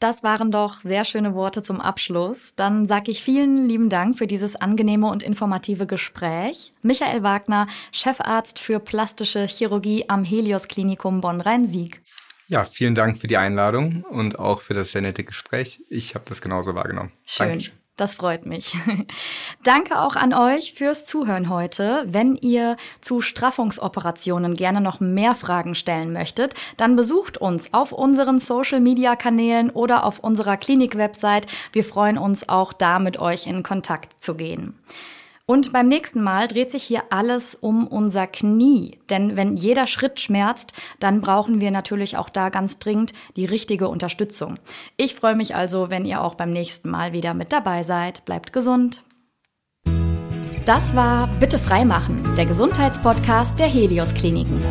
Das 0.00 0.22
waren 0.22 0.50
doch 0.50 0.80
sehr 0.80 1.04
schöne 1.04 1.34
Worte 1.34 1.62
zum 1.62 1.78
Abschluss. 1.78 2.54
Dann 2.56 2.86
sage 2.86 3.10
ich 3.10 3.22
vielen 3.22 3.68
lieben 3.68 3.90
Dank 3.90 4.16
für 4.16 4.26
dieses 4.26 4.56
angenehme 4.56 5.06
und 5.08 5.22
informative 5.22 5.86
Gespräch. 5.86 6.72
Michael 6.80 7.22
Wagner, 7.22 7.66
Chefarzt 7.92 8.58
für 8.58 8.80
plastische 8.80 9.46
Chirurgie 9.46 10.06
am 10.08 10.24
Helios 10.24 10.68
Klinikum 10.68 11.20
Bonn-Rhein-Sieg. 11.20 12.00
Ja, 12.48 12.64
vielen 12.64 12.94
Dank 12.94 13.18
für 13.18 13.28
die 13.28 13.36
Einladung 13.36 14.02
und 14.08 14.38
auch 14.38 14.62
für 14.62 14.72
das 14.72 14.90
sehr 14.92 15.02
nette 15.02 15.22
Gespräch. 15.22 15.82
Ich 15.90 16.14
habe 16.14 16.24
das 16.26 16.40
genauso 16.40 16.74
wahrgenommen. 16.74 17.12
Schön. 17.26 17.48
Dankeschön. 17.48 17.79
Das 18.00 18.14
freut 18.14 18.46
mich. 18.46 18.74
Danke 19.62 20.00
auch 20.00 20.16
an 20.16 20.32
euch 20.32 20.72
fürs 20.72 21.04
Zuhören 21.04 21.50
heute. 21.50 22.02
Wenn 22.06 22.34
ihr 22.34 22.78
zu 23.02 23.20
Straffungsoperationen 23.20 24.54
gerne 24.54 24.80
noch 24.80 25.00
mehr 25.00 25.34
Fragen 25.34 25.74
stellen 25.74 26.10
möchtet, 26.10 26.54
dann 26.78 26.96
besucht 26.96 27.36
uns 27.36 27.74
auf 27.74 27.92
unseren 27.92 28.38
Social-Media-Kanälen 28.38 29.68
oder 29.68 30.04
auf 30.04 30.18
unserer 30.20 30.56
Klinik-Website. 30.56 31.46
Wir 31.74 31.84
freuen 31.84 32.16
uns 32.16 32.48
auch 32.48 32.72
da 32.72 33.00
mit 33.00 33.18
euch 33.18 33.46
in 33.46 33.62
Kontakt 33.62 34.22
zu 34.22 34.34
gehen. 34.34 34.72
Und 35.50 35.72
beim 35.72 35.88
nächsten 35.88 36.22
Mal 36.22 36.46
dreht 36.46 36.70
sich 36.70 36.84
hier 36.84 37.02
alles 37.10 37.56
um 37.56 37.88
unser 37.88 38.28
Knie. 38.28 39.00
Denn 39.10 39.36
wenn 39.36 39.56
jeder 39.56 39.88
Schritt 39.88 40.20
schmerzt, 40.20 40.74
dann 41.00 41.20
brauchen 41.20 41.60
wir 41.60 41.72
natürlich 41.72 42.16
auch 42.16 42.28
da 42.28 42.50
ganz 42.50 42.78
dringend 42.78 43.14
die 43.34 43.46
richtige 43.46 43.88
Unterstützung. 43.88 44.60
Ich 44.96 45.16
freue 45.16 45.34
mich 45.34 45.56
also, 45.56 45.90
wenn 45.90 46.04
ihr 46.04 46.22
auch 46.22 46.36
beim 46.36 46.52
nächsten 46.52 46.88
Mal 46.88 47.12
wieder 47.12 47.34
mit 47.34 47.52
dabei 47.52 47.82
seid. 47.82 48.24
Bleibt 48.26 48.52
gesund. 48.52 49.02
Das 50.66 50.94
war 50.94 51.26
Bitte 51.40 51.58
freimachen, 51.58 52.22
der 52.36 52.46
Gesundheitspodcast 52.46 53.58
der 53.58 53.66
Helios 53.66 54.14
Kliniken. 54.14 54.62